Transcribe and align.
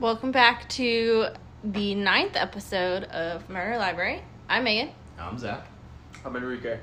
Welcome 0.00 0.30
back 0.30 0.68
to 0.70 1.28
the 1.64 1.94
ninth 1.94 2.36
episode 2.36 3.04
of 3.04 3.48
Murder 3.50 3.78
Library. 3.78 4.22
I'm 4.48 4.64
Megan. 4.64 4.90
I'm 5.18 5.38
Zach. 5.38 5.66
I'm 6.24 6.36
Enrique. 6.36 6.78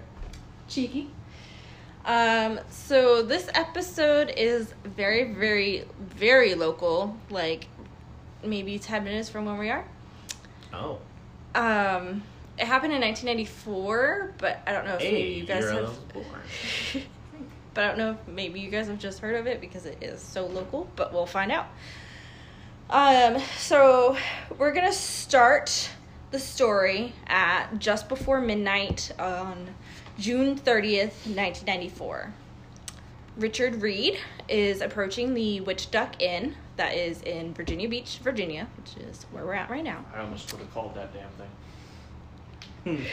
Cheeky. 0.68 1.10
Um, 2.04 2.60
so 2.70 3.22
this 3.24 3.50
episode 3.54 4.34
is 4.36 4.74
very, 4.84 5.34
very, 5.34 5.86
very 6.00 6.56
local, 6.56 7.18
like 7.30 7.68
maybe 8.44 8.78
10 8.78 9.04
minutes 9.04 9.30
from 9.30 9.46
where 9.46 9.56
we 9.56 9.70
are. 9.70 9.86
Oh. 10.74 11.00
Um, 11.56 12.22
it 12.58 12.66
happened 12.66 12.94
in 12.94 13.02
1994, 13.02 14.34
but 14.38 14.60
I 14.68 14.74
don't 14.74 14.86
know 14.86 14.96
if 14.96 15.00
maybe 15.00 15.16
Hey, 15.16 15.34
you 15.34 15.46
guys 15.46 15.64
have. 15.70 15.84
was 15.84 15.98
born. 16.14 16.26
but 17.74 17.84
I 17.86 17.88
don't 17.88 17.98
know 17.98 18.12
if 18.12 18.28
maybe 18.28 18.60
you 18.60 18.70
guys 18.70 18.88
have 18.88 19.00
just 19.00 19.20
heard 19.20 19.36
of 19.36 19.48
it 19.48 19.62
because 19.62 19.86
it 19.86 20.04
is 20.04 20.22
so 20.22 20.46
local, 20.48 20.90
but 20.98 21.14
we'll 21.14 21.26
find 21.26 21.52
out. 21.52 21.68
Um, 22.90 23.40
so 23.58 24.16
we're 24.58 24.72
gonna 24.74 24.94
start 24.94 25.90
the 26.32 26.40
story 26.40 27.14
at 27.28 27.80
just 27.80 28.08
before 28.10 28.40
midnight 28.42 29.12
on 29.20 29.74
June 30.20 30.58
30th, 30.58 31.26
1994. 31.26 32.34
Richard 33.38 33.82
Reed 33.82 34.18
is 34.48 34.82
approaching 34.82 35.34
the 35.34 35.62
Witchduck 35.62 36.22
Inn 36.22 36.56
that 36.78 36.94
is 36.94 37.22
in 37.24 37.54
Virginia 37.54 37.90
Beach, 37.90 38.20
Virginia, 38.24 38.68
which 38.78 38.96
is 39.08 39.26
where 39.32 39.46
we're 39.46 39.54
at 39.54 39.70
right 39.70 39.84
now. 39.84 40.06
I 40.14 40.20
almost 40.22 40.52
would 40.54 40.62
have 40.62 40.74
called 40.74 40.96
that 40.96 41.12
damn 41.14 41.30
thing. 41.32 41.50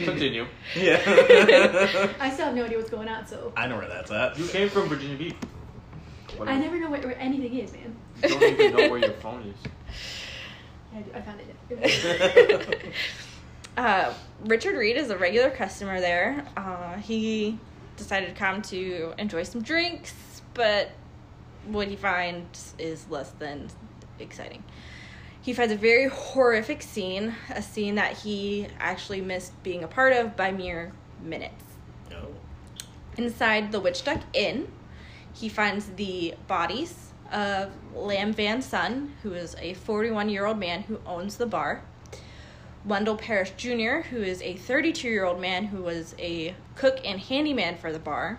Continue. 0.04 0.46
yeah. 0.76 1.00
I 2.20 2.30
still 2.30 2.46
have 2.46 2.54
no 2.54 2.64
idea 2.64 2.76
what's 2.76 2.90
going 2.90 3.08
on, 3.08 3.26
so 3.26 3.52
I 3.56 3.66
know 3.66 3.78
where 3.78 3.88
that's 3.88 4.10
at. 4.10 4.38
You 4.38 4.46
came 4.46 4.68
from 4.68 4.88
Virginia 4.88 5.16
Beach. 5.16 5.34
What 6.36 6.48
I 6.48 6.54
is- 6.56 6.60
never 6.60 6.78
know 6.78 6.90
where, 6.90 7.00
where 7.00 7.18
anything 7.18 7.56
is, 7.58 7.72
man. 7.72 7.96
You 8.22 8.28
don't 8.28 8.42
even 8.42 8.76
know 8.76 8.90
where 8.90 9.00
your 9.00 9.12
phone 9.14 9.42
is. 9.48 9.70
I, 10.94 10.98
I 11.18 11.20
found 11.22 11.40
it. 11.70 12.92
Uh, 13.74 14.12
Richard 14.44 14.76
Reed 14.76 14.98
is 14.98 15.08
a 15.08 15.16
regular 15.16 15.48
customer 15.48 15.98
there. 15.98 16.44
Uh, 16.58 16.96
he 16.96 17.58
decided 17.96 18.28
to 18.28 18.34
come 18.34 18.60
to 18.60 19.14
enjoy 19.16 19.44
some 19.44 19.62
drinks, 19.62 20.42
but 20.52 20.90
what 21.66 21.88
he 21.88 21.96
finds 21.96 22.74
is 22.78 23.08
less 23.08 23.30
than 23.30 23.70
exciting. 24.18 24.62
He 25.40 25.54
finds 25.54 25.72
a 25.72 25.76
very 25.76 26.08
horrific 26.08 26.82
scene, 26.82 27.34
a 27.50 27.62
scene 27.62 27.94
that 27.94 28.18
he 28.18 28.68
actually 28.78 29.22
missed 29.22 29.60
being 29.62 29.82
a 29.82 29.88
part 29.88 30.12
of 30.12 30.36
by 30.36 30.52
mere 30.52 30.92
minutes. 31.22 31.64
no. 32.10 32.28
Inside 33.16 33.72
the 33.72 33.80
Witchduck 33.80 34.22
Inn, 34.34 34.70
he 35.32 35.48
finds 35.48 35.86
the 35.96 36.34
bodies 36.46 37.11
of 37.32 37.72
Lam 37.94 38.32
Van 38.32 38.62
Son, 38.62 39.14
who 39.22 39.32
is 39.32 39.56
a 39.58 39.74
41 39.74 40.28
year 40.28 40.46
old 40.46 40.58
man 40.58 40.82
who 40.82 41.00
owns 41.06 41.36
the 41.36 41.46
bar, 41.46 41.82
Wendell 42.84 43.16
Parrish 43.16 43.52
Jr., 43.56 44.08
who 44.10 44.22
is 44.22 44.42
a 44.42 44.54
32 44.54 45.08
year 45.08 45.24
old 45.24 45.40
man 45.40 45.64
who 45.64 45.82
was 45.82 46.14
a 46.18 46.54
cook 46.74 47.00
and 47.04 47.20
handyman 47.20 47.76
for 47.76 47.92
the 47.92 47.98
bar, 47.98 48.38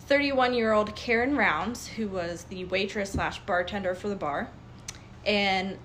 31 0.00 0.54
year 0.54 0.72
old 0.72 0.94
Karen 0.94 1.36
Rounds, 1.36 1.86
who 1.86 2.08
was 2.08 2.44
the 2.44 2.64
waitress 2.66 3.12
slash 3.12 3.40
bartender 3.40 3.94
for 3.94 4.08
the 4.08 4.16
bar, 4.16 4.48
and 5.24 5.78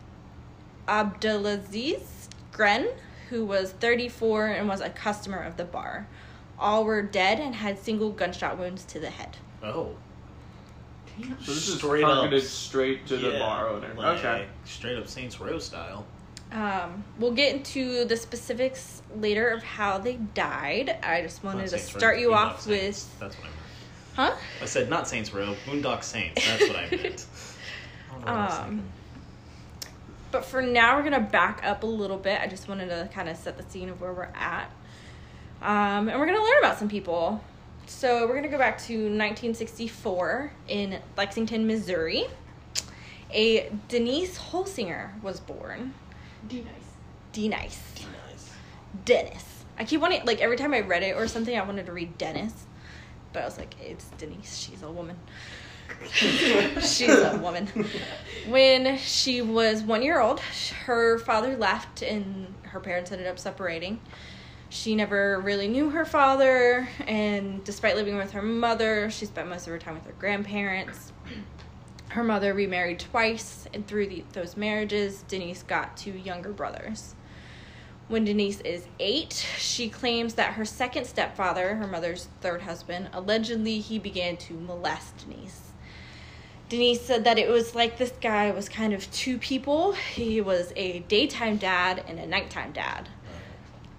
Abdelaziz 0.87 2.29
Gren, 2.51 2.89
who 3.29 3.45
was 3.45 3.71
34 3.73 4.47
and 4.47 4.67
was 4.67 4.81
a 4.81 4.89
customer 4.89 5.39
of 5.39 5.57
the 5.57 5.65
bar. 5.65 6.07
All 6.59 6.85
were 6.85 7.03
dead 7.03 7.39
and 7.39 7.53
had 7.53 7.77
single 7.77 8.11
gunshot 8.11 8.57
wounds 8.57 8.83
to 8.85 8.99
the 8.99 9.11
head. 9.11 9.37
Oh. 9.61 9.95
Damn. 11.19 11.41
So 11.41 11.51
this 11.53 11.67
is 11.67 11.77
Straight 11.77 12.01
targeted 12.01 12.41
up. 12.41 12.47
straight 12.47 13.07
to 13.07 13.17
the 13.17 13.31
Yeah, 13.31 13.39
bar 13.39 13.69
owner. 13.69 13.93
like, 13.95 14.19
okay. 14.19 14.45
Straight 14.65 14.97
up 14.97 15.07
Saints 15.07 15.39
Row 15.39 15.59
style. 15.59 16.05
Um, 16.51 17.03
we'll 17.19 17.33
get 17.33 17.53
into 17.55 18.05
the 18.05 18.15
specifics 18.15 19.01
later 19.15 19.49
of 19.49 19.63
how 19.63 19.97
they 19.97 20.15
died. 20.15 20.97
I 21.03 21.21
just 21.21 21.43
wanted 21.43 21.57
Not 21.59 21.69
to 21.71 21.77
Saints 21.79 21.93
Row, 21.93 21.99
start 21.99 22.19
you 22.19 22.29
Boondock 22.29 22.35
off 22.35 22.61
Saints. 22.61 23.09
with, 23.11 23.19
That's 23.19 23.35
what 23.35 23.43
I 23.45 23.49
meant. 23.49 24.33
huh? 24.35 24.35
I 24.61 24.65
said 24.65 24.89
not 24.89 25.07
Saints 25.07 25.33
Row, 25.33 25.55
Boondock 25.65 26.03
Saints. 26.03 26.45
That's 26.47 26.67
what 26.69 26.77
I 26.77 26.81
meant. 26.95 27.25
I 28.09 28.13
don't 28.13 28.25
know 28.25 28.31
what 28.31 28.51
I 28.51 28.57
Um. 28.65 28.83
But 30.31 30.45
for 30.45 30.61
now, 30.61 30.97
we're 30.97 31.03
gonna 31.03 31.19
back 31.21 31.61
up 31.63 31.83
a 31.83 31.87
little 31.87 32.17
bit. 32.17 32.39
I 32.41 32.47
just 32.47 32.67
wanted 32.67 32.89
to 32.89 33.09
kind 33.13 33.27
of 33.29 33.37
set 33.37 33.57
the 33.57 33.63
scene 33.69 33.89
of 33.89 33.99
where 34.01 34.13
we're 34.13 34.23
at, 34.35 34.69
um, 35.61 36.09
and 36.09 36.19
we're 36.19 36.25
gonna 36.25 36.43
learn 36.43 36.59
about 36.59 36.77
some 36.77 36.89
people. 36.89 37.41
So 37.87 38.27
we're 38.27 38.35
gonna 38.35 38.49
go 38.49 38.57
back 38.57 38.77
to 38.79 38.93
1964 38.93 40.51
in 40.67 40.99
Lexington, 41.15 41.65
Missouri. 41.65 42.25
A 43.31 43.71
Denise 43.87 44.37
Holsinger 44.37 45.19
was 45.23 45.39
born. 45.39 45.93
Do 46.49 46.57
nice. 46.57 46.65
D 47.31 47.47
nice. 47.47 47.81
Nice. 48.29 48.51
Dennis. 49.05 49.63
I 49.79 49.85
keep 49.85 50.01
wanting 50.01 50.25
like 50.25 50.41
every 50.41 50.57
time 50.57 50.73
I 50.73 50.81
read 50.81 51.01
it 51.01 51.15
or 51.15 51.29
something, 51.29 51.57
I 51.57 51.63
wanted 51.63 51.85
to 51.85 51.93
read 51.93 52.17
Dennis, 52.17 52.53
but 53.31 53.43
I 53.43 53.45
was 53.45 53.57
like, 53.57 53.73
it's 53.81 54.09
Denise. 54.17 54.57
She's 54.57 54.83
a 54.83 54.91
woman. 54.91 55.17
She's 56.81 57.09
a 57.09 57.39
woman. 57.41 57.67
When 58.49 58.97
she 58.97 59.41
was 59.41 59.81
one 59.81 60.01
year 60.03 60.19
old, 60.19 60.41
her 60.85 61.19
father 61.19 61.55
left 61.55 62.01
and 62.01 62.53
her 62.63 62.81
parents 62.81 63.13
ended 63.13 63.27
up 63.27 63.39
separating. 63.39 64.01
She 64.69 64.95
never 64.95 65.39
really 65.39 65.67
knew 65.67 65.89
her 65.91 66.05
father, 66.05 66.89
and 67.05 67.63
despite 67.63 67.95
living 67.95 68.17
with 68.17 68.31
her 68.31 68.41
mother, 68.41 69.09
she 69.09 69.25
spent 69.25 69.47
most 69.47 69.65
of 69.65 69.71
her 69.71 69.79
time 69.79 69.95
with 69.95 70.05
her 70.05 70.15
grandparents. 70.19 71.13
Her 72.09 72.23
mother 72.23 72.53
remarried 72.53 72.99
twice, 72.99 73.65
and 73.73 73.87
through 73.87 74.07
the, 74.07 74.25
those 74.33 74.57
marriages, 74.57 75.23
Denise 75.27 75.63
got 75.63 75.95
two 75.95 76.11
younger 76.11 76.51
brothers. 76.51 77.15
When 78.09 78.25
Denise 78.25 78.61
is 78.61 78.87
eight, 78.99 79.45
she 79.57 79.89
claims 79.89 80.33
that 80.35 80.53
her 80.53 80.65
second 80.65 81.05
stepfather, 81.05 81.75
her 81.75 81.87
mother's 81.87 82.27
third 82.41 82.61
husband, 82.61 83.09
allegedly 83.13 83.79
he 83.79 83.99
began 83.99 84.37
to 84.37 84.53
molest 84.53 85.17
Denise. 85.17 85.71
Denise 86.69 87.01
said 87.01 87.23
that 87.23 87.37
it 87.37 87.49
was 87.49 87.75
like 87.75 87.97
this 87.97 88.13
guy 88.21 88.51
was 88.51 88.67
kind 88.67 88.93
of 88.93 89.09
two 89.11 89.37
people. 89.37 89.93
He 89.93 90.41
was 90.41 90.73
a 90.75 90.99
daytime 90.99 91.57
dad 91.57 92.03
and 92.07 92.19
a 92.19 92.25
nighttime 92.25 92.73
dad. 92.73 93.07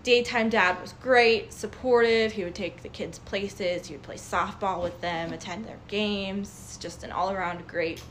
Daytime 0.08 0.48
dad 0.48 0.80
was 0.80 0.94
great, 0.94 1.52
supportive. 1.52 2.32
He 2.32 2.42
would 2.42 2.54
take 2.54 2.82
the 2.82 2.88
kids 2.88 3.18
places. 3.18 3.88
He 3.88 3.94
would 3.94 4.02
play 4.02 4.14
softball 4.14 4.82
with 4.82 5.02
them, 5.02 5.34
attend 5.34 5.66
their 5.66 5.80
games. 5.86 6.78
Just 6.80 7.04
an 7.04 7.12
all 7.12 7.30
around 7.30 7.68
great 7.68 8.02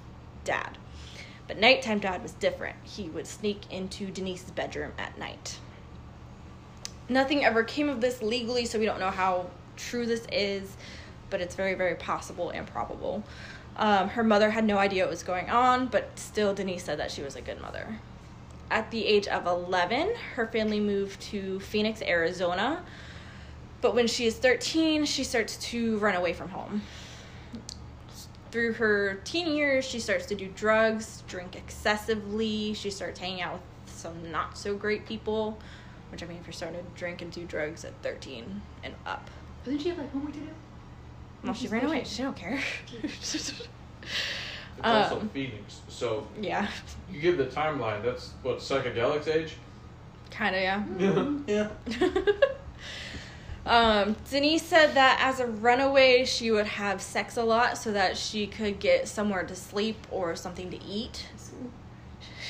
dad. 0.43 0.77
But 1.47 1.57
nighttime 1.57 1.97
dad 1.97 2.21
was 2.21 2.33
different. 2.33 2.75
He 2.83 3.09
would 3.09 3.25
sneak 3.25 3.61
into 3.71 4.11
Denise's 4.11 4.51
bedroom 4.51 4.91
at 4.99 5.17
night. 5.17 5.57
Nothing 7.09 7.43
ever 7.43 7.63
came 7.63 7.89
of 7.89 7.99
this 7.99 8.21
legally, 8.21 8.65
so 8.65 8.77
we 8.77 8.85
don't 8.85 8.99
know 8.99 9.09
how 9.09 9.49
true 9.75 10.05
this 10.05 10.27
is, 10.31 10.77
but 11.31 11.41
it's 11.41 11.55
very, 11.55 11.73
very 11.73 11.95
possible 11.95 12.51
and 12.51 12.67
probable. 12.67 13.23
Um, 13.75 14.09
her 14.09 14.23
mother 14.23 14.51
had 14.51 14.65
no 14.65 14.77
idea 14.77 15.01
what 15.01 15.09
was 15.09 15.23
going 15.23 15.49
on, 15.49 15.87
but 15.87 16.19
still, 16.19 16.53
Denise 16.53 16.83
said 16.83 16.99
that 16.99 17.09
she 17.09 17.23
was 17.23 17.35
a 17.35 17.41
good 17.41 17.59
mother. 17.59 17.97
At 18.69 18.91
the 18.91 19.05
age 19.05 19.27
of 19.27 19.45
11, 19.45 20.13
her 20.35 20.47
family 20.47 20.79
moved 20.79 21.21
to 21.21 21.59
Phoenix, 21.61 22.01
Arizona. 22.01 22.83
But 23.79 23.95
when 23.95 24.07
she 24.07 24.25
is 24.25 24.35
13, 24.37 25.05
she 25.05 25.23
starts 25.23 25.57
to 25.69 25.97
run 25.99 26.15
away 26.15 26.33
from 26.33 26.49
home. 26.49 26.81
Through 28.51 28.73
her 28.73 29.21
teen 29.23 29.55
years, 29.55 29.85
she 29.85 29.99
starts 29.99 30.25
to 30.27 30.35
do 30.35 30.47
drugs, 30.47 31.23
drink 31.27 31.55
excessively. 31.55 32.73
She 32.73 32.89
starts 32.89 33.19
hanging 33.19 33.41
out 33.41 33.53
with 33.53 33.93
some 33.93 34.31
not 34.31 34.57
so 34.57 34.75
great 34.75 35.05
people. 35.05 35.59
Which, 36.11 36.23
I 36.23 36.25
mean, 36.25 36.37
if 36.37 36.47
you're 36.47 36.53
starting 36.53 36.79
to 36.79 36.85
drink 36.95 37.21
and 37.21 37.31
do 37.31 37.45
drugs 37.45 37.85
at 37.85 37.93
13 38.01 38.61
and 38.83 38.93
up. 39.05 39.29
Doesn't 39.63 39.79
she 39.79 39.89
have 39.89 39.97
like 39.97 40.11
homework 40.11 40.33
to 40.33 40.39
do? 40.39 40.47
Well, 41.43 41.53
she 41.53 41.67
ran 41.67 41.85
away. 41.85 42.03
She 42.05 42.23
don't 42.23 42.35
care. 42.35 42.61
It's 44.77 44.87
also 44.87 45.19
Um, 45.21 45.29
Phoenix. 45.29 45.81
So 45.87 46.27
yeah, 46.39 46.67
you 47.11 47.19
give 47.19 47.37
the 47.37 47.45
timeline. 47.45 48.03
That's 48.03 48.31
what 48.43 48.59
psychedelics 48.59 49.27
age. 49.27 49.55
kind 50.31 50.55
of, 50.55 50.61
yeah. 50.61 50.83
Yeah. 51.47 51.69
um, 53.65 54.15
Denise 54.29 54.63
said 54.63 54.93
that 54.93 55.19
as 55.21 55.39
a 55.39 55.47
runaway, 55.47 56.25
she 56.25 56.51
would 56.51 56.67
have 56.67 57.01
sex 57.01 57.37
a 57.37 57.43
lot 57.43 57.77
so 57.77 57.91
that 57.91 58.17
she 58.17 58.45
could 58.47 58.79
get 58.79 59.07
somewhere 59.07 59.43
to 59.43 59.55
sleep 59.55 60.05
or 60.11 60.35
something 60.35 60.69
to 60.71 60.83
eat. 60.83 61.25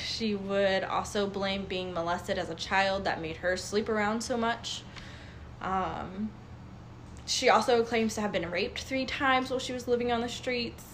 She 0.06 0.34
would 0.34 0.82
also 0.82 1.28
blame 1.28 1.64
being 1.66 1.94
molested 1.94 2.38
as 2.38 2.50
a 2.50 2.54
child 2.56 3.04
that 3.04 3.22
made 3.22 3.36
her 3.38 3.56
sleep 3.56 3.88
around 3.88 4.20
so 4.20 4.36
much. 4.36 4.82
Um, 5.62 6.30
she 7.24 7.48
also 7.48 7.84
claims 7.84 8.14
to 8.16 8.20
have 8.20 8.32
been 8.32 8.50
raped 8.50 8.80
three 8.80 9.06
times 9.06 9.50
while 9.50 9.60
she 9.60 9.72
was 9.72 9.86
living 9.86 10.10
on 10.10 10.20
the 10.20 10.28
streets. 10.28 10.84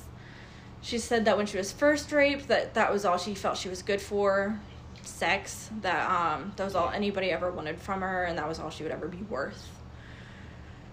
She 0.84 0.98
said 0.98 1.24
that 1.24 1.38
when 1.38 1.46
she 1.46 1.56
was 1.56 1.72
first 1.72 2.12
raped, 2.12 2.48
that 2.48 2.74
that 2.74 2.92
was 2.92 3.06
all 3.06 3.16
she 3.16 3.34
felt 3.34 3.56
she 3.56 3.70
was 3.70 3.82
good 3.82 4.02
for, 4.02 4.60
sex. 5.02 5.70
That 5.80 6.10
um, 6.10 6.52
that 6.56 6.64
was 6.64 6.74
all 6.74 6.90
anybody 6.90 7.30
ever 7.30 7.50
wanted 7.50 7.80
from 7.80 8.02
her, 8.02 8.24
and 8.24 8.36
that 8.36 8.46
was 8.46 8.60
all 8.60 8.68
she 8.68 8.82
would 8.82 8.92
ever 8.92 9.08
be 9.08 9.22
worth. 9.22 9.70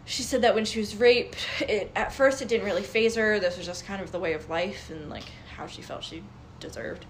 She 0.05 0.23
said 0.23 0.43
that 0.43 0.55
when 0.55 0.63
she 0.63 0.79
was 0.79 0.95
raped, 0.95 1.45
it 1.59 1.91
at 1.93 2.13
first 2.13 2.41
it 2.41 2.47
didn't 2.47 2.65
really 2.65 2.83
phase 2.83 3.15
her. 3.15 3.37
This 3.39 3.57
was 3.57 3.65
just 3.65 3.85
kind 3.85 4.01
of 4.01 4.13
the 4.13 4.19
way 4.19 4.31
of 4.33 4.49
life 4.49 4.89
and 4.89 5.09
like 5.09 5.25
how 5.57 5.67
she 5.67 5.81
felt 5.81 6.03
she 6.05 6.23
deserved. 6.61 7.05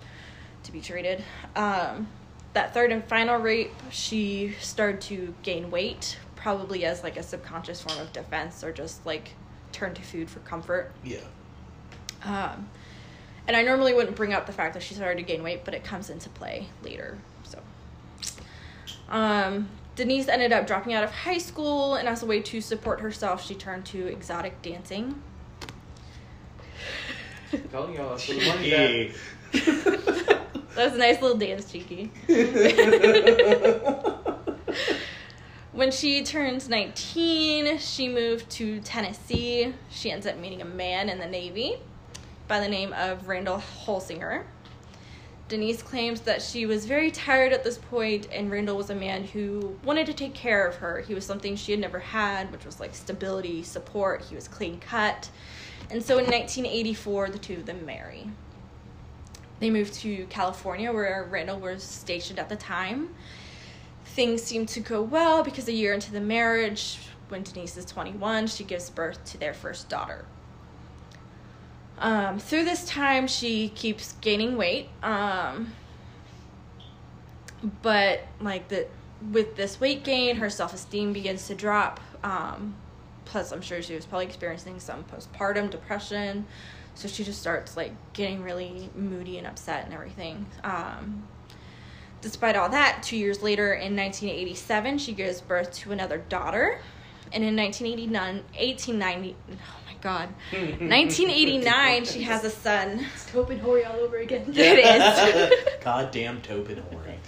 to 0.63 0.72
be 0.72 0.81
treated. 0.81 1.24
Um, 1.56 2.07
that 2.54 2.74
third 2.74 2.92
and 2.92 3.04
final 3.06 3.38
rape, 3.38 3.72
she 3.92 4.56
started 4.60 5.01
to 5.01 5.33
gain 5.44 5.72
weight, 5.72 6.18
probably 6.36 6.86
as 6.86 7.04
like 7.04 7.18
a 7.18 7.24
subconscious 7.24 7.81
form 7.81 8.00
of 8.00 8.12
defense 8.12 8.63
or 8.63 8.72
just 8.72 9.06
like 9.06 9.31
turn 9.72 9.94
to 9.94 10.01
food 10.01 10.30
for 10.30 10.39
comfort. 10.39 10.92
Yeah. 11.04 11.19
Um, 12.23 12.69
and 13.47 13.57
I 13.57 13.63
normally 13.63 13.94
wouldn't 13.94 14.15
bring 14.15 14.33
up 14.33 14.45
the 14.45 14.53
fact 14.53 14.73
that 14.75 14.83
she 14.83 14.94
started 14.94 15.18
to 15.18 15.23
gain 15.23 15.44
weight, 15.44 15.65
but 15.65 15.73
it 15.73 15.83
comes 15.83 16.09
into 16.09 16.29
play 16.29 16.68
later. 16.83 17.18
So, 17.44 17.59
um, 19.09 19.68
Denise 19.95 20.27
ended 20.27 20.53
up 20.53 20.68
dropping 20.68 20.94
out 20.94 21.03
of 21.03 21.12
high 21.12 21.38
school, 21.38 21.95
and 21.95 22.07
as 22.07 22.23
a 22.23 22.25
way 22.25 22.41
to 22.41 22.62
support 22.62 23.01
herself, 23.01 23.45
she 23.45 23.56
turned 23.56 23.85
to 23.88 24.07
exotic 24.07 24.62
dancing. 24.62 25.21
I'm 27.51 27.63
telling 27.69 27.95
y'all, 27.95 28.09
that's 28.15 28.27
where 28.29 28.39
the 28.39 28.45
money's 28.45 29.18
That 29.51 30.85
was 30.85 30.94
a 30.94 30.97
nice 30.97 31.21
little 31.21 31.38
dance, 31.38 31.69
cheeky. 31.69 32.09
when 35.73 35.91
she 35.91 36.23
turns 36.23 36.69
19, 36.69 37.79
she 37.79 38.07
moved 38.07 38.50
to 38.51 38.79
Tennessee. 38.79 39.73
She 39.89 40.09
ends 40.09 40.25
up 40.25 40.38
meeting 40.38 40.62
a 40.62 40.65
man 40.65 41.09
in 41.09 41.19
the 41.19 41.27
Navy 41.27 41.75
by 42.51 42.59
the 42.59 42.68
name 42.68 42.92
of 42.92 43.30
Randall 43.30 43.63
Holsinger. 43.86 44.44
Denise 45.48 45.81
claims 45.81 46.19
that 46.19 46.42
she 46.42 46.65
was 46.65 46.86
very 46.86 47.09
tired 47.09 47.53
at 47.53 47.63
this 47.63 47.77
point, 47.77 48.27
and 48.30 48.51
Randall 48.51 48.75
was 48.75 48.89
a 48.89 48.95
man 48.95 49.24
who 49.24 49.80
wanted 49.86 50.06
to 50.07 50.13
take 50.13 50.33
care 50.33 50.68
of 50.68 50.75
her. 50.75 51.00
He 51.00 51.13
was 51.13 51.25
something 51.25 51.56
she 51.56 51.71
had 51.71 51.80
never 51.80 52.00
had, 52.00 52.51
which 52.51 52.65
was 52.65 52.81
like 52.81 52.94
stability, 52.94 53.63
support. 53.63 54.25
He 54.25 54.36
was 54.36 54.50
clean 54.50 54.81
cut. 54.81 55.30
And 55.89 56.03
so 56.03 56.18
in 56.18 56.25
1984, 56.25 57.30
the 57.30 57.39
two 57.39 57.53
of 57.53 57.65
them 57.65 57.86
marry. 57.86 58.30
They 59.62 59.69
moved 59.69 59.94
to 60.01 60.25
California, 60.25 60.92
where 60.92 61.25
Randall 61.31 61.57
was 61.57 61.81
stationed 61.81 62.38
at 62.38 62.50
the 62.50 62.57
time. 62.57 63.15
Things 64.04 64.44
seem 64.44 64.65
to 64.65 64.81
go 64.81 65.01
well 65.01 65.42
because 65.42 65.69
a 65.69 65.74
year 65.74 65.94
into 65.94 66.12
the 66.12 66.19
marriage, 66.19 67.00
when 67.30 67.44
Denise 67.44 67.77
is 67.77 67.86
21, 67.86 68.47
she 68.47 68.65
gives 68.65 68.89
birth 68.89 69.24
to 69.24 69.38
their 69.38 69.54
first 69.54 69.88
daughter. 69.88 70.25
Um, 72.01 72.39
through 72.39 72.65
this 72.65 72.83
time, 72.86 73.27
she 73.27 73.69
keeps 73.69 74.13
gaining 74.13 74.57
weight. 74.57 74.89
Um, 75.03 75.74
but 77.81 78.21
like 78.39 78.68
the 78.68 78.88
with 79.31 79.56
this 79.56 79.80
weight 79.80 80.03
gain, 80.03 80.38
her 80.38 80.50
self 80.50 80.74
esteem 80.74 81.13
begins 81.13 81.48
to 81.48 81.56
drop. 81.56 82.00
Um, 82.24 82.75
plus, 83.25 83.51
I'm 83.51 83.62
sure 83.62 83.81
she 83.81 83.95
was 83.95 84.06
probably 84.06 84.25
experiencing 84.25 84.80
some 84.80 85.03
postpartum 85.03 85.69
depression, 85.69 86.48
so 86.95 87.07
she 87.07 87.24
just 87.24 87.39
starts 87.39 87.77
like 87.77 87.92
getting 88.13 88.42
really 88.42 88.89
moody 88.95 89.38
and 89.38 89.45
upset 89.45 89.86
and 89.86 89.94
everything. 89.94 90.47
Um, 90.63 91.27
despite 92.21 92.56
all 92.56 92.69
that, 92.69 93.04
two 93.04 93.18
years 93.18 93.44
later, 93.44 93.74
in 93.74 93.95
1987, 93.95 94.97
she 94.97 95.13
gives 95.13 95.39
birth 95.39 95.71
to 95.74 95.92
another 95.92 96.18
daughter, 96.18 96.81
and 97.33 97.44
in 97.44 97.56
1989, 97.56 98.35
1890, 98.57 99.35
oh 99.50 99.56
my 99.88 99.94
god, 100.01 100.29
1989, 100.51 102.06
she 102.06 102.23
has 102.23 102.44
a 102.44 102.50
son. 102.50 103.06
It's 103.13 103.31
Tope 103.31 103.50
and 103.50 103.62
Hori 103.62 103.85
all 103.85 103.97
over 103.97 104.18
again. 104.18 104.45
It 104.56 104.79
is. 104.79 105.73
Goddamn 105.83 106.41
Topin 106.41 106.79
Hori. 106.91 107.19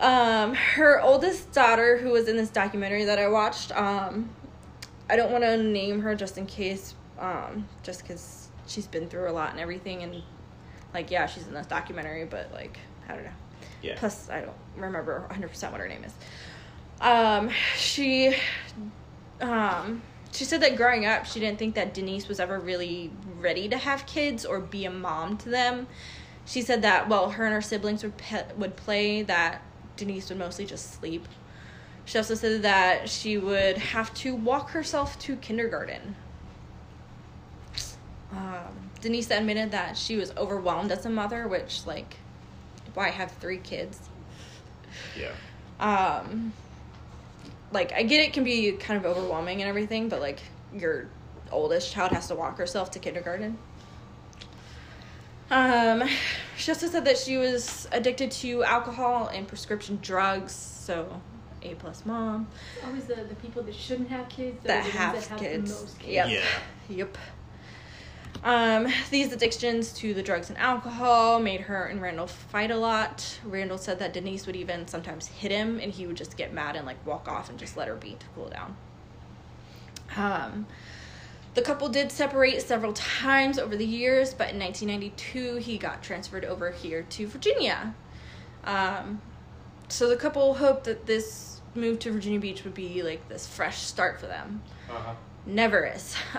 Um, 0.00 0.54
her 0.54 1.00
oldest 1.00 1.52
daughter, 1.52 1.96
who 1.96 2.10
was 2.10 2.28
in 2.28 2.36
this 2.36 2.50
documentary 2.50 3.04
that 3.04 3.18
I 3.18 3.28
watched, 3.28 3.72
um, 3.72 4.28
I 5.08 5.16
don't 5.16 5.32
want 5.32 5.44
to 5.44 5.56
name 5.56 6.00
her 6.00 6.14
just 6.14 6.36
in 6.36 6.46
case, 6.46 6.94
um, 7.18 7.66
just 7.82 8.02
because 8.02 8.48
she's 8.66 8.86
been 8.86 9.08
through 9.08 9.30
a 9.30 9.32
lot 9.32 9.52
and 9.52 9.60
everything, 9.60 10.02
and 10.02 10.22
like, 10.92 11.10
yeah, 11.10 11.26
she's 11.26 11.46
in 11.46 11.54
this 11.54 11.66
documentary, 11.66 12.24
but 12.24 12.52
like, 12.52 12.78
I 13.08 13.14
don't 13.14 13.24
know. 13.24 13.30
Yeah. 13.82 13.94
Plus, 13.98 14.28
I 14.28 14.40
don't 14.42 14.56
remember 14.76 15.26
100% 15.30 15.70
what 15.70 15.80
her 15.80 15.88
name 15.88 16.04
is. 16.04 16.12
Um, 17.00 17.50
she, 17.76 18.36
um, 19.40 20.02
she 20.32 20.44
said 20.44 20.62
that 20.62 20.76
growing 20.76 21.06
up, 21.06 21.26
she 21.26 21.40
didn't 21.40 21.58
think 21.58 21.74
that 21.74 21.94
Denise 21.94 22.28
was 22.28 22.40
ever 22.40 22.58
really 22.58 23.12
ready 23.38 23.68
to 23.68 23.76
have 23.76 24.06
kids 24.06 24.44
or 24.44 24.60
be 24.60 24.84
a 24.84 24.90
mom 24.90 25.36
to 25.38 25.48
them. 25.48 25.86
She 26.46 26.62
said 26.62 26.82
that 26.82 27.08
while 27.08 27.30
her 27.30 27.44
and 27.44 27.54
her 27.54 27.60
siblings 27.62 28.02
would 28.02 28.16
pe- 28.16 28.46
would 28.56 28.76
play, 28.76 29.22
that 29.22 29.62
Denise 29.96 30.28
would 30.28 30.38
mostly 30.38 30.64
just 30.64 30.94
sleep. 30.94 31.26
She 32.04 32.18
also 32.18 32.34
said 32.34 32.62
that 32.62 33.08
she 33.08 33.36
would 33.36 33.78
have 33.78 34.14
to 34.14 34.34
walk 34.34 34.70
herself 34.70 35.18
to 35.20 35.36
kindergarten. 35.36 36.14
Um, 38.30 38.90
Denise 39.00 39.30
admitted 39.30 39.72
that 39.72 39.96
she 39.96 40.16
was 40.16 40.32
overwhelmed 40.36 40.92
as 40.92 41.04
a 41.04 41.10
mother, 41.10 41.48
which 41.48 41.84
like, 41.86 42.16
why 42.94 43.10
have 43.10 43.32
three 43.32 43.58
kids? 43.58 44.00
Yeah. 45.18 45.32
um 45.80 46.52
like 47.72 47.92
i 47.92 48.02
get 48.02 48.20
it 48.20 48.32
can 48.32 48.44
be 48.44 48.72
kind 48.72 48.98
of 48.98 49.06
overwhelming 49.06 49.60
and 49.60 49.68
everything 49.68 50.08
but 50.08 50.20
like 50.20 50.40
your 50.74 51.08
oldest 51.52 51.92
child 51.92 52.12
has 52.12 52.28
to 52.28 52.34
walk 52.34 52.58
herself 52.58 52.90
to 52.92 52.98
kindergarten. 52.98 53.58
Um 55.50 56.02
she 56.56 56.72
also 56.72 56.88
said 56.88 57.04
that 57.04 57.18
she 57.18 57.36
was 57.36 57.86
addicted 57.92 58.30
to 58.32 58.64
alcohol 58.64 59.28
and 59.28 59.46
prescription 59.46 59.98
drugs 60.02 60.52
so 60.52 61.20
a 61.62 61.74
plus 61.76 62.04
mom. 62.04 62.48
Always 62.84 63.04
the, 63.04 63.14
the 63.14 63.34
people 63.36 63.62
that 63.62 63.74
shouldn't 63.74 64.08
have 64.08 64.28
kids 64.28 64.62
that 64.64 64.80
are 64.80 64.90
the 64.90 64.98
have 64.98 65.14
that 65.14 65.26
have 65.26 65.38
kids 65.38 65.74
the 65.74 65.80
most 65.84 65.98
kids. 65.98 66.12
yep. 66.12 66.28
Yeah. 66.28 66.96
yep 66.96 67.18
um, 68.44 68.86
these 69.10 69.32
addictions 69.32 69.92
to 69.94 70.14
the 70.14 70.22
drugs 70.22 70.48
and 70.50 70.58
alcohol 70.58 71.40
made 71.40 71.62
her 71.62 71.86
and 71.86 72.00
Randall 72.00 72.26
fight 72.26 72.70
a 72.70 72.76
lot. 72.76 73.38
Randall 73.44 73.78
said 73.78 73.98
that 73.98 74.12
Denise 74.12 74.46
would 74.46 74.56
even 74.56 74.86
sometimes 74.86 75.26
hit 75.26 75.50
him 75.50 75.80
and 75.80 75.92
he 75.92 76.06
would 76.06 76.16
just 76.16 76.36
get 76.36 76.52
mad 76.52 76.76
and 76.76 76.86
like 76.86 77.04
walk 77.06 77.28
off 77.28 77.50
and 77.50 77.58
just 77.58 77.76
let 77.76 77.88
her 77.88 77.94
be 77.94 78.10
to 78.18 78.26
cool 78.34 78.48
down. 78.48 78.76
Um, 80.16 80.66
the 81.54 81.62
couple 81.62 81.88
did 81.88 82.12
separate 82.12 82.62
several 82.62 82.92
times 82.92 83.58
over 83.58 83.76
the 83.76 83.86
years, 83.86 84.32
but 84.34 84.50
in 84.50 84.58
1992 84.58 85.56
he 85.56 85.78
got 85.78 86.02
transferred 86.02 86.44
over 86.44 86.70
here 86.70 87.02
to 87.10 87.26
Virginia. 87.26 87.94
Um, 88.64 89.20
so 89.88 90.08
the 90.08 90.16
couple 90.16 90.54
hoped 90.54 90.84
that 90.84 91.06
this 91.06 91.60
move 91.74 91.98
to 92.00 92.10
Virginia 92.12 92.40
Beach 92.40 92.64
would 92.64 92.74
be 92.74 93.02
like 93.02 93.28
this 93.28 93.46
fresh 93.46 93.78
start 93.78 94.18
for 94.20 94.26
them 94.26 94.62
Uh-huh. 94.90 95.14
never 95.46 95.86
is. 95.86 96.14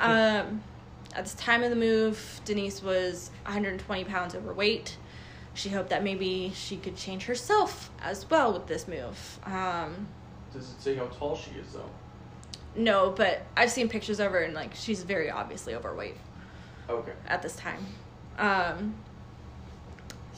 At 1.17 1.23
this 1.25 1.33
time 1.33 1.63
of 1.63 1.71
the 1.71 1.75
move, 1.75 2.39
Denise 2.45 2.83
was 2.83 3.31
120 3.45 4.03
pounds 4.03 4.35
overweight. 4.35 4.97
She 5.55 5.69
hoped 5.69 5.89
that 5.89 6.03
maybe 6.03 6.51
she 6.53 6.77
could 6.77 6.95
change 6.95 7.25
herself 7.25 7.89
as 8.03 8.29
well 8.29 8.53
with 8.53 8.67
this 8.67 8.87
move. 8.87 9.39
Um, 9.43 10.07
Does 10.53 10.69
it 10.73 10.79
say 10.79 10.95
how 10.95 11.05
tall 11.07 11.35
she 11.35 11.49
is 11.59 11.73
though? 11.73 11.89
no, 12.75 13.09
but 13.09 13.41
I've 13.57 13.71
seen 13.71 13.89
pictures 13.89 14.19
of 14.19 14.31
her 14.31 14.43
and 14.43 14.53
like 14.53 14.75
she's 14.75 15.01
very 15.01 15.31
obviously 15.31 15.73
overweight 15.73 16.17
Okay. 16.87 17.13
at 17.27 17.41
this 17.41 17.55
time. 17.55 17.83
Um, 18.37 18.93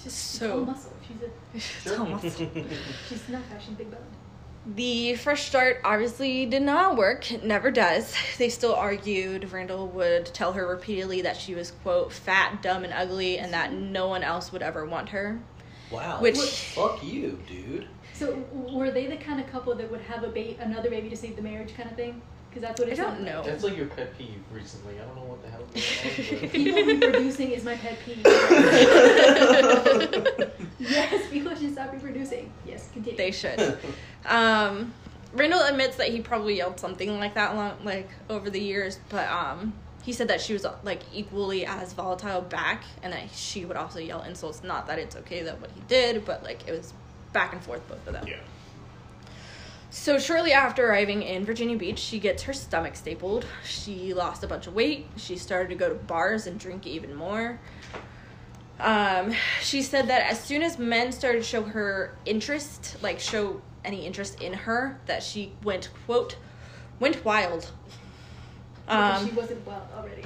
She's 0.01 0.13
So- 0.13 0.59
all 0.59 0.65
muscle. 0.65 0.93
She's 1.05 1.21
a 1.21 1.29
it's 1.89 1.99
almost- 1.99 2.37
she's 3.09 3.27
not 3.27 3.43
fashion 3.43 3.73
big 3.73 3.91
boned. 3.91 4.01
The 4.75 5.15
fresh 5.15 5.47
start 5.47 5.81
obviously 5.83 6.45
did 6.45 6.61
not 6.61 6.95
work. 6.95 7.31
It 7.31 7.43
never 7.43 7.71
does. 7.71 8.15
They 8.37 8.49
still 8.49 8.75
argued. 8.75 9.51
Randall 9.51 9.87
would 9.87 10.27
tell 10.27 10.53
her 10.53 10.67
repeatedly 10.67 11.21
that 11.23 11.37
she 11.37 11.55
was, 11.55 11.71
quote, 11.71 12.13
fat, 12.13 12.61
dumb, 12.61 12.83
and 12.83 12.93
ugly, 12.93 13.39
and 13.39 13.51
that 13.53 13.73
no 13.73 14.07
one 14.07 14.21
else 14.23 14.51
would 14.51 14.61
ever 14.61 14.85
want 14.85 15.09
her. 15.09 15.39
Wow. 15.89 16.21
Which- 16.21 16.37
fuck 16.37 17.03
you, 17.03 17.39
dude. 17.47 17.87
So 18.13 18.43
were 18.51 18.91
they 18.91 19.07
the 19.07 19.17
kind 19.17 19.39
of 19.39 19.47
couple 19.51 19.73
that 19.75 19.89
would 19.89 20.01
have 20.01 20.23
a 20.23 20.27
ba- 20.29 20.55
another 20.59 20.89
baby 20.89 21.09
to 21.09 21.15
save 21.15 21.35
the 21.35 21.41
marriage 21.41 21.73
kind 21.75 21.89
of 21.89 21.95
thing? 21.95 22.21
Because 22.59 22.75
that's 22.75 22.81
what 22.81 22.91
I 22.91 22.95
don't 23.15 23.23
know. 23.23 23.41
That's 23.43 23.63
like 23.63 23.77
your 23.77 23.85
pet 23.87 24.15
peeve 24.17 24.43
recently. 24.51 24.99
I 24.99 25.05
don't 25.05 25.15
know 25.15 25.23
what 25.23 25.41
the 25.41 25.49
hell 25.49 25.63
is. 25.73 26.51
People 26.51 26.83
reproducing 26.83 27.51
is 27.51 27.63
my 27.63 27.75
pet 27.75 27.97
peeve. 28.05 28.19
yes, 30.79 31.29
people 31.29 31.55
should 31.55 31.71
stop 31.71 31.93
reproducing. 31.93 32.51
Yes, 32.65 32.89
continue. 32.91 33.17
They 33.17 33.31
should. 33.31 33.77
Um, 34.25 34.93
Randall 35.33 35.61
admits 35.61 35.95
that 35.97 36.09
he 36.09 36.21
probably 36.21 36.57
yelled 36.57 36.79
something 36.79 37.19
like 37.19 37.35
that 37.35 37.55
long, 37.55 37.77
like 37.85 38.09
over 38.29 38.49
the 38.49 38.59
years, 38.59 38.99
but 39.09 39.29
um, 39.29 39.73
he 40.03 40.11
said 40.11 40.27
that 40.27 40.41
she 40.41 40.53
was 40.53 40.65
like 40.83 41.03
equally 41.13 41.65
as 41.65 41.93
volatile 41.93 42.41
back, 42.41 42.83
and 43.03 43.13
that 43.13 43.31
she 43.31 43.63
would 43.63 43.77
also 43.77 43.99
yell 43.99 44.23
insults. 44.23 44.63
Not 44.63 44.87
that 44.87 44.99
it's 44.99 45.15
okay 45.15 45.43
that 45.43 45.61
what 45.61 45.71
he 45.71 45.79
did, 45.87 46.25
but 46.25 46.43
like 46.43 46.67
it 46.67 46.71
was 46.71 46.93
back 47.31 47.53
and 47.53 47.61
forth 47.61 47.87
both 47.87 48.05
of 48.05 48.11
them. 48.13 48.27
Yeah. 48.27 48.39
So 49.91 50.19
shortly 50.19 50.53
after 50.53 50.87
arriving 50.87 51.23
in 51.23 51.45
Virginia 51.45 51.75
Beach, 51.77 51.97
she 51.97 52.19
gets 52.19 52.43
her 52.43 52.53
stomach 52.53 52.95
stapled. 52.95 53.45
She 53.65 54.13
lost 54.13 54.43
a 54.43 54.47
bunch 54.47 54.67
of 54.67 54.75
weight. 54.75 55.07
She 55.17 55.35
started 55.35 55.69
to 55.69 55.75
go 55.75 55.89
to 55.89 55.95
bars 55.95 56.45
and 56.45 56.59
drink 56.59 56.85
even 56.85 57.15
more. 57.15 57.59
Um, 58.79 59.33
she 59.61 59.81
said 59.81 60.07
that 60.07 60.29
as 60.31 60.41
soon 60.41 60.61
as 60.63 60.77
men 60.77 61.11
started 61.11 61.39
to 61.39 61.43
show 61.43 61.63
her 61.63 62.15
interest, 62.25 62.97
like 63.01 63.19
show 63.19 63.61
any 63.83 64.05
interest 64.05 64.41
in 64.41 64.53
her, 64.53 64.99
that 65.07 65.23
she 65.23 65.53
went 65.63 65.89
quote 66.05 66.37
went 66.99 67.23
wild. 67.25 67.71
Because 68.85 69.23
she 69.23 69.29
Um, 69.31 69.35
wasn't 69.35 69.65
well 69.65 69.87
already. 69.97 70.25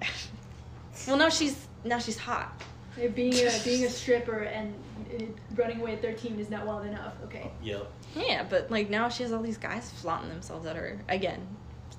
well, 1.06 1.16
now 1.16 1.28
she's 1.28 1.66
now 1.84 1.98
she's 1.98 2.16
hot. 2.18 2.62
If 2.96 3.14
being 3.14 3.34
a 3.34 3.50
being 3.64 3.84
a 3.84 3.90
stripper 3.90 4.40
and 4.40 4.74
uh, 5.12 5.24
running 5.56 5.80
away 5.80 5.94
at 5.94 6.02
13 6.02 6.38
is 6.38 6.50
not 6.50 6.66
wild 6.66 6.86
enough. 6.86 7.14
Okay. 7.24 7.50
Yep. 7.62 7.90
Yeah, 8.14 8.46
but 8.48 8.70
like 8.70 8.90
now 8.90 9.08
she 9.08 9.22
has 9.22 9.32
all 9.32 9.42
these 9.42 9.58
guys 9.58 9.90
flaunting 9.90 10.30
themselves 10.30 10.66
at 10.66 10.76
her 10.76 11.00
again. 11.08 11.46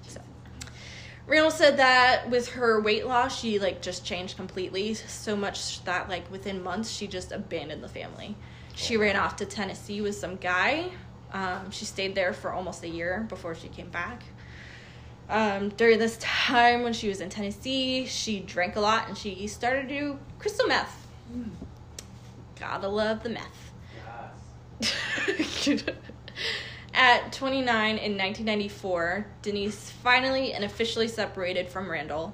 So. 0.07 0.21
Randall 1.27 1.51
said 1.51 1.77
that 1.77 2.29
with 2.29 2.49
her 2.49 2.79
weight 2.79 3.05
loss, 3.05 3.39
she 3.39 3.59
like 3.59 3.81
just 3.81 4.05
changed 4.05 4.37
completely. 4.37 4.93
So 4.93 5.35
much 5.35 5.83
that 5.85 6.07
like 6.07 6.29
within 6.31 6.63
months, 6.63 6.89
she 6.91 7.07
just 7.07 7.31
abandoned 7.31 7.83
the 7.83 7.89
family. 7.89 8.35
She 8.75 8.97
ran 8.97 9.15
off 9.15 9.37
to 9.37 9.45
Tennessee 9.45 10.01
with 10.01 10.15
some 10.15 10.35
guy. 10.35 10.91
Um, 11.31 11.71
she 11.71 11.85
stayed 11.85 12.15
there 12.15 12.33
for 12.33 12.51
almost 12.51 12.83
a 12.83 12.87
year 12.87 13.25
before 13.29 13.55
she 13.55 13.67
came 13.67 13.89
back. 13.89 14.23
Um, 15.29 15.69
during 15.69 15.97
this 15.97 16.17
time 16.17 16.83
when 16.83 16.93
she 16.93 17.07
was 17.07 17.21
in 17.21 17.29
Tennessee, 17.29 18.05
she 18.05 18.39
drank 18.39 18.75
a 18.75 18.79
lot 18.79 19.07
and 19.07 19.17
she 19.17 19.47
started 19.47 19.89
to 19.89 19.95
do 19.95 20.19
crystal 20.37 20.67
meth. 20.67 21.07
Gotta 22.59 22.87
love 22.87 23.23
the 23.23 23.29
meth. 23.29 23.71
At 26.93 27.33
29 27.33 27.97
in 27.97 28.17
1994, 28.17 29.25
Denise 29.41 29.89
finally 29.89 30.53
and 30.53 30.63
officially 30.63 31.07
separated 31.07 31.67
from 31.69 31.89
Randall. 31.89 32.33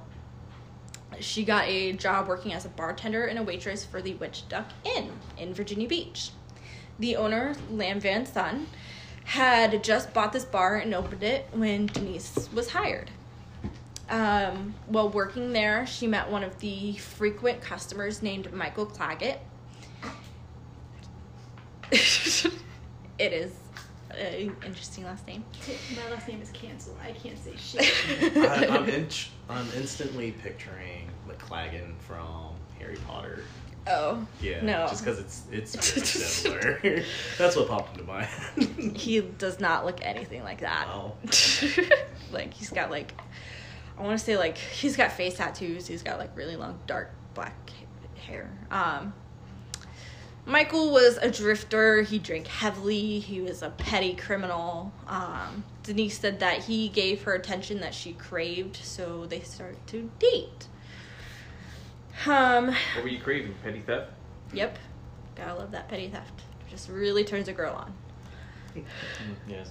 She 1.18 1.44
got 1.44 1.66
a 1.66 1.92
job 1.92 2.28
working 2.28 2.52
as 2.52 2.64
a 2.64 2.68
bartender 2.68 3.24
and 3.24 3.38
a 3.38 3.42
waitress 3.42 3.84
for 3.84 4.00
the 4.00 4.14
Witchduck 4.14 4.66
Inn 4.84 5.10
in 5.36 5.52
Virginia 5.52 5.88
Beach. 5.88 6.30
The 6.98 7.16
owner, 7.16 7.54
Lam 7.70 8.00
Van 8.00 8.24
Son, 8.24 8.68
had 9.24 9.82
just 9.82 10.12
bought 10.12 10.32
this 10.32 10.44
bar 10.44 10.76
and 10.76 10.94
opened 10.94 11.22
it 11.22 11.46
when 11.52 11.86
Denise 11.86 12.48
was 12.52 12.70
hired. 12.70 13.10
Um, 14.08 14.74
while 14.88 15.08
working 15.08 15.52
there, 15.52 15.86
she 15.86 16.06
met 16.06 16.30
one 16.30 16.44
of 16.44 16.58
the 16.58 16.94
frequent 16.96 17.60
customers 17.60 18.22
named 18.22 18.52
Michael 18.52 18.86
Clagett. 18.86 19.38
it 21.92 23.32
is 23.32 23.52
an 24.10 24.54
interesting 24.64 25.04
last 25.04 25.26
name. 25.26 25.44
My 25.96 26.10
last 26.10 26.28
name 26.28 26.42
is 26.42 26.50
canceled. 26.50 26.96
I 27.02 27.12
can't 27.12 27.38
say 27.38 27.54
shit. 27.56 28.36
I, 28.36 28.66
I'm, 28.66 28.88
in, 28.88 29.08
I'm 29.48 29.66
instantly 29.76 30.32
picturing 30.32 31.08
McLaggen 31.28 31.98
from 32.00 32.54
Harry 32.78 32.98
Potter. 33.06 33.44
Oh, 33.86 34.26
Yeah. 34.40 34.62
No. 34.62 34.86
Just 34.88 35.04
because 35.04 35.18
it's 35.18 35.42
it's 35.50 35.74
very 36.44 36.60
similar. 36.66 37.04
That's 37.38 37.56
what 37.56 37.68
popped 37.68 37.96
into 37.98 38.06
my 38.06 38.24
head. 38.24 38.96
he 38.96 39.20
does 39.20 39.58
not 39.60 39.84
look 39.84 39.98
anything 40.02 40.44
like 40.44 40.60
that. 40.60 40.86
Wow. 40.86 41.14
like 42.32 42.54
he's 42.54 42.70
got 42.70 42.90
like, 42.90 43.12
I 43.98 44.02
want 44.02 44.18
to 44.18 44.24
say 44.24 44.36
like 44.36 44.56
he's 44.56 44.96
got 44.96 45.12
face 45.12 45.36
tattoos. 45.36 45.86
He's 45.86 46.02
got 46.02 46.18
like 46.18 46.36
really 46.36 46.56
long 46.56 46.78
dark 46.86 47.10
black 47.34 47.70
hair. 48.16 48.50
Um, 48.70 49.12
Michael 50.44 50.90
was 50.92 51.18
a 51.18 51.30
drifter. 51.30 52.02
He 52.02 52.18
drank 52.18 52.46
heavily. 52.48 53.20
He 53.20 53.40
was 53.40 53.62
a 53.62 53.70
petty 53.70 54.14
criminal. 54.14 54.92
Um, 55.06 55.64
Denise 55.84 56.18
said 56.18 56.40
that 56.40 56.64
he 56.64 56.88
gave 56.88 57.22
her 57.22 57.34
attention 57.34 57.80
that 57.80 57.94
she 57.94 58.12
craved, 58.14 58.76
so 58.76 59.26
they 59.26 59.40
started 59.40 59.84
to 59.88 60.10
date. 60.18 60.66
Um, 62.26 62.68
What 62.68 63.02
were 63.04 63.08
you 63.08 63.20
craving? 63.20 63.54
Petty 63.62 63.80
theft? 63.80 64.10
yep, 64.52 64.78
gotta 65.34 65.54
love 65.54 65.70
that 65.72 65.88
petty 65.88 66.08
theft. 66.08 66.42
Just 66.70 66.88
really 66.88 67.24
turns 67.24 67.48
a 67.48 67.52
girl 67.52 67.74
on. 67.74 68.84
yes. 69.48 69.70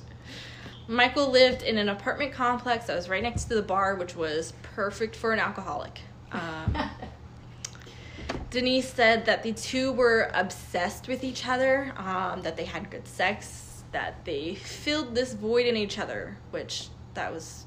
Michael 0.87 1.29
lived 1.29 1.61
in 1.63 1.77
an 1.77 1.89
apartment 1.89 2.33
complex 2.33 2.85
that 2.87 2.95
was 2.95 3.07
right 3.09 3.23
next 3.23 3.45
to 3.45 3.55
the 3.55 3.61
bar, 3.61 3.95
which 3.95 4.15
was 4.15 4.53
perfect 4.75 5.15
for 5.15 5.31
an 5.33 5.39
alcoholic. 5.39 6.01
Um, 6.31 6.75
Denise 8.49 8.93
said 8.93 9.25
that 9.25 9.43
the 9.43 9.53
two 9.53 9.91
were 9.93 10.29
obsessed 10.33 11.07
with 11.07 11.23
each 11.23 11.47
other, 11.47 11.93
um, 11.97 12.41
that 12.41 12.57
they 12.57 12.65
had 12.65 12.89
good 12.91 13.07
sex, 13.07 13.83
that 13.91 14.23
they 14.25 14.55
filled 14.55 15.15
this 15.15 15.33
void 15.33 15.65
in 15.65 15.77
each 15.77 15.97
other, 15.97 16.37
which 16.51 16.87
that 17.13 17.31
was 17.31 17.65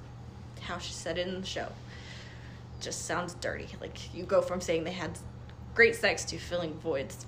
how 0.60 0.78
she 0.78 0.92
said 0.92 1.16
it 1.18 1.26
in 1.26 1.40
the 1.40 1.46
show. 1.46 1.68
Just 2.84 3.06
sounds 3.06 3.34
dirty. 3.34 3.68
Like 3.80 4.14
you 4.14 4.24
go 4.24 4.42
from 4.42 4.60
saying 4.60 4.84
they 4.84 4.92
had 4.92 5.18
great 5.74 5.96
sex 5.96 6.24
to 6.26 6.38
filling 6.38 6.74
voids. 6.74 7.24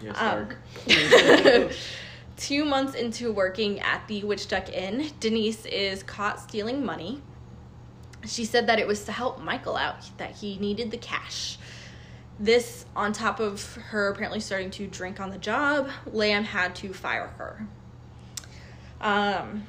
Yes, 0.00 0.16
Um, 0.18 0.48
two 2.36 2.64
months 2.64 2.94
into 2.94 3.32
working 3.32 3.80
at 3.80 4.06
the 4.08 4.22
Witchduck 4.22 4.68
Inn, 4.72 5.10
Denise 5.20 5.64
is 5.66 6.02
caught 6.02 6.40
stealing 6.40 6.84
money. 6.84 7.22
She 8.26 8.44
said 8.44 8.66
that 8.66 8.78
it 8.78 8.86
was 8.86 9.04
to 9.04 9.12
help 9.12 9.40
Michael 9.40 9.76
out, 9.76 10.16
that 10.18 10.32
he 10.32 10.58
needed 10.58 10.90
the 10.90 10.96
cash. 10.96 11.58
This, 12.38 12.84
on 12.96 13.12
top 13.12 13.38
of 13.40 13.74
her 13.76 14.08
apparently 14.08 14.40
starting 14.40 14.70
to 14.72 14.86
drink 14.86 15.20
on 15.20 15.30
the 15.30 15.38
job, 15.38 15.88
Lam 16.06 16.44
had 16.44 16.74
to 16.76 16.92
fire 16.92 17.28
her. 17.38 17.66
Um, 19.00 19.66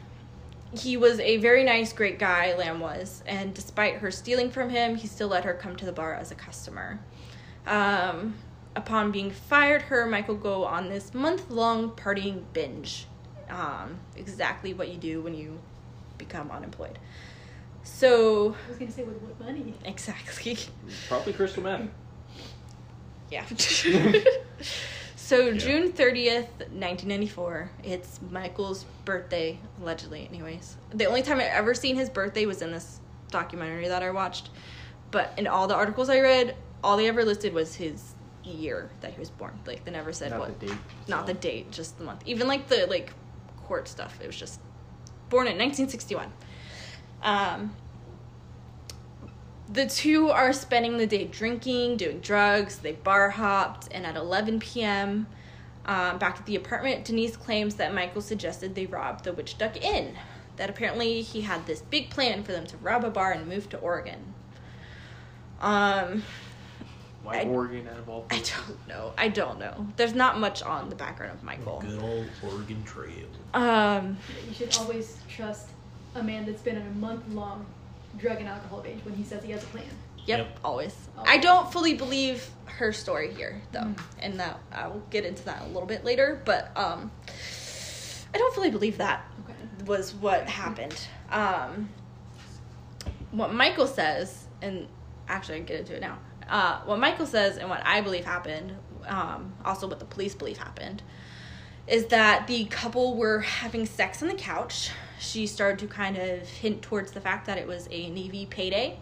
he 0.75 0.97
was 0.97 1.19
a 1.19 1.37
very 1.37 1.63
nice, 1.63 1.93
great 1.93 2.19
guy, 2.19 2.55
Lam 2.55 2.79
was, 2.79 3.23
and 3.25 3.53
despite 3.53 3.95
her 3.95 4.11
stealing 4.11 4.49
from 4.49 4.69
him, 4.69 4.95
he 4.95 5.07
still 5.07 5.27
let 5.27 5.45
her 5.45 5.53
come 5.53 5.75
to 5.75 5.85
the 5.85 5.91
bar 5.91 6.13
as 6.13 6.31
a 6.31 6.35
customer. 6.35 6.99
Um, 7.65 8.35
upon 8.75 9.11
being 9.11 9.31
fired, 9.31 9.83
her 9.83 10.01
and 10.01 10.11
Michael 10.11 10.35
go 10.35 10.65
on 10.65 10.89
this 10.89 11.13
month 11.13 11.49
long 11.49 11.91
partying 11.91 12.43
binge. 12.53 13.07
Um, 13.49 13.99
exactly 14.15 14.73
what 14.73 14.89
you 14.89 14.97
do 14.97 15.21
when 15.21 15.35
you 15.35 15.59
become 16.17 16.49
unemployed. 16.51 16.97
So, 17.83 18.55
I 18.65 18.69
was 18.69 18.77
gonna 18.77 18.91
say 18.91 19.03
with 19.03 19.21
what 19.21 19.39
money? 19.39 19.73
exactly. 19.83 20.57
Probably 21.07 21.33
crystal 21.33 21.63
meth. 21.63 21.89
Yeah. 23.29 23.45
so, 25.33 25.51
June 25.51 25.91
30th, 25.91 26.49
1994, 26.59 27.71
it's 27.83 28.19
Michael's 28.29 28.85
birthday, 29.03 29.57
allegedly, 29.81 30.27
anyways. 30.29 30.77
The 30.93 31.05
only 31.05 31.23
time 31.23 31.39
I 31.39 31.45
ever 31.45 31.73
seen 31.73 31.95
his 31.95 32.07
birthday 32.07 32.45
was 32.45 32.61
in 32.61 32.71
this 32.71 32.99
documentary 33.31 33.87
that 33.87 34.03
I 34.03 34.11
watched. 34.11 34.51
But 35.09 35.33
in 35.37 35.47
all 35.47 35.65
the 35.65 35.73
articles 35.73 36.07
I 36.07 36.19
read, 36.19 36.55
all 36.83 36.97
they 36.97 37.07
ever 37.07 37.25
listed 37.25 37.51
was 37.51 37.73
his 37.73 38.13
year 38.43 38.91
that 39.01 39.13
he 39.13 39.19
was 39.19 39.31
born. 39.31 39.59
Like, 39.65 39.83
they 39.85 39.91
never 39.91 40.13
said 40.13 40.29
Not 40.29 40.39
what. 40.39 40.59
the 40.59 40.67
date. 40.67 40.77
Not 41.07 41.25
the 41.25 41.33
date, 41.33 41.71
just 41.71 41.97
the 41.97 42.03
month. 42.03 42.21
Even 42.27 42.47
like 42.47 42.67
the 42.67 42.85
like 42.85 43.11
court 43.63 43.87
stuff, 43.87 44.19
it 44.21 44.27
was 44.27 44.35
just 44.35 44.59
born 45.29 45.47
in 45.47 45.57
1961. 45.57 46.31
Um, 47.23 47.75
the 49.71 49.85
two 49.85 50.29
are 50.29 50.53
spending 50.53 50.97
the 50.97 51.07
day 51.07 51.25
drinking, 51.25 51.97
doing 51.97 52.19
drugs. 52.19 52.77
They 52.79 52.93
bar 52.93 53.29
hopped, 53.29 53.87
and 53.91 54.05
at 54.05 54.15
11 54.15 54.59
p.m., 54.59 55.27
um, 55.85 56.17
back 56.17 56.37
at 56.39 56.45
the 56.45 56.55
apartment, 56.55 57.05
Denise 57.05 57.35
claims 57.35 57.75
that 57.75 57.93
Michael 57.93 58.21
suggested 58.21 58.73
they 58.73 58.85
rob 58.85 59.23
the 59.23 59.31
Witchduck 59.31 59.81
Inn. 59.81 60.15
That 60.55 60.69
apparently 60.69 61.21
he 61.21 61.41
had 61.41 61.65
this 61.65 61.81
big 61.81 62.09
plan 62.09 62.43
for 62.43 62.51
them 62.51 62.65
to 62.67 62.77
rob 62.77 63.03
a 63.03 63.09
bar 63.09 63.31
and 63.31 63.47
move 63.47 63.69
to 63.69 63.77
Oregon. 63.79 64.33
Um, 65.59 66.23
Why 67.23 67.39
I- 67.39 67.45
Oregon 67.45 67.87
out 67.87 67.97
of 67.97 68.07
all 68.09 68.25
I 68.29 68.39
don't 68.39 68.87
know. 68.87 69.13
I 69.17 69.27
don't 69.29 69.59
know. 69.59 69.87
There's 69.97 70.13
not 70.13 70.39
much 70.39 70.61
on 70.61 70.89
the 70.89 70.95
background 70.95 71.33
of 71.33 71.43
Michael. 71.43 71.81
Good 71.81 72.01
old 72.01 72.27
Oregon 72.43 72.83
Trail. 72.83 73.27
Um, 73.53 74.17
You 74.47 74.53
should 74.53 74.77
always 74.77 75.17
trust 75.27 75.69
a 76.15 76.23
man 76.23 76.45
that's 76.45 76.61
been 76.61 76.77
on 76.77 76.85
a 76.87 76.91
month 76.91 77.23
long 77.29 77.65
drug 78.17 78.37
and 78.39 78.47
alcohol 78.47 78.81
binge 78.81 79.03
when 79.05 79.15
he 79.15 79.23
says 79.23 79.43
he 79.43 79.51
has 79.51 79.63
a 79.63 79.67
plan. 79.67 79.85
Yep, 80.25 80.37
Yep. 80.39 80.59
always. 80.63 80.95
Oh. 81.17 81.23
I 81.25 81.37
don't 81.37 81.71
fully 81.71 81.95
believe 81.95 82.49
her 82.65 82.93
story 82.93 83.33
here, 83.33 83.61
though, 83.71 83.79
Mm. 83.81 83.99
and 84.19 84.39
that 84.39 84.59
I 84.71 84.87
will 84.87 85.03
get 85.09 85.25
into 85.25 85.43
that 85.45 85.63
a 85.63 85.65
little 85.67 85.85
bit 85.85 86.05
later. 86.05 86.41
But 86.45 86.71
um, 86.77 87.11
I 88.33 88.37
don't 88.37 88.55
fully 88.55 88.71
believe 88.71 88.97
that 88.99 89.25
Okay. 89.43 89.85
was 89.85 90.13
what 90.13 90.47
happened. 90.47 90.95
Um, 91.29 91.89
what 93.31 93.53
Michael 93.53 93.87
says, 93.87 94.45
and 94.61 94.87
actually 95.27 95.55
I 95.55 95.57
can 95.59 95.65
get 95.65 95.79
into 95.81 95.95
it 95.95 96.01
now. 96.01 96.19
Uh, 96.47 96.81
what 96.85 96.99
Michael 96.99 97.25
says 97.25 97.57
and 97.57 97.69
what 97.69 97.81
I 97.85 98.01
believe 98.01 98.25
happened, 98.25 98.75
um, 99.07 99.53
also 99.65 99.87
what 99.87 99.99
the 99.99 100.05
police 100.05 100.35
believe 100.35 100.57
happened, 100.57 101.01
is 101.87 102.05
that 102.07 102.47
the 102.47 102.65
couple 102.65 103.15
were 103.15 103.39
having 103.41 103.85
sex 103.85 104.21
on 104.21 104.29
the 104.29 104.35
couch. 104.35 104.91
She 105.23 105.47
started 105.47 105.79
to 105.79 105.87
kind 105.87 106.17
of 106.17 106.47
hint 106.47 106.81
towards 106.81 107.11
the 107.13 107.21
fact 107.21 107.47
that 107.47 107.57
it 107.57 107.65
was 107.65 107.87
a 107.89 108.09
Navy 108.09 108.45
payday, 108.45 108.99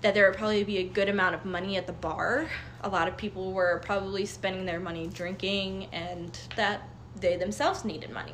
that 0.00 0.14
there 0.14 0.26
would 0.28 0.38
probably 0.38 0.64
be 0.64 0.78
a 0.78 0.84
good 0.84 1.08
amount 1.10 1.34
of 1.34 1.44
money 1.44 1.76
at 1.76 1.86
the 1.86 1.92
bar. 1.92 2.48
A 2.82 2.88
lot 2.88 3.08
of 3.08 3.16
people 3.18 3.52
were 3.52 3.82
probably 3.84 4.24
spending 4.24 4.64
their 4.64 4.80
money 4.80 5.06
drinking, 5.06 5.88
and 5.92 6.38
that 6.56 6.88
they 7.20 7.36
themselves 7.36 7.84
needed 7.84 8.10
money. 8.10 8.32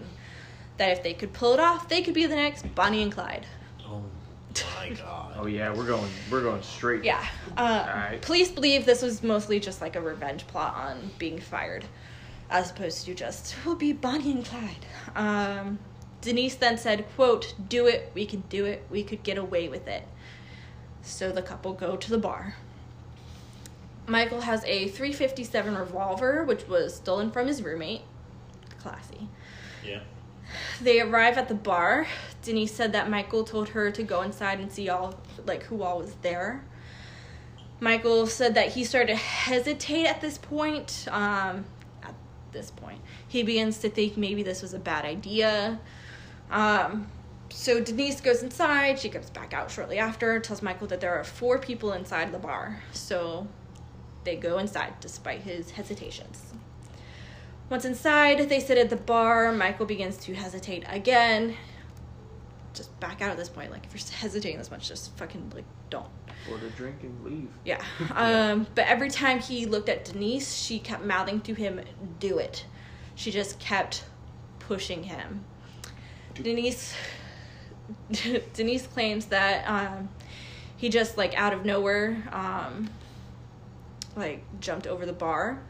That 0.77 0.93
if 0.93 1.03
they 1.03 1.13
could 1.13 1.33
pull 1.33 1.53
it 1.53 1.61
off, 1.61 1.89
they 1.89 2.01
could 2.01 2.15
be 2.15 2.27
the 2.27 2.37
next 2.37 2.75
Bonnie 2.77 3.03
and 3.03 3.13
Clyde. 3.13 3.45
Oh 3.85 4.03
my 4.77 4.91
god. 4.95 5.35
Oh 5.37 5.47
yeah, 5.47 5.75
we're 5.75 5.87
going. 5.87 6.11
We're 6.31 6.43
going 6.43 6.63
straight. 6.63 7.03
Yeah. 7.05 7.27
Uh, 7.57 7.87
Alright. 7.89 8.23
Police 8.23 8.51
believe 8.53 8.87
this 8.87 9.03
was 9.03 9.23
mostly 9.23 9.59
just 9.59 9.81
like 9.81 9.97
a 9.97 10.01
revenge 10.01 10.47
plot 10.47 10.75
on 10.77 11.11
being 11.19 11.41
fired, 11.41 11.85
as 12.51 12.71
opposed 12.71 13.05
to 13.07 13.15
just 13.15 13.57
we'll 13.67 13.75
be 13.75 13.93
Bonnie 13.93 14.31
and 14.31 14.45
Clyde. 14.45 14.87
Um, 15.17 15.79
Denise 16.21 16.55
then 16.55 16.77
said, 16.79 17.07
"quote 17.17 17.55
Do 17.69 17.87
it. 17.87 18.11
We 18.15 18.27
can 18.27 18.45
do 18.49 18.65
it. 18.65 18.85
We 18.91 19.03
could 19.03 19.23
get 19.23 19.39
away 19.39 19.69
with 19.69 19.89
it." 19.89 20.05
So 21.03 21.33
the 21.33 21.43
couple 21.43 21.73
go 21.73 21.97
to 21.97 22.11
the 22.11 22.19
bar. 22.19 22.57
Michael 24.07 24.41
has 24.43 24.65
a 24.65 24.89
357 24.89 25.77
revolver, 25.77 26.45
which 26.45 26.67
was 26.67 26.97
stolen 26.97 27.31
from 27.31 27.47
his 27.47 27.63
roommate. 27.63 28.03
Classy. 28.81 29.29
Yeah. 29.87 30.01
They 30.81 31.01
arrive 31.01 31.39
at 31.39 31.49
the 31.49 31.55
bar. 31.55 32.07
Denise 32.43 32.73
said 32.73 32.93
that 32.93 33.09
Michael 33.09 33.45
told 33.45 33.71
her 33.71 33.91
to 33.91 34.03
go 34.03 34.23
inside 34.23 34.59
and 34.59 34.73
see 34.73 34.89
all 34.89 35.15
like 35.47 35.65
who 35.65 35.83
all 35.83 35.99
was 35.99 36.15
there. 36.23 36.65
Michael 37.79 38.27
said 38.27 38.55
that 38.55 38.71
he 38.71 38.85
started 38.85 39.09
to 39.09 39.17
hesitate 39.17 40.07
at 40.07 40.21
this 40.21 40.39
point. 40.39 41.07
Um, 41.11 41.65
at 42.03 42.15
this 42.53 42.71
point, 42.71 43.01
he 43.27 43.43
begins 43.43 43.79
to 43.79 43.91
think 43.91 44.17
maybe 44.17 44.43
this 44.43 44.61
was 44.61 44.75
a 44.75 44.79
bad 44.79 45.05
idea. 45.05 45.81
Um, 46.51 47.07
so 47.51 47.81
Denise 47.81 48.21
goes 48.21 48.43
inside. 48.43 48.99
She 48.99 49.09
comes 49.09 49.31
back 49.31 49.53
out 49.53 49.71
shortly 49.71 49.99
after. 49.99 50.39
Tells 50.41 50.63
Michael 50.63 50.87
that 50.89 51.01
there 51.01 51.15
are 51.15 51.25
four 51.25 51.59
people 51.59 51.93
inside 51.93 52.33
the 52.33 52.39
bar. 52.39 52.83
So 52.93 53.47
they 54.25 54.37
go 54.37 54.59
inside 54.59 54.95
despite 55.01 55.41
his 55.41 55.71
hesitations. 55.71 56.53
Once 57.69 57.85
inside, 57.85 58.49
they 58.49 58.61
sit 58.61 58.79
at 58.79 58.91
the 58.91 58.97
bar. 58.97 59.53
Michael 59.53 59.87
begins 59.87 60.17
to 60.19 60.35
hesitate 60.35 60.85
again. 60.89 61.57
Just 62.75 62.99
back 63.01 63.21
out 63.21 63.31
at 63.31 63.37
this 63.37 63.49
point. 63.49 63.71
Like 63.71 63.87
if 63.87 63.93
you're 63.93 64.19
hesitating 64.19 64.59
this 64.59 64.71
much, 64.71 64.89
just 64.89 65.17
fucking 65.17 65.53
like 65.55 65.65
don't. 65.89 66.09
Order 66.51 66.67
a 66.67 66.71
drink 66.71 66.97
and 67.03 67.25
leave. 67.25 67.49
Yeah. 67.65 67.85
Um, 68.15 68.67
but 68.75 68.87
every 68.87 69.11
time 69.11 69.41
he 69.41 69.67
looked 69.67 69.89
at 69.89 70.05
Denise, 70.05 70.55
she 70.55 70.79
kept 70.79 71.05
mouthing 71.05 71.41
to 71.43 71.55
him, 71.55 71.81
"Do 72.19 72.39
it." 72.39 72.65
She 73.15 73.31
just 73.31 73.59
kept 73.59 74.05
pushing 74.59 75.03
him. 75.03 75.45
Denise 76.35 76.95
Denise 78.55 78.87
claims 78.87 79.27
that 79.27 79.67
um, 79.69 80.09
he 80.77 80.89
just 80.89 81.17
like 81.17 81.35
out 81.35 81.53
of 81.53 81.65
nowhere 81.65 82.23
um, 82.33 82.89
like 84.17 84.43
jumped 84.61 84.87
over 84.87 85.07
the 85.07 85.13
bar. 85.13 85.61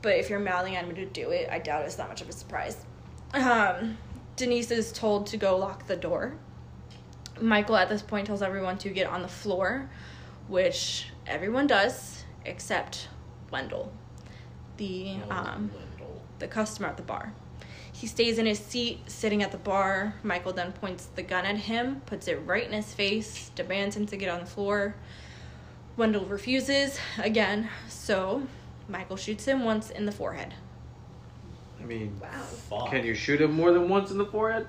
But 0.00 0.16
if 0.16 0.30
you're 0.30 0.38
mouthing 0.38 0.76
at 0.76 0.84
him 0.84 0.94
to 0.94 1.06
do 1.06 1.30
it, 1.30 1.48
I 1.50 1.58
doubt 1.58 1.84
it's 1.84 1.96
that 1.96 2.08
much 2.08 2.20
of 2.20 2.28
a 2.28 2.32
surprise. 2.32 2.84
Um, 3.34 3.98
Denise 4.36 4.70
is 4.70 4.92
told 4.92 5.26
to 5.28 5.36
go 5.36 5.56
lock 5.56 5.86
the 5.86 5.96
door. 5.96 6.36
Michael 7.40 7.76
at 7.76 7.88
this 7.88 8.02
point 8.02 8.26
tells 8.26 8.42
everyone 8.42 8.78
to 8.78 8.90
get 8.90 9.08
on 9.08 9.22
the 9.22 9.28
floor, 9.28 9.90
which 10.46 11.08
everyone 11.26 11.66
does 11.66 12.24
except 12.44 13.08
Wendell, 13.50 13.92
the 14.76 15.16
um, 15.30 15.70
Wendell. 15.74 16.22
the 16.38 16.48
customer 16.48 16.88
at 16.88 16.96
the 16.96 17.02
bar. 17.02 17.32
He 17.98 18.06
stays 18.06 18.38
in 18.38 18.46
his 18.46 18.60
seat, 18.60 19.00
sitting 19.10 19.42
at 19.42 19.50
the 19.50 19.58
bar. 19.58 20.14
Michael 20.22 20.52
then 20.52 20.70
points 20.70 21.06
the 21.16 21.22
gun 21.22 21.44
at 21.44 21.56
him, 21.56 22.00
puts 22.06 22.28
it 22.28 22.36
right 22.46 22.62
in 22.64 22.70
his 22.72 22.94
face, 22.94 23.50
demands 23.56 23.96
him 23.96 24.06
to 24.06 24.16
get 24.16 24.28
on 24.28 24.38
the 24.38 24.46
floor. 24.46 24.94
Wendell 25.96 26.24
refuses 26.26 26.96
again, 27.18 27.68
so 27.88 28.44
Michael 28.88 29.16
shoots 29.16 29.44
him 29.46 29.64
once 29.64 29.90
in 29.90 30.06
the 30.06 30.12
forehead. 30.12 30.54
I 31.82 31.86
mean, 31.86 32.16
Wow. 32.22 32.28
Fuck. 32.70 32.90
can 32.90 33.04
you 33.04 33.14
shoot 33.14 33.40
him 33.40 33.52
more 33.54 33.72
than 33.72 33.88
once 33.88 34.12
in 34.12 34.18
the 34.18 34.26
forehead? 34.26 34.68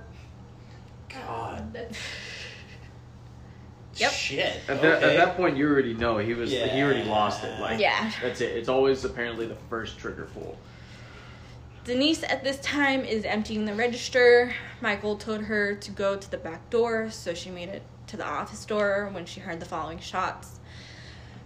God. 1.08 1.72
That's, 1.72 2.00
Yep. 3.98 4.12
Shit. 4.12 4.56
At, 4.70 4.82
that, 4.82 5.04
okay. 5.04 5.18
at 5.18 5.26
that 5.26 5.38
point, 5.38 5.56
you 5.56 5.68
already 5.70 5.94
know 5.94 6.18
he 6.18 6.34
was. 6.34 6.50
He 6.52 6.82
already 6.82 7.04
lost 7.04 7.44
it. 7.44 7.60
Like, 7.60 7.80
Yeah. 7.80 8.12
that's 8.24 8.42
it. 8.42 8.56
It's 8.58 8.70
always 8.70 9.04
apparently 9.06 9.46
the 9.46 9.58
first 9.70 10.00
trigger 10.00 10.28
pull. 10.34 10.58
Denise 11.86 12.24
at 12.24 12.44
this 12.44 12.60
time 12.60 13.04
is 13.04 13.26
emptying 13.26 13.66
the 13.66 13.74
register. 13.74 14.54
Michael 14.82 15.16
told 15.18 15.42
her 15.44 15.76
to 15.76 15.92
go 15.92 16.16
to 16.18 16.30
the 16.32 16.38
back 16.38 16.70
door, 16.70 17.10
so 17.10 17.34
she 17.34 17.50
made 17.50 17.70
it 17.70 17.84
to 18.08 18.18
the 18.18 18.26
office 18.26 18.66
door 18.66 19.10
when 19.12 19.26
she 19.26 19.40
heard 19.40 19.60
the 19.60 19.66
following 19.66 20.00
shots. 20.00 20.60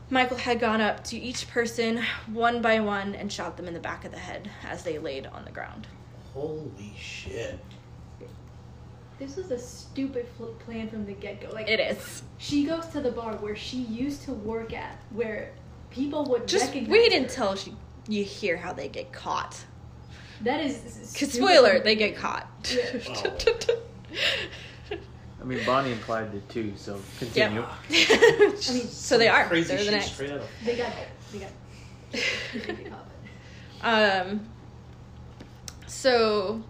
Michael 0.09 0.37
had 0.37 0.59
gone 0.59 0.81
up 0.81 1.03
to 1.05 1.17
each 1.17 1.47
person 1.49 2.03
one 2.31 2.61
by 2.61 2.79
one 2.79 3.15
and 3.15 3.31
shot 3.31 3.57
them 3.57 3.67
in 3.67 3.73
the 3.73 3.79
back 3.79 4.05
of 4.05 4.11
the 4.11 4.17
head 4.19 4.49
as 4.63 4.83
they 4.83 4.99
laid 4.99 5.25
on 5.27 5.45
the 5.45 5.51
ground. 5.51 5.87
Holy 6.33 6.93
shit. 6.99 7.59
this 9.19 9.35
was 9.37 9.51
a 9.51 9.57
stupid 9.59 10.27
fl- 10.35 10.45
plan 10.65 10.89
from 10.89 11.05
the 11.05 11.13
get 11.13 11.39
go. 11.41 11.49
Like 11.53 11.69
It 11.69 11.79
is. 11.79 12.23
she 12.37 12.65
goes 12.65 12.85
to 12.87 13.01
the 13.01 13.11
bar 13.11 13.35
where 13.37 13.55
she 13.55 13.77
used 13.77 14.23
to 14.23 14.33
work 14.33 14.73
at, 14.73 14.99
where 15.11 15.51
people 15.89 16.25
would 16.25 16.47
Just 16.47 16.65
recognize 16.67 16.91
wait 16.91 17.13
her. 17.13 17.19
until 17.19 17.55
she, 17.55 17.73
you 18.07 18.23
hear 18.23 18.57
how 18.57 18.73
they 18.73 18.89
get 18.89 19.13
caught. 19.13 19.63
That 20.43 20.61
is. 20.61 21.15
Cause 21.17 21.31
spoiler, 21.33 21.79
they 21.79 21.95
get 21.95 22.15
caught. 22.15 22.47
Yeah. 22.71 22.99
I 25.41 25.45
mean, 25.45 25.59
Bonnie 25.65 25.91
and 25.91 26.01
Clyde 26.01 26.31
did 26.31 26.47
too. 26.49 26.73
So 26.77 26.99
continue. 27.19 27.65
Yep. 27.89 28.09
I 28.19 28.73
mean, 28.73 28.87
so 28.87 29.17
they 29.17 29.27
are. 29.27 29.45
Crazy 29.47 29.75
They're 29.75 29.85
the 29.85 29.91
next. 29.91 30.13
straight 30.13 30.31
out 30.31 30.41
They 30.63 30.77
got. 30.77 30.93
They 31.31 31.39
got. 31.39 31.49
they 32.11 32.83
got 32.89 33.07
Um. 34.25 34.47
So, 35.87 36.63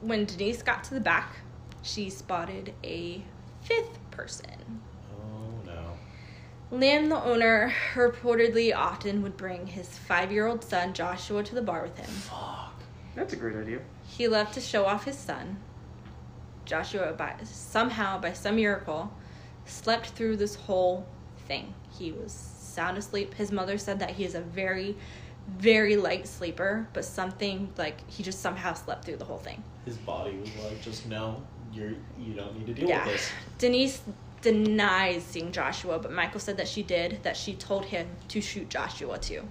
when 0.00 0.24
Denise 0.26 0.62
got 0.62 0.84
to 0.84 0.94
the 0.94 1.00
back, 1.00 1.36
she 1.82 2.08
spotted 2.10 2.72
a 2.84 3.22
fifth 3.62 3.98
person. 4.10 4.80
Oh 5.12 5.66
no. 5.66 5.98
Lynn, 6.70 7.08
the 7.08 7.22
owner, 7.22 7.72
reportedly 7.94 8.74
often 8.74 9.22
would 9.22 9.36
bring 9.36 9.66
his 9.66 9.88
five-year-old 9.98 10.62
son 10.64 10.92
Joshua 10.94 11.42
to 11.42 11.54
the 11.54 11.62
bar 11.62 11.82
with 11.82 11.96
him. 11.98 12.06
Fuck. 12.06 12.60
That's 13.14 13.32
a 13.32 13.36
great 13.36 13.56
idea. 13.56 13.80
He 14.06 14.28
left 14.28 14.54
to 14.54 14.60
show 14.60 14.84
off 14.86 15.04
his 15.04 15.16
son. 15.16 15.58
Joshua, 16.64 17.12
by, 17.12 17.34
somehow, 17.44 18.18
by 18.20 18.32
some 18.32 18.56
miracle, 18.56 19.12
slept 19.66 20.10
through 20.10 20.36
this 20.36 20.54
whole 20.54 21.06
thing. 21.46 21.74
He 21.98 22.12
was 22.12 22.32
sound 22.32 22.98
asleep. 22.98 23.34
His 23.34 23.52
mother 23.52 23.78
said 23.78 23.98
that 24.00 24.10
he 24.10 24.24
is 24.24 24.34
a 24.34 24.40
very, 24.40 24.96
very 25.58 25.96
light 25.96 26.26
sleeper, 26.26 26.88
but 26.92 27.04
something 27.04 27.72
like 27.76 28.08
he 28.10 28.22
just 28.22 28.40
somehow 28.40 28.72
slept 28.74 29.04
through 29.04 29.16
the 29.16 29.24
whole 29.24 29.38
thing. 29.38 29.62
His 29.84 29.96
body 29.98 30.36
was 30.38 30.50
like, 30.64 30.80
just 30.82 31.06
no, 31.06 31.42
you're 31.72 31.92
you 32.18 32.34
don't 32.34 32.56
need 32.58 32.66
to 32.66 32.74
deal 32.74 32.88
Yeah. 32.88 33.04
with 33.04 33.14
this. 33.14 33.30
Denise 33.58 34.00
denies 34.40 35.22
seeing 35.22 35.52
Joshua, 35.52 35.98
but 35.98 36.12
Michael 36.12 36.40
said 36.40 36.56
that 36.56 36.68
she 36.68 36.82
did, 36.82 37.22
that 37.22 37.36
she 37.36 37.54
told 37.54 37.84
him 37.86 38.08
to 38.28 38.40
shoot 38.40 38.68
Joshua 38.68 39.18
too. 39.18 39.42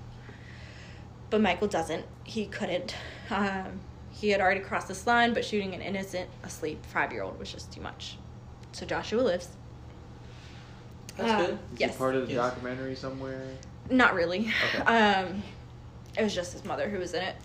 But 1.34 1.42
Michael 1.42 1.68
doesn't. 1.68 2.06
He 2.26 2.46
couldn't. 2.46 2.94
Um, 3.32 3.80
he 4.12 4.30
had 4.30 4.40
already 4.40 4.60
crossed 4.60 4.88
this 4.88 5.08
line, 5.08 5.34
but 5.34 5.44
shooting 5.44 5.74
an 5.74 5.82
innocent, 5.82 6.30
asleep 6.44 6.86
five 6.86 7.12
year 7.12 7.24
old 7.24 7.40
was 7.40 7.52
just 7.52 7.74
too 7.74 7.82
much. 7.82 8.20
So 8.72 8.86
Joshua 8.86 9.20
lives. 9.22 9.48
That's 11.18 11.32
Uh, 11.32 11.38
good. 11.48 11.54
Is 11.74 11.80
Yes. 11.80 11.92
he 11.94 11.98
part 11.98 12.14
of 12.14 12.28
the 12.28 12.36
Yes. 12.36 12.52
documentary 12.52 12.96
somewhere? 12.96 13.42
Not 13.90 14.14
really. 14.14 14.52
Okay. 14.76 14.84
Um, 14.86 15.42
it 16.16 16.22
was 16.22 16.36
just 16.36 16.54
his 16.54 16.64
mother 16.66 16.88
who 16.88 17.00
was 17.00 17.16
in 17.16 17.24
it. 17.24 17.36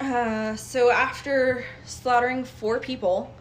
Uh, 0.00 0.54
so 0.54 0.92
after 0.92 1.64
slaughtering 1.84 2.44
four 2.44 2.78
people, 2.78 3.34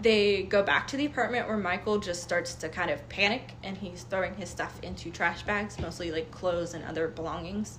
they 0.00 0.44
go 0.44 0.62
back 0.62 0.86
to 0.86 0.96
the 0.96 1.04
apartment 1.04 1.46
where 1.46 1.58
Michael 1.58 1.98
just 1.98 2.22
starts 2.22 2.54
to 2.54 2.70
kind 2.70 2.90
of 2.90 3.06
panic 3.10 3.52
and 3.62 3.76
he's 3.76 4.04
throwing 4.04 4.34
his 4.36 4.48
stuff 4.48 4.78
into 4.82 5.10
trash 5.10 5.42
bags, 5.42 5.78
mostly 5.78 6.10
like 6.10 6.30
clothes 6.30 6.72
and 6.72 6.82
other 6.86 7.06
belongings. 7.06 7.78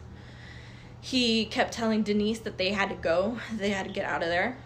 He 1.01 1.45
kept 1.45 1.73
telling 1.73 2.03
Denise 2.03 2.39
that 2.39 2.57
they 2.57 2.69
had 2.69 2.89
to 2.89 2.95
go, 2.95 3.37
they 3.57 3.71
had 3.71 3.87
to 3.87 3.91
get 3.91 4.05
out 4.05 4.21
of 4.21 4.29
there. 4.29 4.57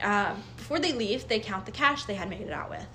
Um, 0.00 0.42
before 0.56 0.78
they 0.78 0.92
leave, 0.92 1.28
they 1.28 1.40
count 1.40 1.66
the 1.66 1.72
cash 1.72 2.04
they 2.04 2.14
had 2.14 2.30
made 2.30 2.40
it 2.42 2.52
out 2.52 2.70
with. 2.70 2.86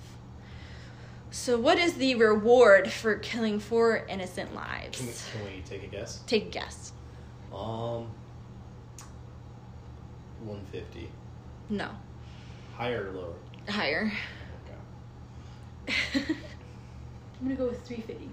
So, 1.30 1.58
what 1.58 1.78
is 1.78 1.94
the 1.94 2.14
reward 2.14 2.90
for 2.90 3.16
killing 3.16 3.60
four 3.60 4.06
innocent 4.08 4.54
lives? 4.54 4.98
Can 4.98 5.06
we, 5.06 5.12
can 5.52 5.56
we 5.56 5.62
take 5.62 5.82
a 5.84 5.86
guess? 5.86 6.20
Take 6.26 6.46
a 6.46 6.50
guess. 6.50 6.92
Um, 7.52 8.08
one 10.42 10.64
fifty. 10.72 11.10
No. 11.68 11.90
Higher 12.74 13.10
or 13.10 13.12
lower? 13.12 13.34
Higher. 13.68 14.10
Okay. 16.14 16.24
I'm 17.40 17.46
gonna 17.48 17.54
go 17.56 17.66
with 17.66 17.86
350. 17.86 18.30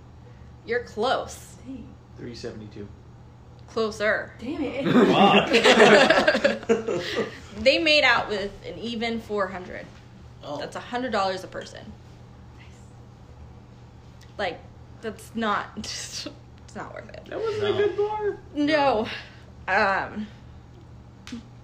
You're 0.65 0.83
close. 0.83 1.55
Three 2.17 2.33
seventy-two. 2.33 2.87
Closer. 3.75 4.31
Damn 4.39 4.61
it. 4.63 4.85
They 7.57 7.77
made 7.79 8.03
out 8.05 8.27
with 8.29 8.51
an 8.65 8.77
even 8.79 9.19
400. 9.21 9.85
oh. 10.45 10.57
That's 10.57 10.75
a 10.77 10.79
$100 10.79 11.43
a 11.43 11.47
person. 11.47 11.81
Like, 14.37 14.59
that's 15.01 15.31
not, 15.35 15.67
it's 15.77 16.27
not 16.73 16.93
worth 16.93 17.09
it. 17.09 17.25
That 17.29 17.37
wasn't 17.39 17.63
No. 17.63 17.73
a 17.73 17.77
good 17.87 17.97
bar. 17.97 18.37
No. 18.53 19.07
Um, 19.67 20.27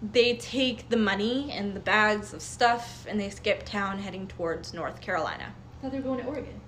they 0.02 0.36
take 0.36 0.90
the 0.90 0.98
money 0.98 1.52
and 1.52 1.74
the 1.76 1.80
bags 1.82 2.34
of 2.34 2.42
stuff 2.42 3.06
and 3.08 3.20
they 3.20 3.30
skip 3.30 3.64
town 3.64 4.00
heading 4.00 4.28
towards 4.28 4.74
North 4.74 5.00
Carolina. 5.02 5.54
thought 5.82 5.92
they 5.92 5.98
were 6.00 6.04
going 6.04 6.22
to 6.22 6.26
Oregon. 6.28 6.60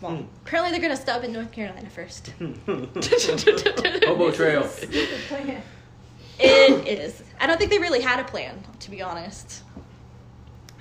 Well, 0.00 0.16
Hmm. 0.16 0.22
apparently 0.46 0.70
they're 0.72 0.80
going 0.86 0.96
to 0.96 1.02
stop 1.02 1.24
in 1.24 1.32
North 1.32 1.52
Carolina 1.52 1.90
first. 1.90 2.32
Hobo 2.66 4.30
Trail. 4.32 4.68
It 6.38 6.86
is. 6.98 7.22
I 7.38 7.46
don't 7.46 7.58
think 7.58 7.70
they 7.70 7.78
really 7.78 8.00
had 8.00 8.18
a 8.20 8.24
plan, 8.24 8.62
to 8.80 8.90
be 8.90 9.02
honest. 9.02 9.62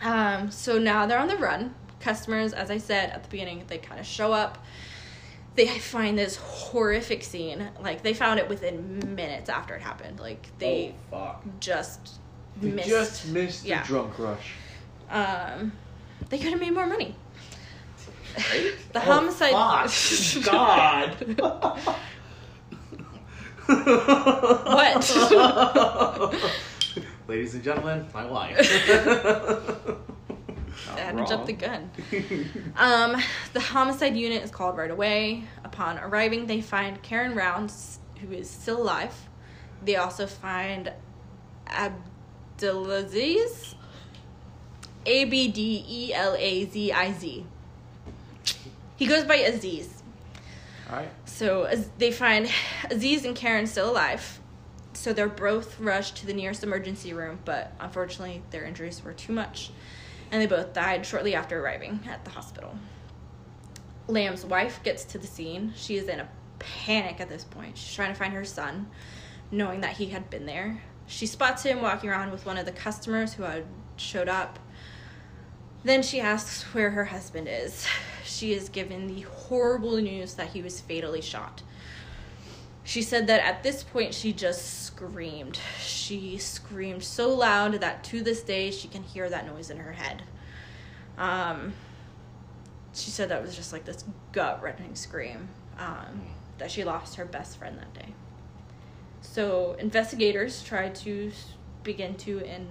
Um, 0.01 0.49
so 0.51 0.77
now 0.79 1.05
they're 1.05 1.19
on 1.19 1.27
the 1.27 1.35
run. 1.37 1.75
Customers, 1.99 2.53
as 2.53 2.71
I 2.71 2.77
said 2.77 3.09
at 3.09 3.23
the 3.23 3.29
beginning, 3.29 3.63
they 3.67 3.77
kind 3.77 3.99
of 3.99 4.05
show 4.05 4.31
up. 4.31 4.63
they 5.55 5.67
find 5.67 6.17
this 6.17 6.37
horrific 6.37 7.21
scene. 7.23 7.67
Like 7.81 8.01
they 8.03 8.13
found 8.13 8.39
it 8.39 8.47
within 8.47 9.15
minutes 9.15 9.49
after 9.49 9.75
it 9.75 9.81
happened. 9.81 10.17
Like 10.21 10.47
they 10.59 10.95
oh, 11.11 11.17
fuck. 11.17 11.43
just 11.59 12.19
They 12.61 12.71
missed. 12.71 12.87
just 12.87 13.27
missed 13.27 13.65
yeah. 13.65 13.81
the 13.81 13.87
drunk 13.87 14.17
rush. 14.17 14.53
um, 15.09 15.73
they 16.29 16.37
could 16.37 16.51
have 16.51 16.61
made 16.61 16.73
more 16.73 16.87
money. 16.87 17.15
Right? 18.37 18.73
The 18.93 18.99
Oh, 18.99 19.01
homicide. 19.01 19.53
God. 20.45 21.15
What? 23.69 25.05
Ladies 27.27 27.53
and 27.53 27.63
gentlemen, 27.63 28.07
my 28.13 28.25
wife. 28.25 28.57
I 30.95 30.99
had 30.99 31.17
to 31.17 31.25
jump 31.25 31.45
the 31.45 31.53
gun. 31.53 31.91
Um, 32.75 33.15
the 33.53 33.59
homicide 33.59 34.17
unit 34.17 34.41
is 34.43 34.49
called 34.49 34.75
right 34.77 34.89
away. 34.89 35.43
Upon 35.63 35.99
arriving, 35.99 36.47
they 36.47 36.61
find 36.61 36.99
Karen 37.03 37.35
Rounds, 37.35 37.99
who 38.21 38.31
is 38.31 38.49
still 38.49 38.81
alive. 38.81 39.13
They 39.85 39.97
also 39.97 40.25
find 40.25 40.91
Abdelaziz, 41.67 43.75
A 45.05 45.25
B 45.25 45.47
D 45.49 45.85
E 45.87 46.11
L 46.13 46.35
A 46.37 46.65
Z 46.65 46.91
I 46.91 47.13
Z. 47.13 47.45
He 48.95 49.05
goes 49.05 49.23
by 49.23 49.35
Aziz. 49.35 50.03
Alright. 50.89 51.09
So 51.25 51.63
as 51.63 51.89
they 51.97 52.11
find 52.11 52.49
Aziz 52.89 53.25
and 53.25 53.35
Karen 53.35 53.67
still 53.67 53.89
alive. 53.91 54.39
So 54.93 55.13
they're 55.13 55.29
both 55.29 55.79
rushed 55.79 56.17
to 56.17 56.25
the 56.25 56.33
nearest 56.33 56.63
emergency 56.63 57.13
room, 57.13 57.39
but 57.45 57.73
unfortunately 57.79 58.41
their 58.49 58.65
injuries 58.65 59.03
were 59.03 59.13
too 59.13 59.31
much, 59.31 59.71
and 60.31 60.41
they 60.41 60.47
both 60.47 60.73
died 60.73 61.05
shortly 61.05 61.35
after 61.35 61.63
arriving 61.63 62.01
at 62.09 62.25
the 62.25 62.31
hospital. 62.31 62.75
Lam's 64.07 64.43
wife 64.43 64.81
gets 64.83 65.05
to 65.05 65.17
the 65.17 65.27
scene. 65.27 65.73
She 65.77 65.95
is 65.95 66.07
in 66.07 66.19
a 66.19 66.27
panic 66.57 67.21
at 67.21 67.29
this 67.29 67.43
point. 67.43 67.77
She's 67.77 67.95
trying 67.95 68.11
to 68.11 68.19
find 68.19 68.33
her 68.33 68.43
son, 68.43 68.87
knowing 69.51 69.81
that 69.81 69.95
he 69.95 70.07
had 70.07 70.29
been 70.29 70.45
there. 70.45 70.81
She 71.05 71.25
spots 71.25 71.63
him 71.63 71.81
walking 71.81 72.09
around 72.09 72.31
with 72.31 72.45
one 72.45 72.57
of 72.57 72.65
the 72.65 72.71
customers 72.71 73.33
who 73.33 73.43
had 73.43 73.65
showed 73.95 74.27
up. 74.27 74.59
Then 75.83 76.03
she 76.03 76.19
asks 76.19 76.63
where 76.73 76.91
her 76.91 77.05
husband 77.05 77.47
is. 77.49 77.85
She 78.25 78.53
is 78.53 78.69
given 78.69 79.07
the 79.07 79.21
horrible 79.21 79.97
news 79.97 80.35
that 80.35 80.49
he 80.49 80.61
was 80.61 80.79
fatally 80.79 81.21
shot. 81.21 81.61
She 82.83 83.01
said 83.01 83.27
that 83.27 83.41
at 83.41 83.63
this 83.63 83.83
point 83.83 84.13
she 84.13 84.33
just 84.33 84.85
screamed. 84.85 85.59
She 85.79 86.37
screamed 86.37 87.03
so 87.03 87.33
loud 87.33 87.73
that 87.81 88.03
to 88.05 88.21
this 88.21 88.41
day 88.41 88.71
she 88.71 88.87
can 88.87 89.03
hear 89.03 89.29
that 89.29 89.45
noise 89.45 89.69
in 89.69 89.77
her 89.77 89.93
head. 89.93 90.23
Um, 91.17 91.73
she 92.93 93.11
said 93.11 93.29
that 93.29 93.41
was 93.41 93.55
just 93.55 93.71
like 93.73 93.85
this 93.85 94.03
gut 94.31 94.61
wrenching 94.63 94.95
scream 94.95 95.49
um, 95.77 96.23
that 96.57 96.71
she 96.71 96.83
lost 96.83 97.15
her 97.15 97.25
best 97.25 97.57
friend 97.57 97.77
that 97.77 97.93
day. 97.93 98.13
So 99.21 99.75
investigators 99.79 100.63
tried 100.63 100.95
to 100.95 101.31
begin 101.83 102.15
to 102.15 102.39
and 102.45 102.67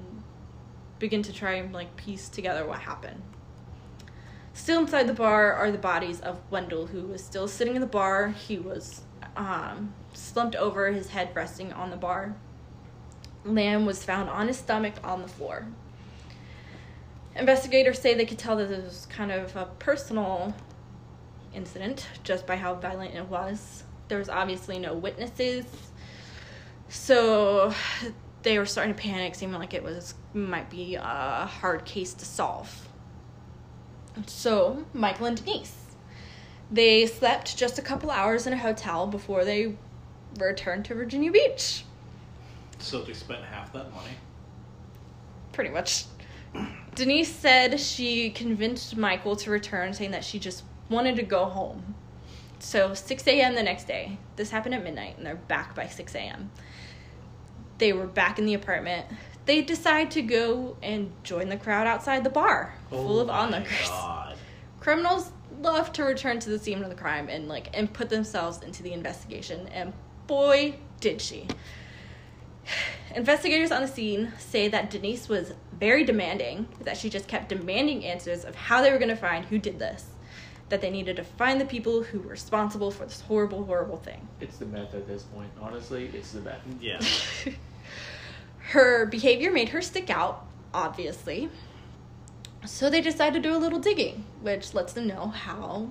begin 0.98 1.22
to 1.22 1.32
try 1.32 1.54
and 1.54 1.72
like 1.72 1.96
piece 1.96 2.28
together 2.28 2.66
what 2.66 2.80
happened. 2.80 3.22
Still 4.52 4.80
inside 4.80 5.06
the 5.06 5.14
bar 5.14 5.52
are 5.52 5.70
the 5.70 5.78
bodies 5.78 6.20
of 6.20 6.40
Wendell, 6.50 6.87
who 6.87 7.02
was 7.02 7.22
still 7.22 7.46
sitting 7.46 7.76
in 7.76 7.80
the 7.80 7.87
bar. 7.87 8.28
He 8.28 8.58
was 8.58 9.02
um, 9.37 9.94
slumped 10.14 10.56
over, 10.56 10.90
his 10.90 11.11
head 11.11 11.30
resting 11.34 11.72
on 11.72 11.90
the 11.90 11.96
bar. 11.96 12.34
Lam 13.44 13.87
was 13.87 14.04
found 14.04 14.28
on 14.28 14.48
his 14.48 14.56
stomach 14.56 14.94
on 15.04 15.22
the 15.22 15.28
floor. 15.28 15.66
Investigators 17.37 18.00
say 18.00 18.14
they 18.14 18.26
could 18.26 18.38
tell 18.38 18.56
that 18.56 18.68
this 18.68 18.84
was 18.84 19.06
kind 19.06 19.30
of 19.30 19.54
a 19.54 19.66
personal 19.78 20.54
incident 21.54 22.08
just 22.24 22.46
by 22.46 22.56
how 22.56 22.74
violent 22.74 23.14
it 23.14 23.26
was. 23.26 23.84
There 24.08 24.18
was 24.18 24.28
obviously 24.28 24.78
no 24.78 24.94
witnesses. 24.94 25.66
So 26.88 27.72
they 28.42 28.59
were 28.59 28.66
starting 28.66 28.94
to 28.94 29.01
panic, 29.01 29.35
seeming 29.35 29.59
like 29.59 29.74
it 29.74 29.83
was 29.83 30.14
might 30.35 30.70
be 30.70 30.94
a 30.94 31.48
hard 31.51 31.85
case 31.85 32.14
to 32.14 32.24
solve. 32.24 32.88
So 34.27 34.85
Michael 34.92 35.27
and 35.27 35.37
Denise, 35.44 35.77
they 36.70 37.07
slept 37.07 37.57
just 37.57 37.79
a 37.79 37.83
couple 37.83 38.11
hours 38.11 38.46
in 38.46 38.53
a 38.53 38.59
hotel 38.59 39.07
before 39.07 39.44
they 39.44 39.77
returned 40.38 40.85
to 40.87 40.94
Virginia 40.94 41.33
Beach. 41.33 41.85
So 42.79 43.03
they 43.03 43.12
spent 43.12 43.44
half 43.44 43.72
that 43.72 43.92
money. 43.92 44.11
Pretty 45.53 45.70
much. 45.70 46.05
Denise 46.94 47.35
said 47.35 47.79
she 47.79 48.31
convinced 48.31 48.96
Michael 48.96 49.37
to 49.37 49.51
return, 49.51 49.92
saying 49.92 50.12
that 50.12 50.24
she 50.24 50.38
just 50.38 50.64
wanted 50.88 51.16
to 51.16 51.22
go 51.22 51.44
home. 51.44 51.94
So 52.61 52.94
6 52.94 53.27
a.m. 53.27 53.55
the 53.55 53.62
next 53.62 53.87
day. 53.87 54.18
This 54.37 54.51
happened 54.51 54.74
at 54.74 54.83
midnight, 54.83 55.16
and 55.16 55.27
they're 55.27 55.37
back 55.37 55.74
by 55.74 55.87
6 55.87 56.14
a.m. 56.14 56.51
They 57.78 57.92
were 57.92 58.06
back 58.06 58.38
in 58.38 58.44
the 58.46 58.54
apartment. 58.54 59.06
They 59.46 59.62
decide 59.62 60.10
to 60.12 60.22
go 60.22 60.76
and 60.82 61.10
join 61.22 61.48
the 61.48 61.56
crowd 61.56 61.86
outside 61.86 62.22
the 62.24 62.30
bar, 62.30 62.74
full 62.90 63.18
of 63.20 63.28
Oh 63.28 63.32
onlookers. 63.32 63.88
God. 63.88 64.36
Criminals 64.80 65.32
love 65.60 65.92
to 65.94 66.04
return 66.04 66.38
to 66.40 66.50
the 66.50 66.58
scene 66.58 66.82
of 66.82 66.88
the 66.88 66.94
crime 66.94 67.28
and 67.28 67.48
like 67.48 67.70
and 67.76 67.92
put 67.92 68.10
themselves 68.10 68.62
into 68.62 68.82
the 68.82 68.92
investigation, 68.92 69.68
and 69.68 69.92
boy, 70.26 70.74
did 71.00 71.20
she. 71.20 71.46
Investigators 73.14 73.72
on 73.72 73.80
the 73.80 73.88
scene 73.88 74.32
say 74.38 74.68
that 74.68 74.90
Denise 74.90 75.28
was 75.28 75.54
very 75.80 76.04
demanding, 76.04 76.68
that 76.80 76.96
she 76.96 77.08
just 77.08 77.26
kept 77.28 77.48
demanding 77.48 78.04
answers 78.04 78.44
of 78.44 78.54
how 78.54 78.82
they 78.82 78.90
were 78.90 78.98
going 78.98 79.08
to 79.08 79.16
find 79.16 79.46
who 79.46 79.58
did 79.58 79.78
this, 79.78 80.06
that 80.68 80.80
they 80.82 80.90
needed 80.90 81.16
to 81.16 81.24
find 81.24 81.58
the 81.60 81.64
people 81.64 82.02
who 82.02 82.20
were 82.20 82.30
responsible 82.30 82.90
for 82.90 83.04
this 83.06 83.22
horrible, 83.22 83.64
horrible 83.64 83.96
thing. 83.96 84.28
It's 84.40 84.58
the 84.58 84.66
meth 84.66 84.94
at 84.94 85.06
this 85.06 85.22
point. 85.22 85.50
Honestly, 85.60 86.10
it's 86.12 86.32
the 86.32 86.40
meth. 86.42 86.60
Yeah. 86.80 87.00
her 88.68 89.07
behavior 89.07 89.50
made 89.50 89.70
her 89.70 89.81
stick 89.81 90.11
out, 90.11 90.46
obviously. 90.74 91.48
So 92.66 92.90
they 92.90 93.00
decided 93.00 93.42
to 93.42 93.48
do 93.48 93.57
a 93.57 93.59
little 93.59 93.78
digging, 93.78 94.26
which 94.42 94.74
lets 94.74 94.92
them 94.92 95.07
know 95.07 95.28
how 95.28 95.88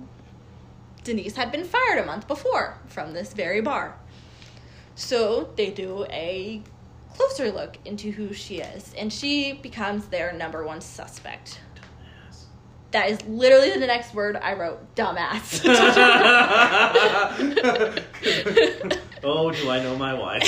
Denise 1.02 1.34
had 1.34 1.50
been 1.50 1.64
fired 1.64 1.98
a 1.98 2.06
month 2.06 2.28
before 2.28 2.78
from 2.86 3.14
this 3.14 3.32
very 3.32 3.60
bar. 3.60 3.96
So 4.94 5.50
they 5.56 5.70
do 5.70 6.06
a 6.10 6.62
closer 7.14 7.50
look 7.50 7.78
into 7.84 8.12
who 8.12 8.32
she 8.32 8.60
is, 8.60 8.94
and 8.96 9.12
she 9.12 9.54
becomes 9.54 10.06
their 10.06 10.32
number 10.32 10.64
one 10.64 10.80
suspect. 10.80 11.60
That 12.92 13.10
is 13.10 13.20
literally 13.24 13.72
the 13.72 13.86
next 13.86 14.14
word 14.14 14.36
I 14.36 14.54
wrote 14.54 14.94
dumbass. 14.94 15.64
oh, 19.24 19.50
do 19.50 19.68
I 19.68 19.82
know 19.82 19.96
my 19.96 20.14
wife? 20.14 20.44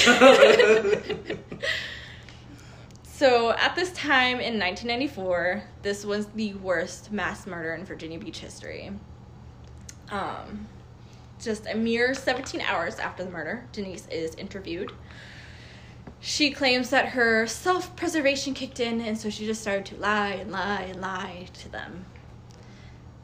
So, 3.20 3.50
at 3.50 3.74
this 3.74 3.92
time 3.92 4.40
in 4.40 4.58
1994, 4.58 5.62
this 5.82 6.06
was 6.06 6.28
the 6.28 6.54
worst 6.54 7.12
mass 7.12 7.46
murder 7.46 7.74
in 7.74 7.84
Virginia 7.84 8.18
Beach 8.18 8.38
history. 8.38 8.92
Um, 10.10 10.66
just 11.38 11.66
a 11.66 11.74
mere 11.74 12.14
17 12.14 12.62
hours 12.62 12.98
after 12.98 13.22
the 13.22 13.30
murder, 13.30 13.66
Denise 13.72 14.06
is 14.10 14.34
interviewed. 14.36 14.90
She 16.20 16.50
claims 16.50 16.88
that 16.88 17.10
her 17.10 17.46
self 17.46 17.94
preservation 17.94 18.54
kicked 18.54 18.80
in, 18.80 19.02
and 19.02 19.18
so 19.18 19.28
she 19.28 19.44
just 19.44 19.60
started 19.60 19.84
to 19.94 19.96
lie 19.96 20.30
and 20.30 20.50
lie 20.50 20.86
and 20.88 21.02
lie 21.02 21.48
to 21.52 21.68
them. 21.68 22.06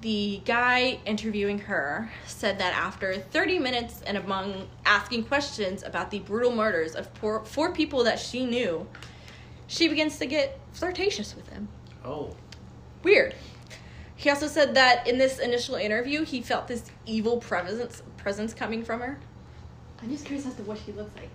The 0.02 0.42
guy 0.44 1.00
interviewing 1.06 1.60
her 1.60 2.10
said 2.26 2.58
that 2.58 2.74
after 2.74 3.14
30 3.14 3.60
minutes 3.60 4.02
and 4.06 4.18
among 4.18 4.68
asking 4.84 5.24
questions 5.24 5.82
about 5.82 6.10
the 6.10 6.18
brutal 6.18 6.54
murders 6.54 6.94
of 6.94 7.08
four, 7.14 7.46
four 7.46 7.72
people 7.72 8.04
that 8.04 8.18
she 8.18 8.44
knew, 8.44 8.86
she 9.66 9.88
begins 9.88 10.18
to 10.18 10.26
get 10.26 10.58
flirtatious 10.72 11.34
with 11.34 11.48
him. 11.50 11.68
oh. 12.04 12.34
Weird. 13.02 13.34
He 14.16 14.30
also 14.30 14.48
said 14.48 14.74
that 14.74 15.06
in 15.06 15.18
this 15.18 15.38
initial 15.38 15.74
interview, 15.76 16.24
he 16.24 16.40
felt 16.40 16.66
this 16.66 16.84
evil 17.04 17.36
presence 17.36 18.02
presence 18.16 18.52
coming 18.54 18.82
from 18.82 19.00
her. 19.00 19.18
I'm 20.02 20.10
just 20.10 20.24
curious 20.24 20.46
as 20.46 20.54
to 20.54 20.62
what 20.62 20.78
she 20.84 20.90
looks 20.92 21.14
like. 21.16 21.28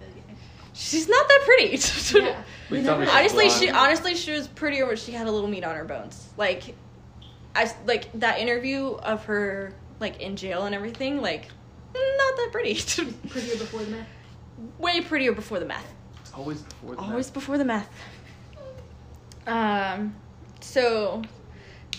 She's 0.74 1.08
not 1.08 1.28
that 1.28 1.41
pretty. 1.46 1.78
Yeah. 2.20 2.41
We 2.70 2.82
tell 2.82 2.98
me 2.98 3.08
honestly, 3.08 3.50
she 3.50 3.70
honestly 3.70 4.15
she 4.15 4.32
was 4.32 4.48
prettier, 4.48 4.86
but 4.88 4.98
she 5.00 5.12
had 5.12 5.28
a 5.28 5.32
little 5.32 5.50
meat 5.50 5.63
on 5.63 5.76
her 5.76 5.86
bones. 5.86 6.28
Like, 6.38 6.76
I 7.56 7.72
like 7.86 8.12
that 8.20 8.39
interview 8.39 8.88
of 8.96 9.24
her 9.26 9.74
like 10.00 10.20
in 10.20 10.36
jail 10.36 10.65
and 10.65 10.74
everything. 10.76 11.22
Like, 11.22 11.46
not 11.94 12.36
that 12.38 12.50
pretty. 12.52 12.74
Prettier 13.30 13.58
before 13.58 13.84
the 13.84 13.91
meth. 13.91 14.08
Way 14.80 15.02
prettier 15.02 15.32
before 15.32 15.60
the 15.60 15.65
meth. 15.65 15.94
Always 16.34 16.62
before 16.63 16.96
the 16.96 17.02
Always 17.02 17.28
meth. 17.28 17.34
before 17.34 17.58
the 17.58 17.65
meth. 17.65 17.89
Um, 19.48 20.16
so 20.60 21.22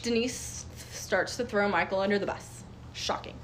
Denise 0.03 0.67
starts 0.91 1.37
to 1.37 1.45
throw 1.45 1.69
Michael 1.69 2.01
under 2.01 2.19
the 2.19 2.27
bus. 2.27 2.65
Shocking. 2.93 3.35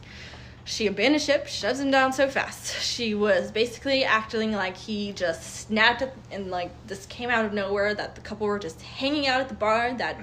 She 0.65 0.87
abandons 0.87 1.25
ship, 1.25 1.47
shoves 1.47 1.81
him 1.81 1.91
down 1.91 2.13
so 2.13 2.29
fast. 2.29 2.83
She 2.83 3.15
was 3.15 3.51
basically 3.51 4.05
acting 4.05 4.53
like 4.53 4.77
he 4.77 5.13
just 5.13 5.67
snapped 5.67 6.03
at, 6.03 6.15
and 6.31 6.51
like 6.51 6.71
this 6.87 7.07
came 7.07 7.31
out 7.31 7.45
of 7.45 7.53
nowhere. 7.55 7.95
That 7.95 8.15
the 8.15 8.21
couple 8.21 8.47
were 8.47 8.59
just 8.59 8.83
hanging 8.83 9.27
out 9.27 9.41
at 9.41 9.49
the 9.49 9.55
bar. 9.55 9.95
That 9.95 10.19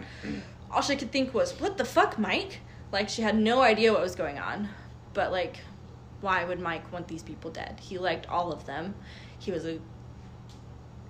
all 0.70 0.82
she 0.84 0.96
could 0.96 1.12
think 1.12 1.34
was, 1.34 1.60
"What 1.60 1.78
the 1.78 1.86
fuck, 1.86 2.20
Mike?" 2.20 2.60
Like 2.92 3.10
she 3.10 3.24
had 3.24 3.36
no 3.36 3.62
idea 3.62 3.92
what 3.92 4.02
was 4.02 4.16
going 4.16 4.38
on. 4.38 4.70
But 5.14 5.32
like 5.32 5.58
why 6.26 6.44
would 6.44 6.60
Mike 6.60 6.92
want 6.92 7.08
these 7.08 7.22
people 7.24 7.52
dead? 7.52 7.80
He 7.80 8.00
liked 8.00 8.28
all 8.28 8.52
of 8.52 8.66
them. 8.66 8.96
He 9.38 9.52
was 9.52 9.66
a 9.66 9.80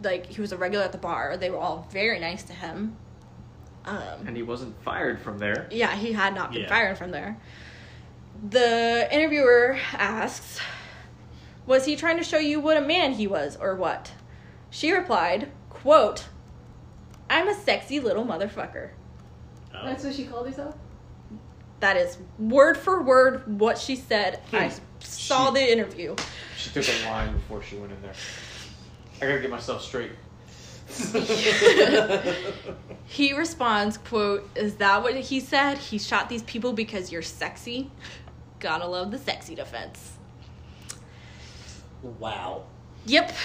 like 0.04 0.26
he 0.28 0.42
was 0.42 0.52
a 0.52 0.58
regular 0.58 0.84
at 0.86 0.92
the 0.92 0.98
bar. 0.98 1.38
They 1.38 1.50
were 1.50 1.58
all 1.60 1.88
very 1.92 2.20
nice 2.20 2.44
to 2.44 2.54
him. 2.54 2.96
Um, 3.86 4.28
And 4.28 4.36
he 4.36 4.44
wasn't 4.44 4.82
fired 4.84 5.20
from 5.22 5.38
there. 5.38 5.68
yeah, 5.72 5.96
he 5.96 6.12
had 6.14 6.34
not 6.34 6.52
been 6.52 6.64
Yeah. 6.64 6.70
fired 6.70 6.98
from 6.98 7.12
there. 7.12 7.38
The 8.50 9.08
interviewer 9.12 9.78
asks, 9.94 10.60
"Was 11.66 11.86
he 11.86 11.96
trying 11.96 12.18
to 12.18 12.24
show 12.24 12.38
you 12.38 12.60
what 12.60 12.78
a 12.78 12.82
man 12.82 13.14
he 13.14 13.28
was, 13.28 13.56
or 13.56 13.76
what?" 13.76 14.12
She 14.70 14.92
replied, 14.92 15.52
"Quote: 15.70 16.26
I'm 17.30 17.48
a 17.48 17.54
sexy 17.54 18.00
little 18.00 18.26
motherfucker." 18.26 18.90
Oh. 19.74 19.86
That's 19.86 20.04
what 20.04 20.14
she 20.14 20.26
called 20.26 20.48
herself. 20.48 20.76
That 21.80 21.98
is 21.98 22.18
word 22.40 22.78
for 22.78 23.02
word 23.02 23.60
what 23.60 23.78
she 23.78 23.96
said. 23.96 24.40
I 24.52 24.70
Hmm. 24.70 24.76
saw 25.00 25.48
She- 25.48 25.54
the 25.56 25.72
interview. 25.72 26.16
She 26.58 26.70
took 26.72 26.88
a 26.88 27.10
line 27.10 27.34
before 27.34 27.62
she 27.62 27.76
went 27.78 27.92
in 27.92 28.02
there. 28.02 28.14
I 29.22 29.26
gotta 29.28 29.40
get 29.40 29.52
myself 29.52 29.84
straight. 29.84 30.12
He 33.06 33.34
responds, 33.34 33.98
"Quote: 33.98 34.50
Is 34.56 34.76
that 34.76 35.04
what 35.04 35.16
he 35.16 35.40
said? 35.40 35.78
He 35.78 36.00
shot 36.00 36.28
these 36.28 36.44
people 36.44 36.74
because 36.74 37.12
you're 37.12 37.22
sexy. 37.22 37.92
Gotta 38.60 38.88
love 38.88 39.12
the 39.12 39.18
sexy 39.18 39.56
defense." 39.56 40.14
wow. 42.20 42.64
Yep. 43.06 43.36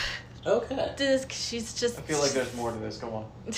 Okay. 0.46 0.94
This, 0.96 1.26
she's 1.30 1.74
just. 1.74 1.98
I 1.98 2.02
feel 2.02 2.20
like 2.20 2.32
there's 2.32 2.54
more 2.54 2.72
to 2.72 2.78
this. 2.78 2.98
Come 2.98 3.14
on. 3.14 3.26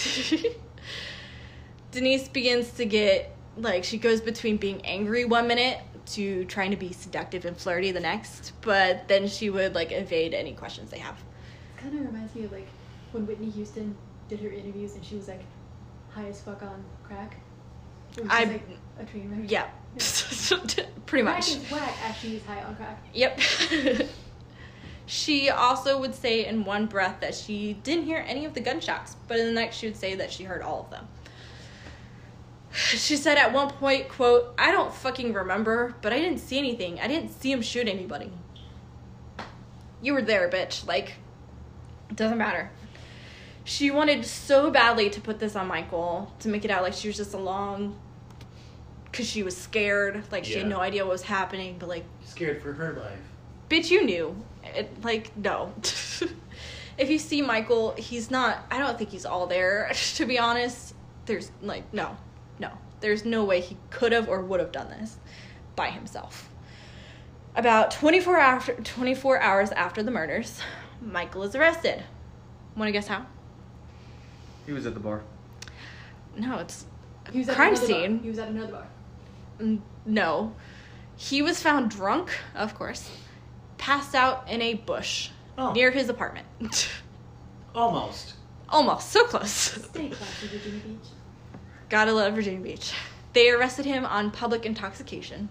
Denise 1.92 2.28
begins 2.28 2.70
to 2.72 2.84
get 2.84 3.34
like 3.56 3.84
she 3.84 3.98
goes 3.98 4.20
between 4.20 4.56
being 4.56 4.84
angry 4.84 5.24
one 5.24 5.46
minute 5.46 5.78
to 6.04 6.44
trying 6.46 6.72
to 6.72 6.76
be 6.76 6.92
seductive 6.92 7.44
and 7.44 7.56
flirty 7.56 7.92
the 7.92 8.00
next, 8.00 8.52
but 8.62 9.06
then 9.08 9.28
she 9.28 9.50
would 9.50 9.74
like 9.74 9.92
evade 9.92 10.34
any 10.34 10.52
questions 10.52 10.90
they 10.90 10.98
have. 10.98 11.16
Kind 11.82 11.98
of 11.98 12.06
reminds 12.06 12.34
me 12.34 12.44
of 12.44 12.52
like 12.52 12.68
when 13.12 13.26
Whitney 13.26 13.50
Houston 13.50 13.94
did 14.28 14.40
her 14.40 14.48
interviews 14.48 14.94
and 14.94 15.04
she 15.04 15.16
was 15.16 15.28
like 15.28 15.42
high 16.10 16.26
as 16.28 16.40
fuck 16.40 16.62
on 16.62 16.84
crack. 17.04 17.36
I- 18.28 18.44
like 18.44 18.62
a 19.00 19.04
train 19.04 19.30
wreck. 19.30 19.50
Yeah, 19.50 19.68
pretty 21.06 21.24
Crack 21.24 21.36
much. 21.36 21.48
is 21.48 21.70
whack 21.70 21.94
she's 22.20 22.44
high 22.44 22.62
on 22.62 22.76
crack. 22.76 23.02
Yep. 23.14 23.40
she 25.06 25.50
also 25.50 25.98
would 25.98 26.14
say 26.14 26.44
in 26.46 26.64
one 26.64 26.86
breath 26.86 27.20
that 27.20 27.34
she 27.34 27.74
didn't 27.82 28.04
hear 28.04 28.24
any 28.26 28.44
of 28.44 28.54
the 28.54 28.60
gunshots, 28.60 29.16
but 29.28 29.38
in 29.38 29.46
the 29.46 29.52
next 29.52 29.76
she 29.76 29.86
would 29.86 29.96
say 29.96 30.14
that 30.14 30.30
she 30.30 30.44
heard 30.44 30.62
all 30.62 30.80
of 30.80 30.90
them. 30.90 31.08
She 32.74 33.16
said 33.16 33.36
at 33.36 33.52
one 33.52 33.68
point, 33.70 34.08
quote, 34.08 34.54
I 34.58 34.70
don't 34.72 34.94
fucking 34.94 35.32
remember, 35.34 35.94
but 36.00 36.12
I 36.12 36.18
didn't 36.18 36.38
see 36.38 36.56
anything. 36.58 37.00
I 37.00 37.06
didn't 37.08 37.30
see 37.30 37.50
him 37.52 37.60
shoot 37.60 37.86
anybody. 37.88 38.32
You 40.00 40.14
were 40.14 40.22
there, 40.22 40.48
bitch. 40.48 40.86
Like, 40.86 41.14
doesn't 42.16 42.38
matter. 42.38 42.70
She 43.64 43.90
wanted 43.90 44.24
so 44.24 44.70
badly 44.70 45.08
to 45.10 45.20
put 45.20 45.38
this 45.38 45.54
on 45.54 45.68
Michael 45.68 46.32
to 46.40 46.48
make 46.48 46.64
it 46.64 46.70
out 46.70 46.82
like 46.82 46.94
she 46.94 47.08
was 47.08 47.16
just 47.16 47.32
along 47.34 47.96
because 49.04 49.26
she 49.26 49.42
was 49.42 49.56
scared. 49.56 50.24
Like, 50.32 50.44
she 50.44 50.54
had 50.54 50.66
no 50.68 50.80
idea 50.80 51.04
what 51.04 51.12
was 51.12 51.22
happening, 51.22 51.76
but 51.78 51.88
like, 51.88 52.04
Scared 52.24 52.62
for 52.62 52.72
her 52.72 52.94
life. 52.94 53.20
bitch 53.68 53.90
you 53.90 54.04
knew 54.04 54.34
it, 54.64 54.90
like 55.04 55.36
no 55.36 55.72
if 56.98 57.10
you 57.10 57.18
see 57.18 57.42
michael 57.42 57.94
he's 57.98 58.30
not 58.30 58.64
i 58.70 58.78
don't 58.78 58.96
think 58.96 59.10
he's 59.10 59.26
all 59.26 59.46
there 59.46 59.90
to 60.14 60.24
be 60.24 60.38
honest 60.38 60.94
there's 61.26 61.50
like 61.62 61.92
no 61.92 62.16
no 62.58 62.70
there's 63.00 63.24
no 63.24 63.44
way 63.44 63.60
he 63.60 63.76
could 63.90 64.12
have 64.12 64.28
or 64.28 64.40
would 64.40 64.60
have 64.60 64.72
done 64.72 64.88
this 64.88 65.16
by 65.76 65.88
himself 65.90 66.48
about 67.56 67.90
24 67.90 68.36
after 68.38 68.74
24 68.74 69.40
hours 69.40 69.70
after 69.72 70.02
the 70.02 70.10
murders 70.10 70.60
michael 71.04 71.42
is 71.42 71.54
arrested 71.54 72.02
want 72.76 72.88
to 72.88 72.92
guess 72.92 73.06
how 73.08 73.26
He 74.66 74.72
was 74.72 74.86
at 74.86 74.94
the 74.94 75.00
bar. 75.00 75.22
no 76.36 76.58
it's 76.58 76.86
He 77.32 77.38
was 77.38 77.48
a 77.48 77.50
at 77.52 77.56
crime 77.56 77.72
another 77.74 77.88
bar. 77.88 78.00
scene 78.00 78.18
He 78.20 78.28
was 78.28 78.38
at 78.38 78.48
another 78.48 78.72
bar. 78.72 78.86
Mm, 79.60 79.80
no 80.06 80.54
he 81.16 81.42
was 81.42 81.62
found 81.62 81.90
drunk 81.90 82.30
of 82.54 82.74
course 82.74 83.10
passed 83.78 84.14
out 84.14 84.48
in 84.48 84.62
a 84.62 84.74
bush 84.74 85.30
Oh. 85.58 85.72
near 85.72 85.90
his 85.90 86.08
apartment 86.08 86.46
Almost. 87.74 88.34
Almost, 88.68 89.10
so 89.10 89.24
close. 89.24 89.50
Stay 89.50 90.08
classy, 90.10 90.46
Virginia 90.46 90.80
Beach. 90.80 91.08
Gotta 91.90 92.12
love 92.12 92.34
Virginia 92.34 92.60
Beach. 92.60 92.92
They 93.34 93.50
arrested 93.50 93.84
him 93.86 94.04
on 94.06 94.30
public 94.30 94.64
intoxication. 94.66 95.48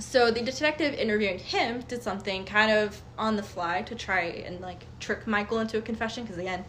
So 0.00 0.30
the 0.30 0.42
detective 0.42 0.94
interviewing 0.94 1.38
him 1.38 1.80
did 1.86 2.02
something 2.02 2.44
kind 2.44 2.70
of 2.72 3.00
on 3.16 3.36
the 3.36 3.42
fly 3.42 3.82
to 3.82 3.94
try 3.94 4.22
and 4.22 4.60
like 4.60 4.84
trick 5.00 5.26
Michael 5.26 5.60
into 5.60 5.78
a 5.78 5.80
confession 5.82 6.24
because 6.24 6.38
again, 6.38 6.64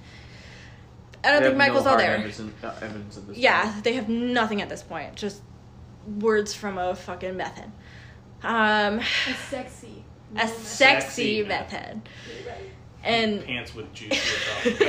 I 1.24 1.32
don't 1.32 1.42
They 1.42 1.48
think 1.48 1.58
Michael's 1.58 1.86
no 1.86 1.92
all 1.92 1.98
there. 1.98 2.16
Evidence, 2.18 2.40
uh, 2.64 2.76
evidence 2.82 3.18
of 3.18 3.28
this. 3.28 3.38
Yeah, 3.38 3.74
they 3.84 3.94
have 3.94 4.08
nothing 4.10 4.62
at 4.62 4.70
this 4.70 4.84
point. 4.84 5.16
Just 5.16 5.42
words 6.20 6.54
from 6.54 6.78
a 6.78 6.96
fucking 6.96 7.36
method. 7.36 7.72
Um, 8.44 9.00
A 9.00 9.04
sexy. 9.50 10.04
a 10.36 10.38
woman. 10.46 10.48
sexy 10.50 11.42
Sexy 11.42 11.44
method. 11.44 12.02
You're 12.28 12.48
right. 12.54 12.70
And 13.04 13.44
Pants 13.44 13.74
with 13.74 13.92
juice. 13.94 14.12
across 14.14 14.64
the 14.80 14.86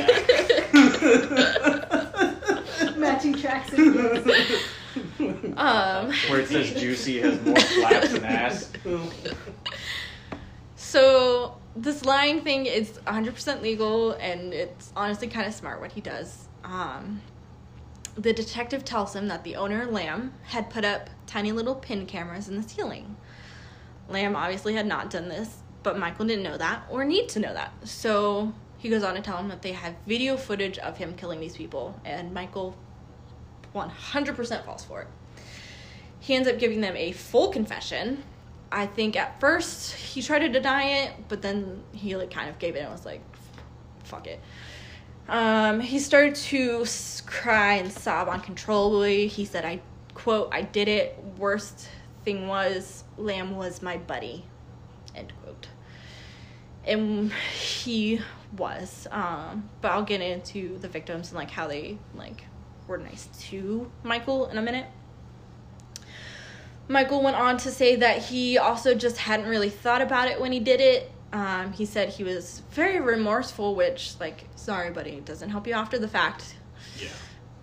back. 2.82 2.96
Matching 2.98 3.34
tracks 3.34 3.72
and 3.72 3.94
um, 5.56 6.12
Where 6.28 6.40
it 6.40 6.48
says 6.48 6.72
juicy 6.80 7.20
has 7.20 7.40
more 7.42 7.56
flaps 7.56 8.12
than 8.12 8.24
ass. 8.24 8.72
So 10.76 11.58
this 11.74 12.04
lying 12.04 12.42
thing 12.42 12.66
is 12.66 12.92
100% 13.06 13.60
legal, 13.62 14.12
and 14.12 14.54
it's 14.54 14.92
honestly 14.96 15.28
kind 15.28 15.46
of 15.46 15.54
smart 15.54 15.80
what 15.80 15.92
he 15.92 16.00
does. 16.00 16.48
Um, 16.64 17.20
the 18.16 18.32
detective 18.32 18.84
tells 18.84 19.14
him 19.14 19.28
that 19.28 19.44
the 19.44 19.56
owner, 19.56 19.86
Lam, 19.86 20.32
had 20.44 20.70
put 20.70 20.84
up 20.84 21.10
tiny 21.26 21.52
little 21.52 21.74
pin 21.74 22.06
cameras 22.06 22.48
in 22.48 22.56
the 22.60 22.66
ceiling. 22.66 23.16
Lam 24.08 24.34
obviously 24.34 24.74
had 24.74 24.86
not 24.86 25.10
done 25.10 25.28
this, 25.28 25.58
but 25.82 25.98
Michael 25.98 26.24
didn't 26.26 26.44
know 26.44 26.56
that 26.56 26.84
or 26.90 27.04
need 27.04 27.28
to 27.30 27.40
know 27.40 27.52
that. 27.52 27.72
So 27.86 28.54
he 28.78 28.88
goes 28.88 29.02
on 29.02 29.14
to 29.14 29.20
tell 29.20 29.36
him 29.36 29.48
that 29.48 29.62
they 29.62 29.72
have 29.72 29.94
video 30.06 30.36
footage 30.36 30.78
of 30.78 30.96
him 30.96 31.14
killing 31.14 31.40
these 31.40 31.56
people, 31.56 31.98
and 32.04 32.32
Michael 32.32 32.74
100% 33.76 34.64
falls 34.64 34.84
for 34.84 35.02
it. 35.02 35.08
He 36.18 36.34
ends 36.34 36.48
up 36.48 36.58
giving 36.58 36.80
them 36.80 36.96
a 36.96 37.12
full 37.12 37.48
confession. 37.48 38.24
I 38.72 38.86
think 38.86 39.16
at 39.16 39.38
first 39.38 39.92
he 39.94 40.22
tried 40.22 40.40
to 40.40 40.48
deny 40.48 41.04
it, 41.04 41.12
but 41.28 41.42
then 41.42 41.82
he 41.92 42.16
like 42.16 42.30
kind 42.30 42.50
of 42.50 42.58
gave 42.58 42.74
it 42.74 42.80
and 42.80 42.90
was 42.90 43.06
like, 43.06 43.20
"Fuck 44.02 44.26
it." 44.26 44.40
Um, 45.28 45.80
he 45.80 45.98
started 45.98 46.34
to 46.34 46.84
cry 47.26 47.74
and 47.74 47.92
sob 47.92 48.28
uncontrollably. 48.28 49.28
He 49.28 49.44
said, 49.44 49.64
"I 49.64 49.80
quote, 50.14 50.48
I 50.52 50.62
did 50.62 50.88
it. 50.88 51.16
Worst 51.38 51.88
thing 52.24 52.48
was 52.48 53.04
Lam 53.16 53.56
was 53.56 53.82
my 53.82 53.96
buddy." 53.96 54.44
End 55.14 55.32
quote. 55.42 55.68
And 56.84 57.32
he 57.32 58.20
was. 58.56 59.06
Um, 59.10 59.68
but 59.80 59.92
I'll 59.92 60.04
get 60.04 60.20
into 60.20 60.78
the 60.78 60.88
victims 60.88 61.28
and 61.28 61.36
like 61.36 61.50
how 61.50 61.68
they 61.68 61.98
like 62.14 62.44
were 62.86 62.98
nice 62.98 63.28
to 63.48 63.90
Michael 64.02 64.46
in 64.48 64.58
a 64.58 64.62
minute. 64.62 64.86
Michael 66.88 67.22
went 67.22 67.36
on 67.36 67.56
to 67.58 67.70
say 67.70 67.96
that 67.96 68.22
he 68.22 68.58
also 68.58 68.94
just 68.94 69.18
hadn't 69.18 69.46
really 69.48 69.70
thought 69.70 70.02
about 70.02 70.28
it 70.28 70.40
when 70.40 70.52
he 70.52 70.60
did 70.60 70.80
it. 70.80 71.10
Um, 71.32 71.72
he 71.72 71.84
said 71.84 72.10
he 72.10 72.22
was 72.22 72.62
very 72.70 73.00
remorseful, 73.00 73.74
which, 73.74 74.14
like, 74.20 74.44
sorry, 74.54 74.90
buddy, 74.90 75.20
doesn't 75.20 75.50
help 75.50 75.66
you 75.66 75.72
after 75.74 75.98
the 75.98 76.06
fact, 76.06 76.54
Yeah. 77.00 77.08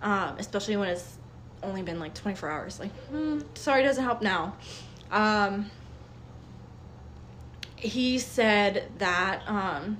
um, 0.02 0.36
especially 0.38 0.76
when 0.76 0.90
it's 0.90 1.16
only 1.62 1.80
been 1.82 1.98
like 1.98 2.12
24 2.12 2.50
hours. 2.50 2.78
Like, 2.78 2.92
hmm, 3.08 3.40
sorry, 3.54 3.82
doesn't 3.82 4.04
help 4.04 4.20
now. 4.20 4.54
Um, 5.10 5.70
he 7.76 8.18
said 8.18 8.90
that, 8.98 9.42
um, 9.46 9.96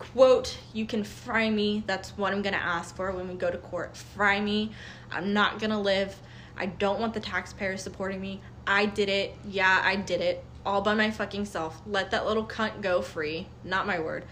quote, 0.00 0.58
you 0.72 0.86
can 0.86 1.04
fry 1.04 1.48
me. 1.48 1.84
That's 1.86 2.10
what 2.18 2.32
I'm 2.32 2.42
going 2.42 2.54
to 2.54 2.60
ask 2.60 2.96
for 2.96 3.12
when 3.12 3.28
we 3.28 3.34
go 3.34 3.50
to 3.50 3.58
court. 3.58 3.96
Fry 3.96 4.40
me. 4.40 4.72
I'm 5.12 5.32
not 5.32 5.60
going 5.60 5.70
to 5.70 5.78
live. 5.78 6.16
I 6.56 6.66
don't 6.66 6.98
want 6.98 7.14
the 7.14 7.20
taxpayers 7.20 7.82
supporting 7.82 8.20
me. 8.20 8.40
I 8.66 8.86
did 8.86 9.08
it. 9.08 9.36
Yeah, 9.44 9.80
I 9.84 9.94
did 9.96 10.20
it. 10.20 10.44
All 10.66 10.80
by 10.80 10.94
my 10.94 11.10
fucking 11.10 11.44
self. 11.44 11.80
Let 11.86 12.10
that 12.10 12.26
little 12.26 12.44
cunt 12.44 12.82
go 12.82 13.00
free. 13.02 13.46
Not 13.62 13.86
my 13.86 14.00
word. 14.00 14.24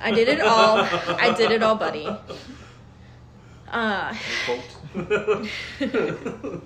I 0.00 0.10
did 0.10 0.28
it 0.28 0.40
all. 0.40 0.78
I 0.78 1.34
did 1.36 1.50
it 1.52 1.62
all, 1.62 1.76
buddy. 1.76 2.08
Uh, 3.70 4.14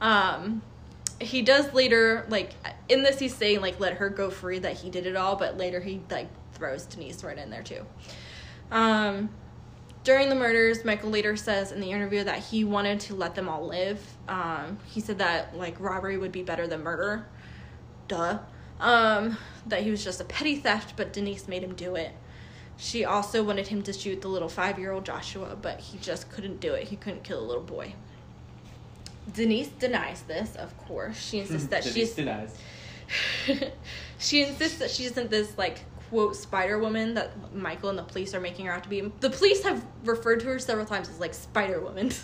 um, 0.00 0.62
he 1.20 1.42
does 1.42 1.72
later, 1.72 2.26
like, 2.28 2.52
in 2.88 3.02
this, 3.02 3.18
he's 3.18 3.34
saying, 3.34 3.60
like, 3.60 3.80
let 3.80 3.94
her 3.94 4.08
go 4.10 4.30
free, 4.30 4.58
that 4.58 4.74
he 4.74 4.90
did 4.90 5.06
it 5.06 5.16
all, 5.16 5.36
but 5.36 5.56
later 5.56 5.80
he, 5.80 6.00
like, 6.10 6.28
throws 6.54 6.86
Denise 6.86 7.24
right 7.24 7.38
in 7.38 7.50
there, 7.50 7.62
too. 7.62 7.84
Um, 8.70 9.30
during 10.04 10.28
the 10.28 10.34
murders, 10.34 10.84
Michael 10.84 11.10
later 11.10 11.36
says 11.36 11.72
in 11.72 11.80
the 11.80 11.90
interview 11.90 12.22
that 12.24 12.38
he 12.38 12.64
wanted 12.64 13.00
to 13.00 13.14
let 13.14 13.34
them 13.34 13.48
all 13.48 13.66
live. 13.66 14.00
Um, 14.28 14.78
he 14.86 15.00
said 15.00 15.18
that, 15.18 15.56
like, 15.56 15.80
robbery 15.80 16.18
would 16.18 16.32
be 16.32 16.42
better 16.42 16.66
than 16.66 16.82
murder. 16.82 17.26
duh. 18.08 18.38
Um, 18.78 19.38
that 19.66 19.82
he 19.82 19.90
was 19.90 20.04
just 20.04 20.20
a 20.20 20.24
petty 20.24 20.56
theft, 20.56 20.94
but 20.96 21.12
Denise 21.12 21.48
made 21.48 21.64
him 21.64 21.74
do 21.74 21.94
it. 21.96 22.12
She 22.76 23.04
also 23.06 23.42
wanted 23.42 23.68
him 23.68 23.82
to 23.84 23.92
shoot 23.92 24.20
the 24.20 24.28
little 24.28 24.50
five 24.50 24.78
year 24.78 24.92
old 24.92 25.06
Joshua, 25.06 25.56
but 25.60 25.80
he 25.80 25.98
just 25.98 26.30
couldn't 26.30 26.60
do 26.60 26.74
it. 26.74 26.88
He 26.88 26.96
couldn't 26.96 27.24
kill 27.24 27.40
a 27.40 27.46
little 27.46 27.62
boy. 27.62 27.94
Denise 29.32 29.68
denies 29.68 30.22
this, 30.22 30.54
of 30.56 30.76
course. 30.86 31.16
She 31.18 31.38
insists 31.40 31.68
that 31.68 31.82
Denise 31.82 31.94
she's 31.94 32.14
denies. 32.14 32.58
she 34.18 34.42
insists 34.44 34.78
that 34.78 34.90
she 34.90 35.04
isn't 35.04 35.30
this 35.30 35.56
like 35.58 35.80
quote 36.10 36.36
Spider 36.36 36.78
Woman 36.78 37.14
that 37.14 37.54
Michael 37.54 37.90
and 37.90 37.98
the 37.98 38.02
police 38.04 38.34
are 38.34 38.40
making 38.40 38.66
her 38.66 38.72
out 38.72 38.82
to 38.84 38.88
be. 38.88 39.00
The 39.20 39.30
police 39.30 39.62
have 39.64 39.84
referred 40.04 40.40
to 40.40 40.46
her 40.46 40.58
several 40.58 40.86
times 40.86 41.08
as 41.08 41.18
like 41.20 41.34
Spider 41.34 41.80
Woman. 41.80 42.10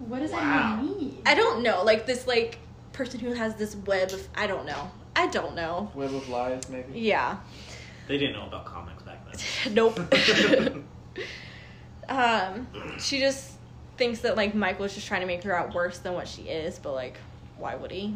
What 0.00 0.18
does 0.20 0.32
Wow. 0.32 0.40
that 0.40 0.82
mean? 0.84 1.22
I 1.24 1.34
don't 1.34 1.62
know, 1.62 1.82
like 1.84 2.04
this 2.04 2.26
like 2.26 2.58
person 2.92 3.20
who 3.20 3.32
has 3.32 3.54
this 3.54 3.76
web 3.76 4.10
of 4.12 4.26
I 4.34 4.46
don't 4.46 4.66
know. 4.66 4.90
I 5.16 5.28
don't 5.28 5.54
know. 5.54 5.90
Web 5.94 6.12
of 6.12 6.28
lies, 6.28 6.68
maybe. 6.68 6.98
Yeah. 6.98 7.36
They 8.08 8.18
didn't 8.18 8.34
know 8.34 8.46
about 8.46 8.66
comics 8.66 9.02
back 9.04 9.24
then. 9.64 9.74
nope. 9.74 9.98
um, 12.08 12.66
she 12.98 13.20
just 13.20 13.53
thinks 13.96 14.20
that 14.20 14.36
like 14.36 14.54
Michael's 14.54 14.94
just 14.94 15.06
trying 15.06 15.20
to 15.20 15.26
make 15.26 15.42
her 15.44 15.56
out 15.56 15.74
worse 15.74 15.98
than 15.98 16.14
what 16.14 16.28
she 16.28 16.42
is, 16.42 16.78
but 16.78 16.92
like, 16.92 17.18
why 17.56 17.74
would 17.74 17.90
he? 17.90 18.14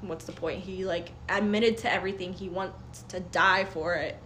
What's 0.00 0.24
the 0.24 0.32
point? 0.32 0.60
He 0.60 0.84
like 0.84 1.10
admitted 1.28 1.78
to 1.78 1.92
everything. 1.92 2.32
He 2.32 2.48
wants 2.48 3.02
to 3.08 3.20
die 3.20 3.64
for 3.64 3.94
it, 3.94 4.18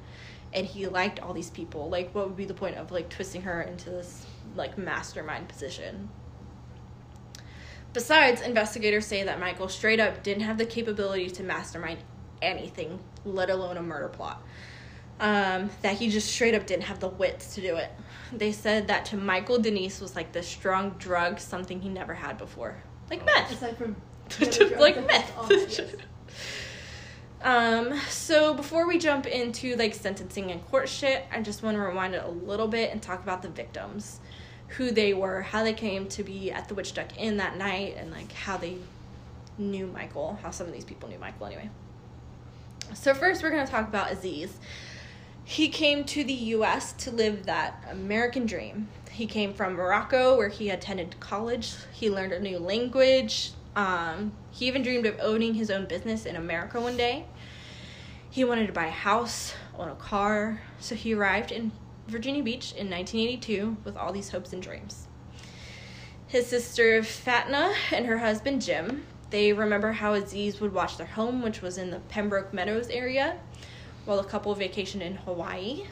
and 0.52 0.66
he 0.66 0.86
liked 0.86 1.20
all 1.20 1.32
these 1.32 1.50
people. 1.50 1.88
Like, 1.88 2.14
what 2.14 2.26
would 2.26 2.36
be 2.36 2.44
the 2.44 2.54
point 2.54 2.76
of 2.76 2.90
like 2.90 3.08
twisting 3.08 3.42
her 3.42 3.62
into 3.62 3.90
this 3.90 4.26
like 4.54 4.78
mastermind 4.78 5.48
position? 5.48 6.08
Besides, 7.92 8.40
investigators 8.40 9.06
say 9.06 9.22
that 9.22 9.38
Michael 9.38 9.68
straight 9.68 10.00
up 10.00 10.22
didn't 10.22 10.42
have 10.42 10.58
the 10.58 10.66
capability 10.66 11.30
to 11.30 11.44
mastermind 11.44 12.00
anything, 12.42 12.98
let 13.24 13.50
alone 13.50 13.76
a 13.76 13.82
murder 13.82 14.08
plot 14.08 14.42
um, 15.20 15.70
that 15.82 15.96
he 15.96 16.10
just 16.10 16.30
straight 16.30 16.54
up 16.54 16.66
didn't 16.66 16.84
have 16.84 17.00
the 17.00 17.08
wits 17.08 17.54
to 17.54 17.60
do 17.60 17.76
it. 17.76 17.90
They 18.32 18.52
said 18.52 18.88
that 18.88 19.04
to 19.06 19.16
Michael, 19.16 19.58
Denise 19.58 20.00
was 20.00 20.16
like 20.16 20.32
the 20.32 20.42
strong 20.42 20.90
drug, 20.98 21.38
something 21.38 21.80
he 21.80 21.88
never 21.88 22.14
had 22.14 22.38
before, 22.38 22.76
like 23.10 23.24
meth, 23.24 23.52
Aside 23.52 23.76
from 23.76 23.96
like 24.78 25.06
that's 25.06 25.32
all 25.36 25.50
it 25.50 25.78
is. 25.78 25.78
meth. 25.78 25.96
um, 27.42 27.98
so 28.08 28.54
before 28.54 28.86
we 28.88 28.98
jump 28.98 29.26
into 29.26 29.76
like 29.76 29.94
sentencing 29.94 30.50
and 30.50 30.64
court 30.66 30.88
shit, 30.88 31.24
I 31.32 31.42
just 31.42 31.62
want 31.62 31.76
to 31.76 31.80
rewind 31.82 32.14
it 32.14 32.24
a 32.24 32.30
little 32.30 32.68
bit 32.68 32.90
and 32.90 33.02
talk 33.02 33.22
about 33.22 33.42
the 33.42 33.48
victims, 33.50 34.20
who 34.68 34.90
they 34.90 35.12
were, 35.14 35.42
how 35.42 35.62
they 35.62 35.74
came 35.74 36.08
to 36.08 36.24
be 36.24 36.50
at 36.50 36.68
the 36.68 36.74
Witchduck 36.74 37.16
Inn 37.18 37.36
that 37.36 37.56
night, 37.56 37.96
and 37.98 38.10
like 38.10 38.32
how 38.32 38.56
they 38.56 38.78
knew 39.58 39.86
Michael, 39.86 40.38
how 40.42 40.50
some 40.50 40.66
of 40.66 40.72
these 40.72 40.84
people 40.84 41.08
knew 41.08 41.18
Michael 41.18 41.46
anyway. 41.46 41.68
So 42.94 43.14
first, 43.14 43.42
we're 43.42 43.50
gonna 43.50 43.66
talk 43.66 43.86
about 43.88 44.10
Aziz. 44.10 44.56
He 45.44 45.68
came 45.68 46.04
to 46.04 46.24
the 46.24 46.32
US 46.32 46.92
to 46.94 47.10
live 47.10 47.46
that 47.46 47.84
American 47.90 48.46
dream. 48.46 48.88
He 49.10 49.26
came 49.26 49.52
from 49.52 49.74
Morocco, 49.74 50.36
where 50.36 50.48
he 50.48 50.70
attended 50.70 51.20
college. 51.20 51.74
He 51.92 52.10
learned 52.10 52.32
a 52.32 52.40
new 52.40 52.58
language. 52.58 53.52
Um, 53.76 54.32
he 54.50 54.66
even 54.66 54.82
dreamed 54.82 55.06
of 55.06 55.18
owning 55.20 55.54
his 55.54 55.70
own 55.70 55.84
business 55.84 56.24
in 56.26 56.36
America 56.36 56.80
one 56.80 56.96
day. 56.96 57.26
He 58.30 58.42
wanted 58.42 58.66
to 58.66 58.72
buy 58.72 58.86
a 58.86 58.90
house, 58.90 59.54
own 59.78 59.88
a 59.88 59.94
car, 59.94 60.62
so 60.80 60.94
he 60.94 61.14
arrived 61.14 61.52
in 61.52 61.70
Virginia 62.08 62.42
Beach 62.42 62.72
in 62.72 62.90
1982 62.90 63.76
with 63.84 63.96
all 63.96 64.12
these 64.12 64.30
hopes 64.30 64.52
and 64.52 64.62
dreams. 64.62 65.06
His 66.26 66.46
sister 66.46 67.02
Fatna 67.02 67.74
and 67.92 68.06
her 68.06 68.18
husband 68.18 68.62
Jim, 68.62 69.06
they 69.30 69.52
remember 69.52 69.92
how 69.92 70.14
Aziz 70.14 70.60
would 70.60 70.72
watch 70.72 70.96
their 70.96 71.06
home, 71.06 71.42
which 71.42 71.62
was 71.62 71.78
in 71.78 71.90
the 71.90 72.00
Pembroke 72.00 72.52
Meadows 72.52 72.88
area, 72.88 73.36
while 74.04 74.20
the 74.20 74.28
couple 74.28 74.54
vacationed 74.54 75.02
in 75.02 75.16
Hawaii. 75.16 75.84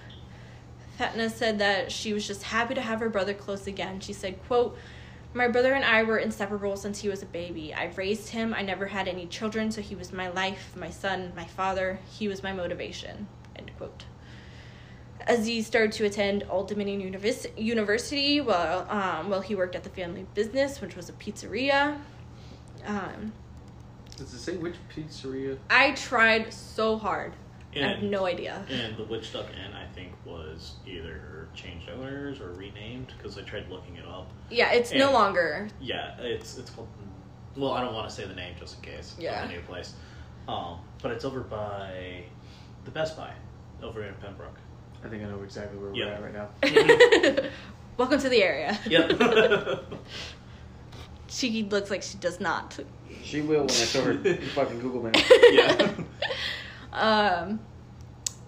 Fatna 0.99 1.31
said 1.31 1.59
that 1.59 1.91
she 1.91 2.13
was 2.13 2.27
just 2.27 2.43
happy 2.43 2.75
to 2.75 2.81
have 2.81 3.01
her 3.01 3.09
brother 3.09 3.35
close 3.35 3.67
again. 3.67 4.01
She 4.01 4.13
said, 4.13 4.43
quote, 4.47 4.77
My 5.35 5.49
brother 5.49 5.73
and 5.73 5.85
I 5.85 6.03
were 6.03 6.19
inseparable 6.19 6.77
since 6.77 7.01
he 7.01 7.09
was 7.09 7.23
a 7.23 7.27
baby. 7.27 7.73
I 7.73 7.87
raised 7.97 8.29
him. 8.29 8.53
I 8.55 8.63
never 8.63 8.87
had 8.87 9.09
any 9.09 9.27
children, 9.27 9.71
so 9.71 9.81
he 9.81 9.95
was 9.95 10.13
my 10.13 10.29
life, 10.29 10.75
my 10.77 10.91
son, 10.91 11.33
my 11.35 11.47
father. 11.47 11.99
He 12.11 12.29
was 12.29 12.43
my 12.43 12.53
motivation. 12.53 13.27
End 13.57 13.71
quote. 13.79 14.05
Aziz 15.27 15.67
started 15.67 15.93
to 15.93 16.05
attend 16.05 16.45
Old 16.51 16.69
Dominion 16.69 17.01
Univers- 17.01 17.47
University 17.57 18.41
while, 18.41 18.87
um, 18.91 19.31
while 19.31 19.41
he 19.41 19.55
worked 19.55 19.77
at 19.77 19.85
the 19.85 19.91
family 19.91 20.27
business, 20.35 20.81
which 20.81 20.97
was 20.97 21.09
a 21.09 21.13
pizzeria. 21.13 21.99
Um, 22.85 23.33
Does 24.17 24.35
it 24.35 24.39
say 24.39 24.57
which 24.57 24.75
pizzeria? 24.95 25.59
I 25.71 25.93
tried 25.93 26.53
so 26.53 26.99
hard. 26.99 27.33
I 27.75 27.79
have 27.79 28.03
no 28.03 28.27
idea. 28.27 28.65
And 28.71 28.97
the 28.97 29.05
Witchduck 29.05 29.49
Inn, 29.51 29.73
I 29.75 29.87
think, 29.95 30.13
was 30.27 30.75
either 30.87 31.49
changed 31.55 31.89
owners 31.91 32.41
or 32.41 32.53
renamed 32.53 33.13
because 33.17 33.39
I 33.39 33.43
tried 33.43 33.69
looking 33.71 33.97
it 33.97 34.05
up. 34.07 34.29
Yeah, 34.51 34.73
it's 34.73 34.93
no 34.93 35.13
longer. 35.13 35.69
Yeah, 35.81 36.17
it's 36.21 36.59
it's 36.59 36.71
called. 36.71 36.89
Well, 37.57 37.73
I 37.73 37.81
don't 37.83 37.95
want 37.95 38.09
to 38.09 38.15
say 38.15 38.27
the 38.27 38.35
name 38.35 38.55
just 38.59 38.77
in 38.77 38.83
case. 38.83 39.15
Yeah. 39.19 39.43
Of 39.43 39.49
the 39.49 39.55
new 39.57 39.63
place. 39.63 39.95
Um, 40.49 40.79
but 41.03 41.13
it's 41.13 41.25
over 41.25 41.41
by 41.41 42.25
the 42.85 42.91
Best 42.91 43.17
Buy 43.17 43.33
over 43.83 44.03
in 44.03 44.15
Pembroke. 44.15 44.57
I 45.05 45.09
think 45.09 45.23
I 45.23 45.27
know 45.27 45.43
exactly 45.43 45.79
where 45.79 45.93
Yeah. 45.95 46.19
we're 46.21 46.29
at 46.29 47.23
right 47.23 47.43
now. 47.45 47.51
Welcome 47.99 48.21
to 48.21 48.29
the 48.29 48.43
area. 48.43 48.79
Yep. 48.87 49.83
She 51.29 51.63
looks 51.63 51.91
like 51.91 52.03
she 52.03 52.19
does 52.19 52.41
not. 52.41 52.79
She 53.25 53.41
will 53.41 53.61
when 53.61 53.71
I 53.71 53.73
show 53.73 54.05
her 54.05 54.15
fucking 54.55 54.81
Google 54.81 55.03
Maps. 55.05 55.23
yeah. 55.51 55.91
Um, 56.93 57.61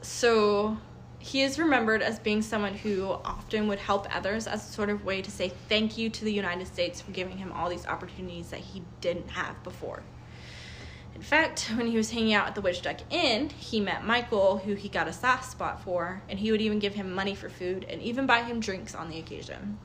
so 0.02 0.76
he 1.18 1.42
is 1.42 1.58
remembered 1.58 2.02
as 2.02 2.18
being 2.18 2.42
someone 2.42 2.74
who 2.74 3.06
often 3.24 3.66
would 3.68 3.78
help 3.78 4.14
others 4.14 4.46
as 4.46 4.68
a 4.68 4.72
sort 4.72 4.90
of 4.90 5.04
way 5.04 5.22
to 5.22 5.30
say 5.30 5.50
thank 5.70 5.96
you 5.96 6.10
to 6.10 6.24
the 6.24 6.32
United 6.32 6.66
States 6.66 7.00
for 7.00 7.12
giving 7.12 7.38
him 7.38 7.50
all 7.52 7.70
these 7.70 7.86
opportunities 7.86 8.50
that 8.50 8.60
he 8.60 8.82
didn't 9.00 9.30
have 9.30 9.62
before. 9.62 10.02
In 11.14 11.22
fact, 11.22 11.72
when 11.76 11.86
he 11.86 11.96
was 11.96 12.10
hanging 12.10 12.34
out 12.34 12.48
at 12.48 12.54
the 12.54 12.60
Witchduck 12.60 13.00
Inn, 13.10 13.48
he 13.50 13.80
met 13.80 14.04
Michael, 14.04 14.58
who 14.58 14.74
he 14.74 14.88
got 14.88 15.08
a 15.08 15.12
soft 15.12 15.50
spot 15.50 15.82
for, 15.82 16.22
and 16.28 16.38
he 16.38 16.50
would 16.50 16.60
even 16.60 16.78
give 16.78 16.94
him 16.94 17.14
money 17.14 17.34
for 17.34 17.48
food 17.48 17.86
and 17.88 18.02
even 18.02 18.26
buy 18.26 18.42
him 18.42 18.60
drinks 18.60 18.94
on 18.94 19.08
the 19.08 19.18
occasion. 19.18 19.78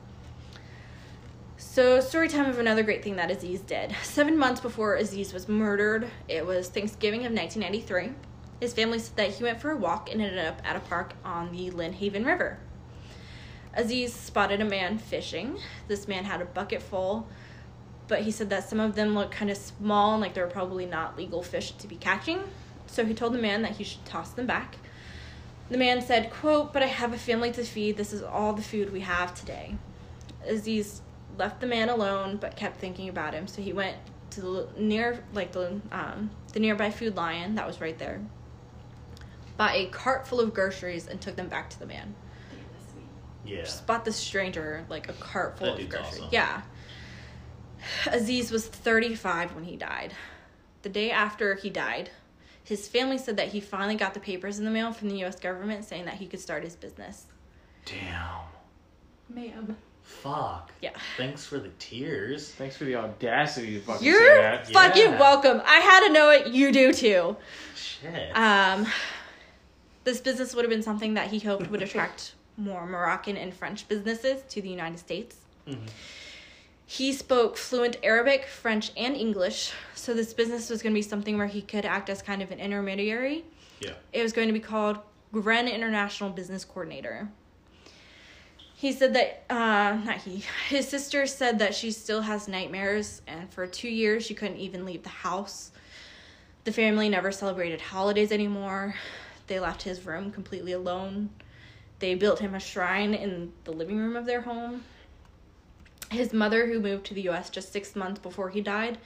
So, 1.56 2.00
story 2.00 2.28
time 2.28 2.50
of 2.50 2.58
another 2.58 2.82
great 2.82 3.02
thing 3.02 3.16
that 3.16 3.30
Aziz 3.30 3.60
did. 3.60 3.94
Seven 4.02 4.36
months 4.36 4.60
before 4.60 4.96
Aziz 4.96 5.32
was 5.32 5.48
murdered, 5.48 6.10
it 6.28 6.44
was 6.44 6.68
Thanksgiving 6.68 7.20
of 7.20 7.32
1993. 7.32 8.12
His 8.60 8.74
family 8.74 8.98
said 8.98 9.16
that 9.16 9.30
he 9.30 9.42
went 9.42 9.60
for 9.60 9.70
a 9.70 9.76
walk 9.76 10.12
and 10.12 10.20
ended 10.20 10.44
up 10.44 10.60
at 10.64 10.76
a 10.76 10.80
park 10.80 11.14
on 11.24 11.50
the 11.50 11.70
Lynnhaven 11.70 12.26
River. 12.26 12.58
Aziz 13.74 14.12
spotted 14.12 14.60
a 14.60 14.64
man 14.64 14.98
fishing. 14.98 15.58
This 15.88 16.06
man 16.06 16.24
had 16.24 16.42
a 16.42 16.44
bucket 16.44 16.82
full, 16.82 17.26
but 18.06 18.22
he 18.22 18.30
said 18.30 18.50
that 18.50 18.68
some 18.68 18.80
of 18.80 18.94
them 18.94 19.14
looked 19.14 19.32
kind 19.32 19.50
of 19.50 19.56
small 19.56 20.12
and 20.12 20.20
like 20.20 20.34
they 20.34 20.42
were 20.42 20.46
probably 20.46 20.84
not 20.84 21.16
legal 21.16 21.42
fish 21.42 21.72
to 21.72 21.86
be 21.86 21.96
catching. 21.96 22.40
So 22.86 23.04
he 23.04 23.14
told 23.14 23.32
the 23.32 23.38
man 23.38 23.62
that 23.62 23.72
he 23.72 23.84
should 23.84 24.04
toss 24.04 24.30
them 24.30 24.46
back. 24.46 24.76
The 25.70 25.78
man 25.78 26.02
said, 26.02 26.30
quote, 26.30 26.72
but 26.72 26.82
I 26.82 26.86
have 26.86 27.12
a 27.14 27.18
family 27.18 27.52
to 27.52 27.62
feed. 27.62 27.96
This 27.96 28.12
is 28.12 28.22
all 28.22 28.52
the 28.52 28.62
food 28.62 28.92
we 28.92 29.00
have 29.00 29.34
today. 29.34 29.76
Aziz 30.46 31.00
left 31.38 31.60
the 31.60 31.66
man 31.66 31.88
alone 31.88 32.36
but 32.36 32.56
kept 32.56 32.78
thinking 32.78 33.08
about 33.08 33.32
him. 33.32 33.46
So 33.46 33.62
he 33.62 33.72
went 33.72 33.96
to 34.30 34.40
the 34.40 34.68
near 34.76 35.22
like 35.32 35.52
the 35.52 35.80
um, 35.92 36.30
the 36.52 36.60
nearby 36.60 36.90
food 36.90 37.16
lion 37.16 37.54
that 37.54 37.66
was 37.66 37.80
right 37.80 37.98
there. 37.98 38.20
Bought 39.60 39.74
a 39.74 39.84
cart 39.88 40.26
full 40.26 40.40
of 40.40 40.54
groceries 40.54 41.06
and 41.06 41.20
took 41.20 41.36
them 41.36 41.48
back 41.48 41.68
to 41.68 41.78
the 41.78 41.84
man. 41.84 42.14
Damn, 42.50 42.60
that's 42.72 42.92
sweet. 42.92 43.04
Yeah. 43.44 43.60
Just 43.62 43.86
bought 43.86 44.06
this 44.06 44.16
stranger 44.16 44.86
like 44.88 45.10
a 45.10 45.12
cart 45.12 45.58
full 45.58 45.74
That 45.76 45.82
of 45.82 45.88
groceries. 45.90 46.14
awesome. 46.20 46.28
Yeah. 46.32 46.62
Aziz 48.10 48.50
was 48.50 48.66
35 48.66 49.54
when 49.54 49.64
he 49.64 49.76
died. 49.76 50.14
The 50.80 50.88
day 50.88 51.10
after 51.10 51.56
he 51.56 51.68
died, 51.68 52.08
his 52.64 52.88
family 52.88 53.18
said 53.18 53.36
that 53.36 53.48
he 53.48 53.60
finally 53.60 53.96
got 53.96 54.14
the 54.14 54.20
papers 54.20 54.58
in 54.58 54.64
the 54.64 54.70
mail 54.70 54.92
from 54.94 55.10
the 55.10 55.22
US 55.24 55.38
government 55.38 55.84
saying 55.84 56.06
that 56.06 56.14
he 56.14 56.26
could 56.26 56.40
start 56.40 56.64
his 56.64 56.74
business. 56.74 57.26
Damn. 57.84 58.46
Ma'am. 59.28 59.76
Fuck. 60.02 60.72
Yeah. 60.80 60.92
Thanks 61.18 61.44
for 61.44 61.58
the 61.58 61.68
tears. 61.78 62.50
Thanks 62.50 62.78
for 62.78 62.84
the 62.84 62.96
audacity 62.96 63.74
to 63.74 63.80
fucking 63.82 63.98
say 64.00 64.06
You're 64.08 64.64
fucking 64.72 65.02
Yeah. 65.02 65.20
welcome. 65.20 65.60
I 65.66 65.80
had 65.80 66.06
to 66.06 66.12
know 66.14 66.30
it. 66.30 66.46
You 66.46 66.72
do 66.72 66.94
too. 66.94 67.36
Shit. 67.76 68.34
Um, 68.34 68.86
this 70.04 70.20
business 70.20 70.54
would 70.54 70.64
have 70.64 70.70
been 70.70 70.82
something 70.82 71.14
that 71.14 71.28
he 71.28 71.38
hoped 71.38 71.70
would 71.70 71.82
attract 71.82 72.34
more 72.56 72.86
Moroccan 72.86 73.36
and 73.36 73.54
French 73.54 73.88
businesses 73.88 74.42
to 74.48 74.60
the 74.62 74.68
United 74.68 74.98
States. 74.98 75.36
Mhm. 75.66 75.88
He 76.86 77.12
spoke 77.12 77.56
fluent 77.56 77.98
Arabic, 78.02 78.46
French, 78.46 78.90
and 78.96 79.14
English, 79.16 79.72
so 79.94 80.12
this 80.12 80.34
business 80.34 80.68
was 80.68 80.82
going 80.82 80.92
to 80.92 80.98
be 80.98 81.02
something 81.02 81.38
where 81.38 81.46
he 81.46 81.62
could 81.62 81.84
act 81.84 82.10
as 82.10 82.20
kind 82.20 82.42
of 82.42 82.50
an 82.50 82.58
intermediary. 82.58 83.44
Yeah. 83.80 83.92
It 84.12 84.22
was 84.22 84.32
going 84.32 84.48
to 84.48 84.52
be 84.52 84.60
called 84.60 84.98
Gren 85.32 85.68
International 85.68 86.30
Business 86.30 86.64
Coordinator. 86.64 87.28
He 88.74 88.92
said 88.92 89.14
that, 89.14 89.44
uh, 89.50 89.98
not 90.04 90.16
he, 90.22 90.42
his 90.68 90.88
sister 90.88 91.26
said 91.26 91.58
that 91.60 91.74
she 91.74 91.92
still 91.92 92.22
has 92.22 92.48
nightmares, 92.48 93.22
and 93.26 93.52
for 93.52 93.66
two 93.66 93.88
years 93.88 94.26
she 94.26 94.34
couldn't 94.34 94.56
even 94.56 94.84
leave 94.84 95.02
the 95.02 95.10
house. 95.10 95.70
The 96.64 96.72
family 96.72 97.08
never 97.08 97.30
celebrated 97.30 97.80
holidays 97.80 98.32
anymore. 98.32 98.96
They 99.50 99.58
left 99.58 99.82
his 99.82 100.06
room 100.06 100.30
completely 100.30 100.70
alone. 100.70 101.30
They 101.98 102.14
built 102.14 102.38
him 102.38 102.54
a 102.54 102.60
shrine 102.60 103.14
in 103.14 103.52
the 103.64 103.72
living 103.72 103.98
room 103.98 104.14
of 104.14 104.24
their 104.24 104.42
home. 104.42 104.84
His 106.08 106.32
mother, 106.32 106.68
who 106.68 106.78
moved 106.78 107.06
to 107.06 107.14
the 107.14 107.28
US 107.30 107.50
just 107.50 107.72
six 107.72 107.96
months 107.96 108.20
before 108.20 108.50
he 108.50 108.60
died, 108.60 108.98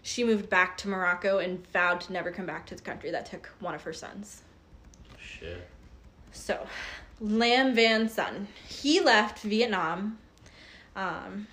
she 0.00 0.22
moved 0.22 0.48
back 0.48 0.78
to 0.78 0.88
Morocco 0.88 1.38
and 1.38 1.66
vowed 1.72 2.00
to 2.02 2.12
never 2.12 2.30
come 2.30 2.46
back 2.46 2.64
to 2.66 2.76
the 2.76 2.80
country 2.80 3.10
that 3.10 3.26
took 3.26 3.50
one 3.58 3.74
of 3.74 3.82
her 3.82 3.92
sons. 3.92 4.42
Shit. 5.20 5.68
So, 6.30 6.64
Lam 7.20 7.74
Van 7.74 8.08
Son, 8.08 8.46
he 8.68 9.00
left 9.00 9.40
Vietnam. 9.40 10.16
Um, 10.94 11.48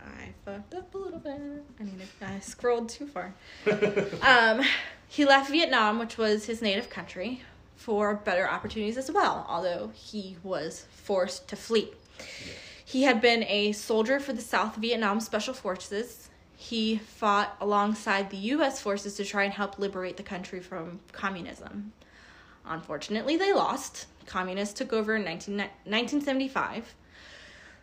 I 0.00 0.28
fucked 0.44 0.72
up 0.72 0.94
a 0.94 0.98
little 0.98 1.18
bit. 1.18 1.64
I 1.80 1.82
mean, 1.82 2.00
I 2.22 2.38
scrolled 2.38 2.90
too 2.90 3.08
far. 3.08 3.34
um, 4.22 4.64
he 5.08 5.24
left 5.24 5.50
Vietnam, 5.50 5.98
which 5.98 6.16
was 6.16 6.46
his 6.46 6.62
native 6.62 6.88
country, 6.90 7.42
for 7.76 8.14
better 8.16 8.48
opportunities 8.48 8.96
as 8.96 9.10
well, 9.10 9.46
although 9.48 9.90
he 9.94 10.36
was 10.42 10.86
forced 10.90 11.48
to 11.48 11.56
flee. 11.56 11.90
He 12.84 13.02
had 13.02 13.20
been 13.20 13.44
a 13.44 13.72
soldier 13.72 14.18
for 14.18 14.32
the 14.32 14.40
South 14.40 14.76
Vietnam 14.76 15.20
Special 15.20 15.54
Forces. 15.54 16.30
He 16.56 16.96
fought 16.96 17.56
alongside 17.60 18.30
the 18.30 18.36
U.S. 18.38 18.80
forces 18.80 19.14
to 19.16 19.24
try 19.24 19.44
and 19.44 19.52
help 19.52 19.78
liberate 19.78 20.16
the 20.16 20.22
country 20.22 20.60
from 20.60 21.00
communism. 21.12 21.92
Unfortunately, 22.64 23.36
they 23.36 23.52
lost. 23.52 24.06
Communists 24.26 24.74
took 24.74 24.92
over 24.92 25.16
in 25.16 25.24
19, 25.24 25.56
1975. 25.56 26.94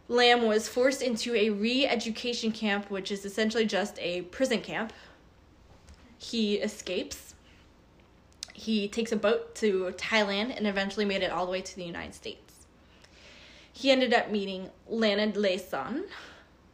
Lam 0.10 0.46
was 0.46 0.68
forced 0.68 1.02
into 1.02 1.34
a 1.36 1.50
re 1.50 1.86
education 1.86 2.52
camp, 2.52 2.90
which 2.90 3.12
is 3.12 3.26
essentially 3.26 3.66
just 3.66 3.98
a 4.00 4.24
prison 4.24 4.62
camp. 4.62 4.92
He 6.18 6.56
escapes. 6.56 7.33
He 8.64 8.88
takes 8.88 9.12
a 9.12 9.18
boat 9.18 9.56
to 9.56 9.94
Thailand 9.98 10.56
and 10.56 10.66
eventually 10.66 11.04
made 11.04 11.22
it 11.22 11.32
all 11.32 11.46
the 11.46 11.52
way 11.52 11.62
to 11.62 11.76
the 11.76 11.84
United 11.84 12.16
States. 12.16 12.66
He 13.74 13.92
ended 13.92 14.14
up 14.14 14.32
meeting 14.32 14.70
Lana 14.88 15.34
Layson 15.34 16.06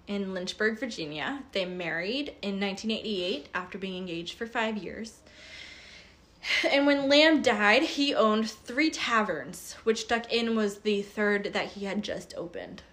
in 0.06 0.36
Lynchburg, 0.36 0.80
Virginia. 0.80 1.42
They 1.52 1.66
married 1.66 2.36
in 2.44 2.60
1988 2.60 3.50
after 3.56 3.80
being 3.80 3.98
engaged 3.98 4.38
for 4.38 4.46
five 4.46 4.78
years. 4.78 5.22
And 6.70 6.86
when 6.86 7.10
Lam 7.10 7.42
died, 7.42 7.82
he 7.82 8.14
owned 8.14 8.52
three 8.52 8.92
taverns, 8.92 9.76
Witchduck 9.84 10.32
Inn 10.32 10.56
was 10.56 10.80
the 10.80 11.02
third 11.02 11.54
that 11.54 11.70
he 11.70 11.86
had 11.86 12.04
just 12.04 12.36
opened. 12.38 12.84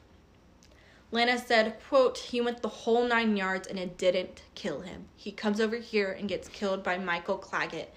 Lana 1.13 1.39
said, 1.39 1.77
quote, 1.87 2.17
he 2.17 2.41
went 2.41 2.63
the 2.63 2.69
whole 2.69 3.07
nine 3.07 3.37
yards 3.37 3.69
and 3.69 3.79
it 3.79 3.99
didn't 3.99 4.43
kill 4.55 4.81
him. 4.81 5.05
He 5.17 5.33
comes 5.33 5.61
over 5.61 5.77
here 5.77 6.13
and 6.13 6.31
gets 6.31 6.49
killed 6.49 6.83
by 6.83 6.97
Michael 6.97 7.37
Clagett. 7.37 7.89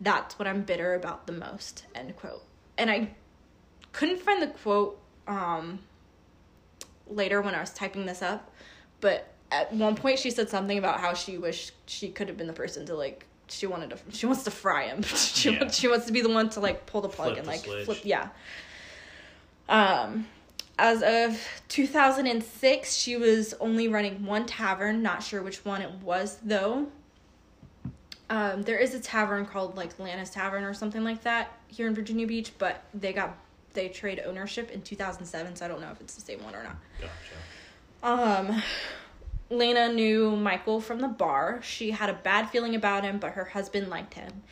That's 0.00 0.38
what 0.38 0.48
I'm 0.48 0.62
bitter 0.62 0.94
about 0.94 1.26
the 1.26 1.32
most, 1.32 1.84
end 1.94 2.16
quote. 2.16 2.42
And 2.78 2.90
I 2.90 3.10
couldn't 3.92 4.20
find 4.20 4.40
the 4.42 4.46
quote 4.48 4.98
um, 5.28 5.80
later 7.06 7.42
when 7.42 7.54
I 7.54 7.60
was 7.60 7.70
typing 7.70 8.06
this 8.06 8.22
up, 8.22 8.50
but 9.00 9.34
at 9.52 9.72
one 9.72 9.96
point 9.96 10.18
she 10.18 10.30
said 10.30 10.48
something 10.48 10.78
about 10.78 11.00
how 11.00 11.12
she 11.12 11.36
wished 11.36 11.72
she 11.86 12.08
could 12.08 12.28
have 12.28 12.36
been 12.36 12.46
the 12.46 12.52
person 12.52 12.86
to 12.86 12.94
like 12.94 13.26
she 13.48 13.66
wanted 13.66 13.90
to 13.90 13.98
she 14.10 14.24
wants 14.26 14.44
to 14.44 14.50
fry 14.50 14.84
him. 14.84 15.02
she 15.02 15.50
Yeah. 15.50 15.58
wants, 15.60 15.76
she 15.76 15.88
wants 15.88 16.06
to 16.06 16.12
be 16.12 16.20
the 16.22 16.28
one 16.30 16.48
to 16.50 16.60
like 16.60 16.86
pull 16.86 17.00
the 17.00 17.08
plug 17.08 17.28
Flip 17.34 17.38
and 17.38 17.46
the 17.46 17.50
like 17.50 17.60
switch. 17.60 17.84
flip 17.84 17.98
yeah. 18.04 18.28
Um 19.68 20.26
as 20.78 21.02
of 21.02 21.38
2006, 21.68 22.94
she 22.96 23.16
was 23.16 23.52
only 23.60 23.86
running 23.86 24.24
one 24.24 24.46
tavern, 24.46 25.02
not 25.02 25.22
sure 25.22 25.42
which 25.42 25.64
one 25.64 25.82
it 25.82 25.90
was 26.02 26.38
though. 26.42 26.86
Um, 28.30 28.62
there 28.62 28.78
is 28.78 28.94
a 28.94 29.00
tavern 29.00 29.44
called 29.44 29.76
like 29.76 29.98
Lana's 29.98 30.30
Tavern 30.30 30.62
or 30.62 30.72
something 30.72 31.02
like 31.02 31.22
that 31.24 31.52
here 31.66 31.88
in 31.88 31.94
Virginia 31.94 32.26
Beach, 32.26 32.52
but 32.58 32.84
they 32.94 33.12
got 33.12 33.36
they 33.72 33.88
trade 33.88 34.22
ownership 34.24 34.70
in 34.70 34.82
2007, 34.82 35.56
so 35.56 35.64
I 35.64 35.68
don't 35.68 35.80
know 35.80 35.90
if 35.90 36.00
it's 36.00 36.14
the 36.14 36.20
same 36.20 36.42
one 36.42 36.54
or 36.54 36.62
not. 36.62 36.76
Gotcha. 38.02 38.48
Um, 38.48 38.62
Lena 39.50 39.92
knew 39.92 40.36
Michael 40.36 40.80
from 40.80 41.00
the 41.00 41.08
bar. 41.08 41.60
She 41.62 41.90
had 41.90 42.08
a 42.08 42.14
bad 42.14 42.50
feeling 42.50 42.74
about 42.76 43.04
him, 43.04 43.18
but 43.18 43.32
her 43.32 43.46
husband 43.46 43.90
liked 43.90 44.14
him. 44.14 44.42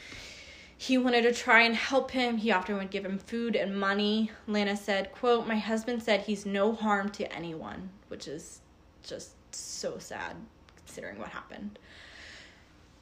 He 0.76 0.98
wanted 0.98 1.22
to 1.22 1.32
try 1.32 1.62
and 1.62 1.74
help 1.74 2.10
him. 2.10 2.36
He 2.36 2.52
often 2.52 2.76
would 2.76 2.90
give 2.90 3.04
him 3.04 3.18
food 3.18 3.56
and 3.56 3.78
money. 3.78 4.30
Lana 4.46 4.76
said, 4.76 5.12
quote, 5.12 5.46
My 5.46 5.56
husband 5.56 6.02
said 6.02 6.20
he's 6.20 6.46
no 6.46 6.72
harm 6.72 7.10
to 7.10 7.32
anyone, 7.32 7.90
which 8.08 8.28
is 8.28 8.60
just 9.02 9.32
so 9.52 9.98
sad 9.98 10.36
considering 10.76 11.18
what 11.18 11.28
happened. 11.30 11.78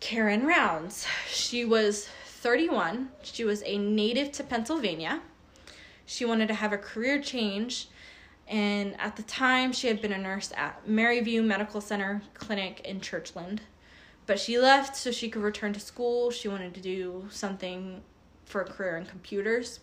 Karen 0.07 0.46
Rounds. 0.46 1.04
She 1.28 1.64
was 1.64 2.07
31. 2.26 3.09
She 3.24 3.42
was 3.42 3.64
a 3.66 3.76
native 3.76 4.30
to 4.34 4.44
Pennsylvania. 4.44 5.20
She 6.04 6.24
wanted 6.24 6.46
to 6.46 6.54
have 6.54 6.72
a 6.72 6.78
career 6.78 7.20
change, 7.20 7.88
and 8.46 8.94
at 9.00 9.16
the 9.16 9.24
time, 9.24 9.72
she 9.72 9.88
had 9.88 10.00
been 10.00 10.12
a 10.12 10.18
nurse 10.18 10.52
at 10.57 10.86
Maryview 10.86 11.44
Medical 11.44 11.80
Center 11.80 12.22
Clinic 12.34 12.82
in 12.84 13.00
Churchland. 13.00 13.59
But 14.26 14.38
she 14.38 14.61
left 14.61 14.94
so 14.94 15.11
she 15.11 15.28
could 15.28 15.42
return 15.42 15.72
to 15.72 15.80
school. 15.80 16.30
She 16.30 16.46
wanted 16.46 16.72
to 16.74 16.80
do 16.80 17.26
something 17.28 18.00
for 18.44 18.61
a 18.61 18.64
career 18.64 18.96
in 18.98 19.07
computers. 19.07 19.80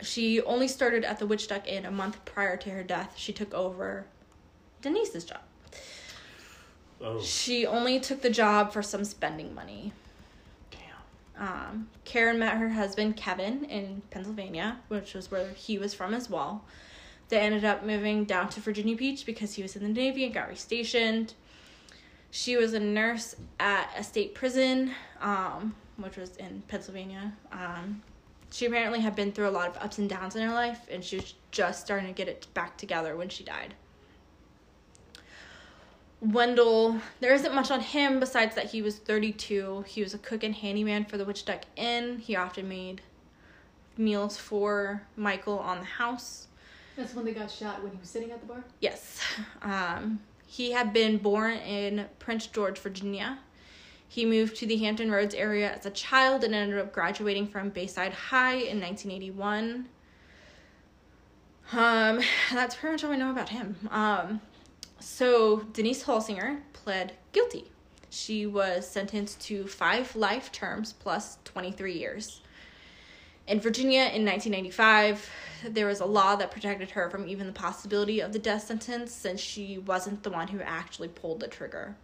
She 0.00 0.40
only 0.40 0.68
started 0.68 1.04
at 1.04 1.18
the 1.18 1.26
Witchduck 1.26 1.66
Inn 1.66 1.84
a 1.84 1.90
month 1.90 2.24
prior 2.24 2.56
to 2.56 2.70
her 2.70 2.82
death. 2.82 3.12
She 3.18 3.34
took 3.34 3.52
over 3.52 4.06
Denise's 4.80 5.26
job. 5.26 5.42
Oh, 7.00 7.20
She 7.20 7.66
only 7.66 8.00
took 8.00 8.22
the 8.22 8.30
job 8.30 8.72
for 8.72 8.82
some 8.82 9.04
spending 9.04 9.54
money. 9.54 9.92
damn. 10.70 11.48
Um, 11.48 11.88
Karen 12.04 12.38
met 12.38 12.56
her 12.56 12.70
husband 12.70 13.16
Kevin 13.16 13.64
in 13.64 14.02
Pennsylvania, 14.10 14.78
which 14.88 15.14
was 15.14 15.30
where 15.30 15.48
he 15.50 15.78
was 15.78 15.92
from 15.92 16.14
as 16.14 16.30
well. 16.30 16.64
They 17.28 17.38
ended 17.40 17.64
up 17.64 17.84
moving 17.84 18.24
down 18.24 18.48
to 18.50 18.60
Virginia 18.60 18.96
Beach 18.96 19.26
because 19.26 19.54
he 19.54 19.62
was 19.62 19.76
in 19.76 19.82
the 19.82 19.88
Navy 19.88 20.24
and 20.24 20.32
got 20.32 20.48
restationed. 20.48 21.34
She 22.30 22.56
was 22.56 22.72
a 22.72 22.80
nurse 22.80 23.34
at 23.58 23.90
a 23.96 24.04
state 24.04 24.34
prison, 24.34 24.92
um, 25.20 25.74
which 25.96 26.16
was 26.16 26.36
in 26.36 26.62
Pennsylvania. 26.68 27.32
Um, 27.52 28.02
she 28.52 28.66
apparently 28.66 29.00
had 29.00 29.16
been 29.16 29.32
through 29.32 29.48
a 29.48 29.50
lot 29.50 29.68
of 29.68 29.76
ups 29.82 29.98
and 29.98 30.08
downs 30.08 30.36
in 30.36 30.46
her 30.46 30.54
life, 30.54 30.86
and 30.90 31.02
she 31.04 31.16
was 31.16 31.34
just 31.50 31.84
starting 31.84 32.06
to 32.06 32.12
get 32.14 32.28
it 32.28 32.46
back 32.54 32.76
together 32.78 33.16
when 33.16 33.28
she 33.28 33.42
died. 33.42 33.74
Wendell, 36.20 37.00
there 37.20 37.34
isn't 37.34 37.54
much 37.54 37.70
on 37.70 37.80
him 37.80 38.18
besides 38.20 38.54
that 38.54 38.70
he 38.70 38.80
was 38.82 38.98
32. 38.98 39.84
He 39.86 40.02
was 40.02 40.14
a 40.14 40.18
cook 40.18 40.42
and 40.42 40.54
handyman 40.54 41.04
for 41.04 41.18
the 41.18 41.24
Witchduck 41.24 41.62
Inn. 41.76 42.18
He 42.18 42.34
often 42.34 42.68
made 42.68 43.02
meals 43.98 44.36
for 44.36 45.02
Michael 45.16 45.58
on 45.58 45.78
the 45.80 45.84
house. 45.84 46.46
That's 46.96 47.14
when 47.14 47.26
they 47.26 47.32
got 47.32 47.50
shot 47.50 47.82
when 47.82 47.92
he 47.92 47.98
was 47.98 48.08
sitting 48.08 48.30
at 48.30 48.40
the 48.40 48.46
bar. 48.46 48.64
Yes. 48.80 49.20
Um, 49.62 50.20
he 50.46 50.72
had 50.72 50.92
been 50.92 51.18
born 51.18 51.54
in 51.58 52.06
Prince 52.18 52.46
George, 52.46 52.78
Virginia. 52.78 53.38
He 54.08 54.24
moved 54.24 54.56
to 54.56 54.66
the 54.66 54.78
Hampton 54.78 55.10
Roads 55.10 55.34
area 55.34 55.72
as 55.74 55.84
a 55.84 55.90
child 55.90 56.44
and 56.44 56.54
ended 56.54 56.78
up 56.78 56.92
graduating 56.92 57.48
from 57.48 57.68
Bayside 57.68 58.12
High 58.12 58.54
in 58.54 58.80
1981. 58.80 59.88
Um, 61.72 62.20
that's 62.52 62.76
pretty 62.76 62.94
much 62.94 63.04
all 63.04 63.10
I 63.10 63.16
know 63.16 63.30
about 63.30 63.50
him. 63.50 63.76
Um, 63.90 64.40
so 64.98 65.60
Denise 65.72 66.04
Holsinger 66.04 66.60
pled 66.72 67.12
guilty. 67.32 67.70
She 68.10 68.46
was 68.46 68.88
sentenced 68.88 69.40
to 69.42 69.66
five 69.66 70.14
life 70.16 70.50
terms 70.52 70.92
plus 70.92 71.38
23 71.44 71.92
years. 71.92 72.40
In 73.46 73.60
Virginia 73.60 74.10
in 74.12 74.24
1995, 74.24 75.30
there 75.68 75.86
was 75.86 76.00
a 76.00 76.06
law 76.06 76.34
that 76.36 76.50
protected 76.50 76.90
her 76.90 77.08
from 77.10 77.28
even 77.28 77.46
the 77.46 77.52
possibility 77.52 78.20
of 78.20 78.32
the 78.32 78.38
death 78.38 78.64
sentence 78.64 79.12
since 79.12 79.40
she 79.40 79.78
wasn't 79.78 80.22
the 80.22 80.30
one 80.30 80.48
who 80.48 80.60
actually 80.60 81.08
pulled 81.08 81.40
the 81.40 81.46
trigger. 81.46 81.94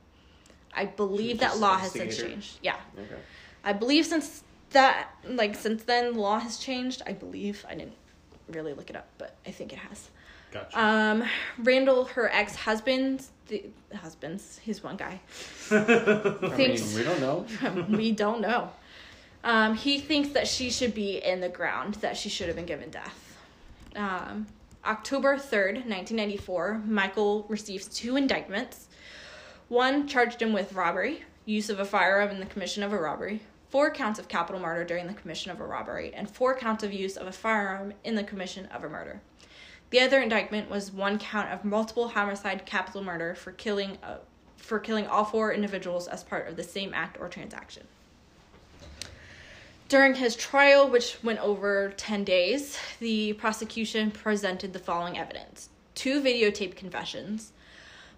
I 0.74 0.86
believe 0.86 1.40
that 1.40 1.58
law 1.58 1.78
has 1.78 1.92
since 1.92 2.16
changed. 2.16 2.58
Yeah. 2.62 2.76
Okay. 2.96 3.20
I 3.64 3.72
believe 3.72 4.06
since 4.06 4.44
that, 4.70 5.10
like, 5.24 5.54
since 5.54 5.84
then, 5.84 6.14
the 6.14 6.20
law 6.20 6.38
has 6.38 6.58
changed. 6.58 7.02
I 7.06 7.12
believe. 7.12 7.64
I 7.68 7.74
didn't 7.74 7.96
really 8.48 8.72
look 8.72 8.90
it 8.90 8.96
up, 8.96 9.08
but 9.18 9.36
I 9.46 9.50
think 9.50 9.72
it 9.72 9.78
has. 9.78 10.08
Gotcha. 10.52 10.78
Um, 10.80 11.24
Randall, 11.58 12.04
her 12.04 12.30
ex 12.30 12.54
husband, 12.54 13.24
the 13.48 13.64
husband's, 13.94 14.58
he's 14.58 14.82
one 14.82 14.96
guy. 14.96 15.20
I 15.70 16.54
mean, 16.56 16.78
we 16.94 17.02
don't 17.02 17.20
know. 17.20 17.46
we 17.88 18.12
don't 18.12 18.40
know. 18.40 18.70
Um, 19.44 19.74
he 19.74 19.98
thinks 19.98 20.30
that 20.30 20.46
she 20.46 20.70
should 20.70 20.94
be 20.94 21.16
in 21.16 21.40
the 21.40 21.48
ground, 21.48 21.94
that 21.94 22.16
she 22.16 22.28
should 22.28 22.46
have 22.46 22.56
been 22.56 22.66
given 22.66 22.90
death. 22.90 23.36
Um, 23.96 24.46
October 24.84 25.36
3rd, 25.36 25.86
1994, 25.86 26.82
Michael 26.86 27.44
receives 27.48 27.86
two 27.88 28.16
indictments. 28.16 28.88
One 29.68 30.06
charged 30.06 30.42
him 30.42 30.52
with 30.52 30.74
robbery, 30.74 31.24
use 31.44 31.70
of 31.70 31.80
a 31.80 31.84
firearm 31.84 32.30
in 32.30 32.40
the 32.40 32.46
commission 32.46 32.82
of 32.82 32.92
a 32.92 32.98
robbery, 32.98 33.40
four 33.70 33.90
counts 33.90 34.18
of 34.18 34.28
capital 34.28 34.60
murder 34.60 34.84
during 34.84 35.06
the 35.06 35.14
commission 35.14 35.50
of 35.50 35.60
a 35.60 35.64
robbery, 35.64 36.12
and 36.14 36.28
four 36.28 36.54
counts 36.54 36.84
of 36.84 36.92
use 36.92 37.16
of 37.16 37.26
a 37.26 37.32
firearm 37.32 37.94
in 38.04 38.14
the 38.14 38.22
commission 38.22 38.66
of 38.66 38.84
a 38.84 38.88
murder. 38.88 39.20
The 39.92 40.00
other 40.00 40.22
indictment 40.22 40.70
was 40.70 40.90
one 40.90 41.18
count 41.18 41.50
of 41.50 41.66
multiple 41.66 42.08
homicide 42.08 42.64
capital 42.64 43.04
murder 43.04 43.34
for 43.34 43.52
killing 43.52 43.98
uh, 44.02 44.16
for 44.56 44.78
killing 44.78 45.06
all 45.06 45.26
four 45.26 45.52
individuals 45.52 46.08
as 46.08 46.24
part 46.24 46.48
of 46.48 46.56
the 46.56 46.62
same 46.62 46.94
act 46.94 47.18
or 47.20 47.28
transaction. 47.28 47.86
During 49.90 50.14
his 50.14 50.34
trial, 50.34 50.88
which 50.88 51.22
went 51.22 51.40
over 51.40 51.92
10 51.98 52.24
days, 52.24 52.78
the 53.00 53.34
prosecution 53.34 54.10
presented 54.10 54.72
the 54.72 54.78
following 54.78 55.18
evidence 55.18 55.68
two 55.94 56.22
videotape 56.22 56.74
confessions. 56.74 57.52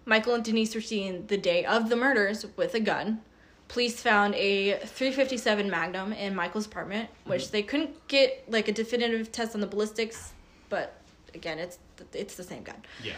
Michael 0.04 0.34
and 0.34 0.44
Denise 0.44 0.76
were 0.76 0.80
seen 0.80 1.26
the 1.26 1.36
day 1.36 1.64
of 1.64 1.88
the 1.88 1.96
murders 1.96 2.46
with 2.56 2.74
a 2.74 2.80
gun. 2.80 3.20
Police 3.66 4.00
found 4.00 4.36
a 4.36 4.78
357 4.78 5.68
Magnum 5.68 6.12
in 6.12 6.36
Michael's 6.36 6.66
apartment, 6.66 7.08
which 7.24 7.50
they 7.50 7.64
couldn't 7.64 8.06
get 8.06 8.44
like 8.46 8.68
a 8.68 8.72
definitive 8.72 9.32
test 9.32 9.56
on 9.56 9.60
the 9.60 9.66
ballistics, 9.66 10.34
but 10.68 11.00
again, 11.34 11.58
it's 11.58 11.78
it's 12.12 12.34
the 12.34 12.44
same 12.44 12.62
gun. 12.62 12.82
Yeah. 13.02 13.14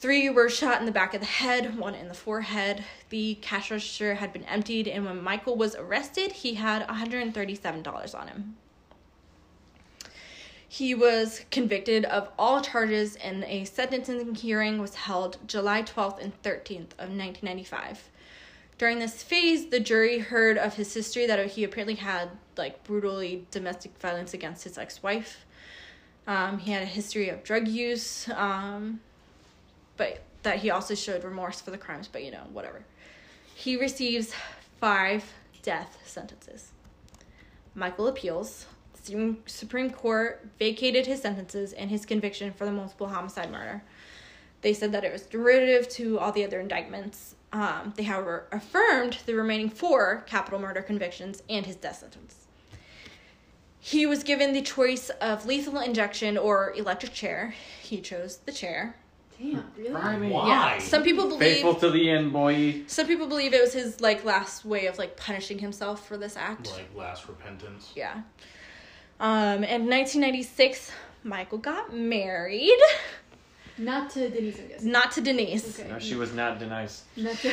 Three 0.00 0.30
were 0.30 0.48
shot 0.48 0.78
in 0.78 0.86
the 0.86 0.92
back 0.92 1.14
of 1.14 1.20
the 1.20 1.26
head, 1.26 1.76
one 1.76 1.94
in 1.94 2.06
the 2.06 2.14
forehead. 2.14 2.84
The 3.08 3.36
cash 3.40 3.72
register 3.72 4.14
had 4.14 4.32
been 4.32 4.44
emptied, 4.44 4.86
and 4.86 5.04
when 5.04 5.22
Michael 5.22 5.56
was 5.56 5.74
arrested, 5.74 6.30
he 6.30 6.54
had 6.54 6.86
$137 6.86 8.14
on 8.14 8.28
him. 8.28 8.56
He 10.68 10.94
was 10.94 11.44
convicted 11.50 12.04
of 12.04 12.28
all 12.38 12.60
charges, 12.60 13.16
and 13.16 13.42
a 13.44 13.64
sentencing 13.64 14.36
hearing 14.36 14.78
was 14.80 14.94
held 14.94 15.38
July 15.48 15.82
12th 15.82 16.22
and 16.22 16.42
13th 16.42 16.92
of 16.92 17.10
1995. 17.10 18.08
During 18.76 19.00
this 19.00 19.24
phase, 19.24 19.66
the 19.66 19.80
jury 19.80 20.20
heard 20.20 20.56
of 20.56 20.74
his 20.74 20.94
history 20.94 21.26
that 21.26 21.44
he 21.44 21.64
apparently 21.64 21.96
had 21.96 22.30
like 22.56 22.84
brutally 22.84 23.46
domestic 23.50 23.98
violence 23.98 24.32
against 24.32 24.62
his 24.62 24.78
ex-wife. 24.78 25.44
Um, 26.28 26.58
he 26.58 26.70
had 26.72 26.82
a 26.82 26.86
history 26.86 27.30
of 27.30 27.42
drug 27.42 27.66
use, 27.66 28.28
um, 28.34 29.00
but 29.96 30.22
that 30.42 30.58
he 30.58 30.70
also 30.70 30.94
showed 30.94 31.24
remorse 31.24 31.60
for 31.60 31.70
the 31.70 31.78
crimes. 31.78 32.06
But 32.06 32.22
you 32.22 32.30
know, 32.30 32.44
whatever. 32.52 32.84
He 33.54 33.76
receives 33.76 34.32
five 34.78 35.24
death 35.62 35.98
sentences. 36.04 36.70
Michael 37.74 38.06
appeals. 38.06 38.66
Supreme- 39.02 39.42
Supreme 39.46 39.90
Court 39.90 40.46
vacated 40.58 41.06
his 41.06 41.22
sentences 41.22 41.72
and 41.72 41.90
his 41.90 42.04
conviction 42.04 42.52
for 42.52 42.66
the 42.66 42.72
multiple 42.72 43.08
homicide 43.08 43.50
murder. 43.50 43.82
They 44.60 44.74
said 44.74 44.92
that 44.92 45.04
it 45.04 45.12
was 45.12 45.22
derivative 45.22 45.88
to 45.90 46.18
all 46.18 46.30
the 46.30 46.44
other 46.44 46.60
indictments. 46.60 47.36
Um, 47.52 47.94
they, 47.96 48.02
however, 48.02 48.48
affirmed 48.52 49.18
the 49.24 49.34
remaining 49.34 49.70
four 49.70 50.24
capital 50.26 50.58
murder 50.58 50.82
convictions 50.82 51.42
and 51.48 51.64
his 51.64 51.76
death 51.76 52.00
sentence. 52.00 52.47
He 53.88 54.04
was 54.04 54.22
given 54.22 54.52
the 54.52 54.60
choice 54.60 55.08
of 55.08 55.46
lethal 55.46 55.78
injection 55.78 56.36
or 56.36 56.74
electric 56.76 57.14
chair. 57.14 57.54
He 57.80 58.02
chose 58.02 58.36
the 58.44 58.52
chair. 58.52 58.94
Damn, 59.40 59.64
really? 59.78 60.28
Why? 60.28 60.46
Yeah, 60.46 60.78
some 60.78 61.02
people 61.02 61.24
believe 61.24 61.62
Faithful 61.62 61.74
to 61.76 61.90
the 61.90 62.10
end, 62.10 62.30
boy. 62.30 62.82
some 62.86 63.06
people 63.06 63.26
believe 63.26 63.54
it 63.54 63.62
was 63.62 63.72
his 63.72 64.02
like 64.02 64.26
last 64.26 64.66
way 64.66 64.88
of 64.88 64.98
like 64.98 65.16
punishing 65.16 65.58
himself 65.58 66.06
for 66.06 66.18
this 66.18 66.36
act. 66.36 66.70
Like 66.70 66.94
last 66.94 67.26
repentance. 67.28 67.90
Yeah. 67.96 68.20
Um, 69.20 69.64
in 69.64 69.88
1996, 69.88 70.92
Michael 71.24 71.56
got 71.56 71.94
married. 71.94 72.78
Not 73.78 74.10
to 74.10 74.28
Denise, 74.28 74.60
I 74.60 74.64
guess. 74.64 74.82
Not 74.82 75.12
to 75.12 75.22
Denise. 75.22 75.80
Okay. 75.80 75.88
No, 75.88 75.98
she 75.98 76.14
was 76.14 76.34
not 76.34 76.58
Denise. 76.58 77.04
Not 77.16 77.36
to. 77.36 77.50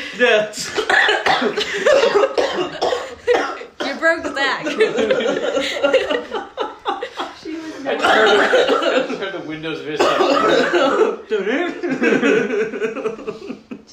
Yes. 3.95 3.99
You 3.99 3.99
broke 3.99 4.23
that. 4.35 4.63
She 7.41 7.51
was 7.57 7.85
I 7.85 7.87
just 7.93 8.05
heard, 8.05 8.27
I 8.29 9.07
just 9.07 9.19
heard 9.21 9.33
the 9.33 9.47
Windows 9.47 9.81
Vista. 9.81 10.05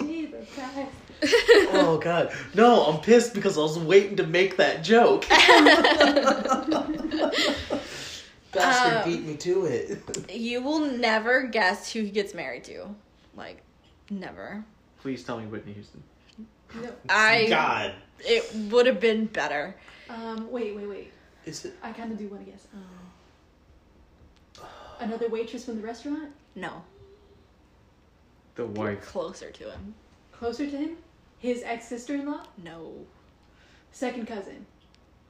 Jesus 0.04 0.48
Christ. 0.54 0.92
oh 1.74 1.98
god. 2.02 2.32
No, 2.54 2.84
I'm 2.86 3.00
pissed 3.02 3.34
because 3.34 3.58
I 3.58 3.60
was 3.60 3.78
waiting 3.78 4.16
to 4.16 4.26
make 4.26 4.56
that 4.56 4.82
joke. 4.82 5.26
Bastard 8.52 8.96
Um, 8.98 9.04
beat 9.04 9.22
me 9.24 9.36
to 9.36 9.64
it. 9.66 10.30
you 10.30 10.62
will 10.62 10.80
never 10.80 11.42
guess 11.44 11.92
who 11.92 12.00
he 12.02 12.10
gets 12.10 12.32
married 12.34 12.64
to. 12.64 12.86
Like, 13.36 13.62
never. 14.10 14.64
Please 15.00 15.22
tell 15.24 15.38
me 15.38 15.46
Whitney 15.46 15.72
Houston. 15.74 16.02
No. 16.80 16.90
I. 17.08 17.46
God. 17.48 17.94
It 18.24 18.54
would 18.70 18.86
have 18.86 19.00
been 19.00 19.26
better. 19.26 19.74
Um, 20.08 20.50
wait, 20.50 20.74
wait, 20.76 20.88
wait. 20.88 21.12
Is 21.44 21.64
it 21.64 21.74
I 21.82 21.92
kind 21.92 22.12
of 22.12 22.18
do 22.18 22.28
want 22.28 22.44
to 22.44 22.50
guess. 22.50 22.66
Um, 22.74 22.84
another 25.00 25.28
waitress 25.28 25.64
from 25.64 25.80
the 25.80 25.86
restaurant? 25.86 26.30
No. 26.54 26.82
The 28.54 28.66
wife. 28.66 29.04
Closer 29.06 29.50
to 29.50 29.70
him. 29.70 29.94
Closer 30.30 30.70
to 30.70 30.76
him? 30.76 30.96
His 31.38 31.62
ex 31.64 31.88
sister 31.88 32.14
in 32.14 32.26
law? 32.26 32.44
No. 32.62 32.92
Second 33.90 34.28
cousin? 34.28 34.66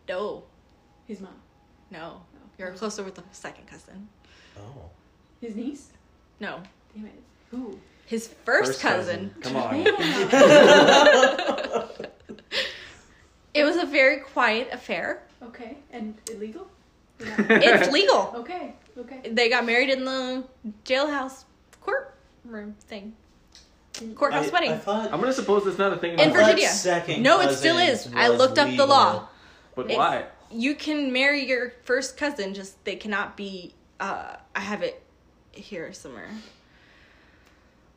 No. 0.08 0.44
His 1.06 1.20
mom? 1.20 1.34
No. 1.90 2.22
You're 2.58 2.72
closer 2.72 3.02
with 3.02 3.14
the 3.14 3.22
second 3.32 3.66
cousin. 3.66 4.08
Oh. 4.58 4.90
His 5.40 5.56
niece? 5.56 5.88
No. 6.40 6.60
Damn 6.94 7.06
it. 7.06 7.22
Who? 7.50 7.78
His 8.06 8.28
first, 8.44 8.80
cousin. 8.80 9.34
Come 9.40 9.56
on. 9.56 9.74
Damn. 13.54 13.62
It 13.62 13.64
was 13.66 13.76
a 13.76 13.86
very 13.86 14.20
quiet 14.20 14.68
affair. 14.72 15.22
okay. 15.42 15.78
And 15.90 16.14
illegal? 16.30 16.68
Or? 17.20 17.26
It's 17.50 17.90
legal. 17.92 18.32
okay. 18.36 18.74
Okay. 18.98 19.30
They 19.30 19.48
got 19.48 19.64
married 19.64 19.90
in 19.90 20.04
the 20.04 20.44
jailhouse 20.84 21.44
courtroom 21.80 22.74
thing. 22.80 23.14
Courthouse 24.14 24.48
I, 24.48 24.50
wedding. 24.52 24.72
I 24.72 24.78
thought 24.78 25.12
I'm 25.12 25.20
gonna 25.20 25.32
suppose 25.32 25.66
it's 25.66 25.78
not 25.78 25.92
a 25.92 25.96
thing. 25.96 26.14
In 26.14 26.20
I 26.20 26.22
anymore. 26.24 26.40
thought 26.40 26.50
Virginia. 26.50 26.68
Second 26.70 27.22
No, 27.22 27.40
it 27.40 27.54
still 27.54 27.78
is. 27.78 28.08
I 28.14 28.30
was 28.30 28.38
looked 28.38 28.58
up 28.58 28.74
the 28.76 28.86
law. 28.86 29.28
But 29.74 29.86
It's- 29.86 29.98
why? 29.98 30.24
you 30.50 30.74
can 30.74 31.12
marry 31.12 31.46
your 31.46 31.72
first 31.84 32.16
cousin, 32.16 32.52
just 32.54 32.82
they 32.84 32.96
cannot 32.96 33.36
be. 33.36 33.74
Uh, 34.00 34.36
I 34.54 34.60
have 34.60 34.82
it 34.82 35.02
here 35.52 35.92
somewhere. 35.92 36.28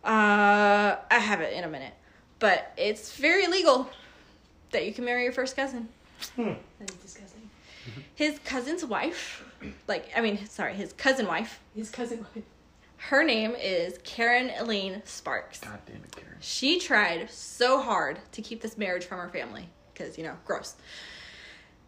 Uh, 0.04 0.98
I 1.10 1.20
have 1.20 1.42
it 1.42 1.54
in 1.54 1.64
a 1.64 1.68
minute, 1.68 1.94
but 2.40 2.72
it's 2.78 3.16
very 3.18 3.48
legal 3.48 3.90
that 4.76 4.86
you 4.86 4.94
can 4.94 5.06
marry 5.06 5.24
your 5.24 5.32
first 5.32 5.56
cousin. 5.56 5.88
Hmm. 6.36 6.54
That 6.80 6.90
is 6.90 6.98
disgusting. 6.98 7.50
His 8.16 8.40
cousin's 8.40 8.84
wife, 8.84 9.44
like 9.88 10.10
I 10.16 10.22
mean, 10.22 10.46
sorry, 10.48 10.74
his 10.74 10.92
cousin 10.94 11.28
wife. 11.28 11.60
His 11.76 11.90
cousin. 11.90 12.20
Wife. 12.36 12.44
Her 12.98 13.24
name 13.24 13.56
is 13.58 14.00
Karen 14.04 14.52
Elaine 14.58 15.02
Sparks. 15.06 15.60
God 15.60 15.80
damn 15.86 15.98
it, 15.98 16.16
Karen. 16.16 16.38
She 16.42 16.80
tried 16.80 17.30
so 17.32 17.80
hard 17.80 18.20
to 18.34 18.42
keep 18.42 18.62
this 18.62 18.78
marriage 18.78 19.06
from 19.06 19.20
her 19.20 19.30
family 19.30 19.70
because 19.94 20.18
you 20.18 20.24
know, 20.24 20.36
gross. 20.46 20.76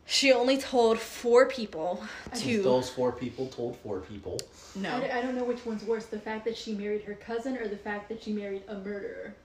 She 0.05 0.31
only 0.31 0.57
told 0.57 0.99
four 0.99 1.47
people 1.49 2.01
to 2.35 2.61
Those 2.61 2.89
four 2.89 3.11
people 3.11 3.47
told 3.47 3.75
four 3.79 3.99
people. 3.99 4.39
no. 4.75 4.95
I 4.95 5.21
don't 5.21 5.35
know 5.35 5.43
which 5.43 5.65
one's 5.65 5.83
worse 5.83 6.05
the 6.05 6.19
fact 6.19 6.45
that 6.45 6.55
she 6.55 6.73
married 6.73 7.03
her 7.03 7.15
cousin 7.15 7.57
or 7.57 7.67
the 7.67 7.75
fact 7.75 8.07
that 8.07 8.23
she 8.23 8.31
married 8.31 8.63
a 8.69 8.75
murderer. 8.75 9.35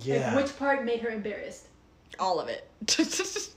Yeah. 0.00 0.34
Like, 0.34 0.44
which 0.44 0.58
part 0.58 0.84
made 0.84 1.00
her 1.00 1.10
embarrassed? 1.10 1.66
All 2.18 2.40
of 2.40 2.48
it. 2.48 2.68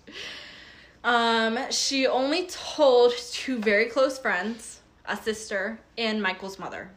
um, 1.03 1.59
she 1.71 2.07
only 2.07 2.47
told 2.47 3.13
two 3.31 3.59
very 3.59 3.85
close 3.85 4.17
friends, 4.17 4.81
a 5.05 5.17
sister, 5.17 5.79
and 5.97 6.21
Michael's 6.21 6.59
mother. 6.59 6.91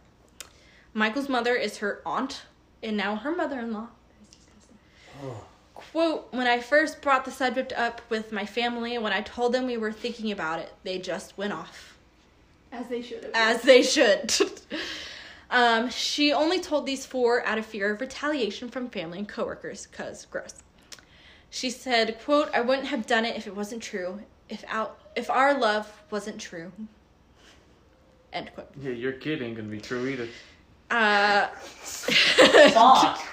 Michael's 0.95 1.29
mother 1.29 1.55
is 1.55 1.79
her 1.79 2.03
aunt, 2.05 2.43
and 2.83 2.97
now 2.97 3.17
her 3.17 3.33
is 3.33 4.37
disgusting. 4.37 4.79
Oh. 5.23 5.45
Quote, 5.75 6.27
when 6.33 6.49
I 6.49 6.59
first 6.59 7.01
brought 7.01 7.25
the 7.25 7.31
subject 7.31 7.73
up 7.73 8.01
with 8.11 8.33
my 8.33 8.45
family, 8.45 8.99
when 8.99 9.13
I 9.13 9.21
told 9.21 9.53
them 9.53 9.67
we 9.67 9.77
were 9.77 9.93
thinking 9.93 10.33
about 10.33 10.59
it, 10.59 10.73
they 10.83 10.99
just 10.99 11.39
went 11.39 11.53
off. 11.53 11.97
As 12.73 12.89
they 12.89 13.01
should 13.01 13.23
have. 13.25 13.33
As 13.35 13.63
they 13.63 13.83
should. 13.83 14.33
um, 15.51 15.89
she 15.89 16.33
only 16.33 16.61
told 16.61 16.85
these 16.85 17.07
four 17.07 17.45
out 17.47 17.59
of 17.59 17.67
fear 17.67 17.93
of 17.93 18.01
retaliation 18.01 18.69
from 18.69 18.91
family 18.91 19.19
and 19.19 19.29
coworkers, 19.29 19.87
cause 19.87 20.27
gross. 20.27 20.55
She 21.51 21.71
said, 21.71 22.19
quote, 22.25 22.51
I 22.53 22.61
wouldn't 22.61 22.89
have 22.89 23.07
done 23.07 23.25
it 23.25 23.37
if 23.37 23.47
it 23.47 23.57
wasn't 23.57 23.83
true. 23.83 24.21
If 24.49 24.65
out 24.69 24.99
if 25.17 25.31
our 25.31 25.59
love 25.59 25.91
wasn't 26.11 26.41
true. 26.41 26.73
End 28.33 28.51
quote. 28.55 28.71
Yeah, 28.81 28.91
your 28.93 29.13
kid 29.13 29.43
ain't 29.43 29.57
gonna 29.57 29.69
be 29.69 29.81
true 29.81 30.07
either. 30.07 30.29
Uh 30.91 31.49
Fuck. 31.55 33.23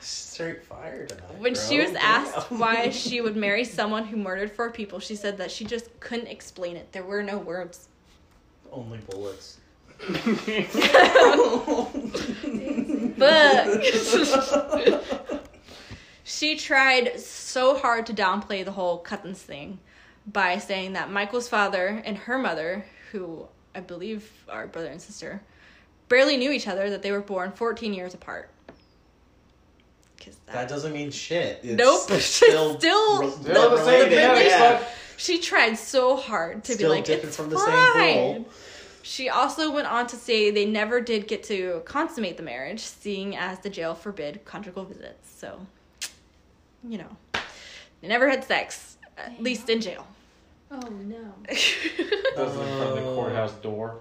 Straight 0.00 0.64
fire 0.64 1.06
tonight. 1.06 1.38
when 1.38 1.54
she 1.54 1.78
was 1.80 1.94
asked 1.94 2.50
Damn. 2.50 2.58
why 2.58 2.90
she 3.02 3.20
would 3.20 3.36
marry 3.36 3.64
someone 3.64 4.04
who 4.04 4.16
murdered 4.16 4.50
four 4.50 4.70
people, 4.70 4.98
she 4.98 5.14
said 5.16 5.38
that 5.38 5.50
she 5.50 5.64
just 5.64 5.88
couldn't 6.00 6.26
explain 6.26 6.76
it. 6.76 6.92
There 6.92 7.04
were 7.04 7.22
no 7.22 7.38
words. 7.38 7.88
Only 8.72 8.98
bullets. 8.98 9.58
But 13.16 13.84
she 16.44 16.56
tried 16.56 17.18
so 17.18 17.74
hard 17.78 18.04
to 18.06 18.12
downplay 18.12 18.64
the 18.64 18.72
whole 18.72 18.98
cousins 18.98 19.40
thing 19.40 19.78
by 20.26 20.58
saying 20.58 20.92
that 20.92 21.10
Michael's 21.10 21.48
father 21.48 22.02
and 22.04 22.18
her 22.18 22.36
mother, 22.38 22.84
who 23.12 23.46
I 23.74 23.80
believe 23.80 24.30
are 24.48 24.66
brother 24.66 24.88
and 24.88 25.00
sister, 25.00 25.40
barely 26.10 26.36
knew 26.36 26.50
each 26.50 26.68
other, 26.68 26.90
that 26.90 27.00
they 27.02 27.12
were 27.12 27.20
born 27.22 27.52
14 27.52 27.94
years 27.94 28.12
apart. 28.12 28.50
That 30.46 30.68
doesn't 30.68 30.92
mean 30.92 31.10
shit. 31.10 31.60
It's 31.62 31.78
Nope. 31.78 32.20
Still, 32.20 32.20
Still- 32.78 33.20
re- 33.22 33.30
Still 33.30 33.70
the 33.70 33.76
same 33.78 33.86
related, 33.86 34.10
damn 34.10 34.46
yeah. 34.46 34.84
She 35.16 35.38
tried 35.38 35.74
so 35.78 36.16
hard 36.16 36.64
to 36.64 36.74
Still 36.74 36.90
be 36.90 36.96
like, 36.96 37.04
dipping 37.04 37.28
it's 37.28 37.36
from 37.38 37.48
the 37.50 37.56
fine. 37.56 37.92
same 37.94 38.42
bowl. 38.42 38.52
She 39.02 39.28
also 39.30 39.70
went 39.72 39.86
on 39.86 40.06
to 40.08 40.16
say 40.16 40.50
they 40.50 40.64
never 40.66 41.00
did 41.00 41.26
get 41.26 41.42
to 41.44 41.82
consummate 41.86 42.36
the 42.36 42.42
marriage, 42.42 42.80
seeing 42.80 43.34
as 43.36 43.58
the 43.60 43.70
jail 43.70 43.94
forbid 43.94 44.44
conjugal 44.44 44.84
visits. 44.84 45.30
So, 45.38 45.58
you 46.88 46.98
know, 46.98 47.16
they 48.00 48.08
never 48.08 48.28
had 48.28 48.44
sex, 48.44 48.96
at 49.16 49.42
least 49.42 49.68
in 49.70 49.80
jail. 49.80 50.06
Oh 50.70 50.80
no. 50.88 51.32
Does 51.48 51.58
it 51.58 51.78
from 52.36 52.94
the 52.94 53.02
Oh. 53.02 53.14
courthouse 53.14 53.52
door. 53.54 54.00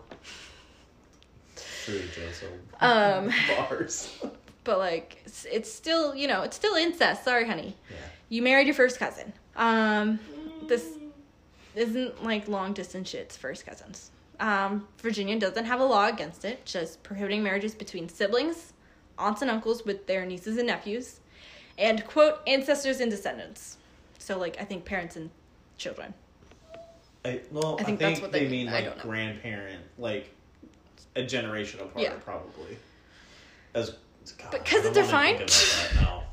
True, 1.86 2.00
jail 2.16 2.32
cell 2.32 2.50
um, 2.80 3.32
bars. 3.70 4.18
but 4.64 4.80
like, 4.80 5.22
it's, 5.26 5.46
it's 5.52 5.72
still, 5.72 6.16
you 6.16 6.28
know, 6.28 6.42
it's 6.44 6.56
still 6.56 6.76
incest. 6.76 7.24
Sorry, 7.26 7.46
honey. 7.46 7.76
Yeah. 7.90 7.98
You 8.30 8.42
married 8.42 8.68
your 8.68 8.74
first 8.76 8.98
cousin. 9.00 9.34
Um, 9.56 10.20
this 10.68 10.88
isn't 11.76 12.24
like 12.24 12.48
long 12.48 12.74
distance 12.74 13.10
shit. 13.10 13.22
It's 13.22 13.38
first 13.38 13.66
cousins. 13.66 14.12
Um, 14.40 14.88
Virginia 15.00 15.38
doesn't 15.40 15.66
have 15.66 15.80
a 15.80 15.86
law 15.86 16.08
against 16.08 16.44
it, 16.46 16.66
just 16.66 17.04
prohibiting 17.04 17.44
marriages 17.44 17.76
between 17.76 18.10
siblings, 18.10 18.74
aunts 19.18 19.42
and 19.42 19.52
uncles 19.52 19.86
with 19.86 20.08
their 20.08 20.26
nieces 20.26 20.58
and 20.58 20.68
nephews, 20.68 21.20
and 21.78 22.06
quote 22.06 22.40
ancestors 22.48 23.00
and 23.00 23.10
descendants. 23.12 23.78
So 24.20 24.38
like 24.38 24.58
I 24.60 24.64
think 24.66 24.86
parents 24.86 25.16
and 25.16 25.30
children. 25.78 26.14
I, 27.26 27.40
well, 27.52 27.78
I 27.80 27.82
I 27.82 27.84
think 27.86 28.00
think, 28.00 28.00
that's 28.00 28.22
what 28.22 28.32
they, 28.32 28.40
they 28.46 28.50
mean 28.50 28.66
mean. 28.66 28.70
I 28.70 28.72
like 28.74 28.86
don't 28.86 28.98
know. 28.98 29.04
grandparent, 29.04 29.82
like 29.98 30.30
a 31.16 31.24
generation 31.24 31.80
apart, 31.80 32.04
Yeah. 32.04 32.14
probably. 32.16 32.78
As 33.74 33.92
God, 34.38 34.50
But 34.52 34.62
I 34.62 34.64
cousins 34.64 34.96
don't 34.96 35.06
are 35.06 35.12
wanna 35.14 35.38
fine. 35.38 35.38
think 35.38 35.50
about 35.50 35.94
that 35.94 36.02
now. 36.02 36.24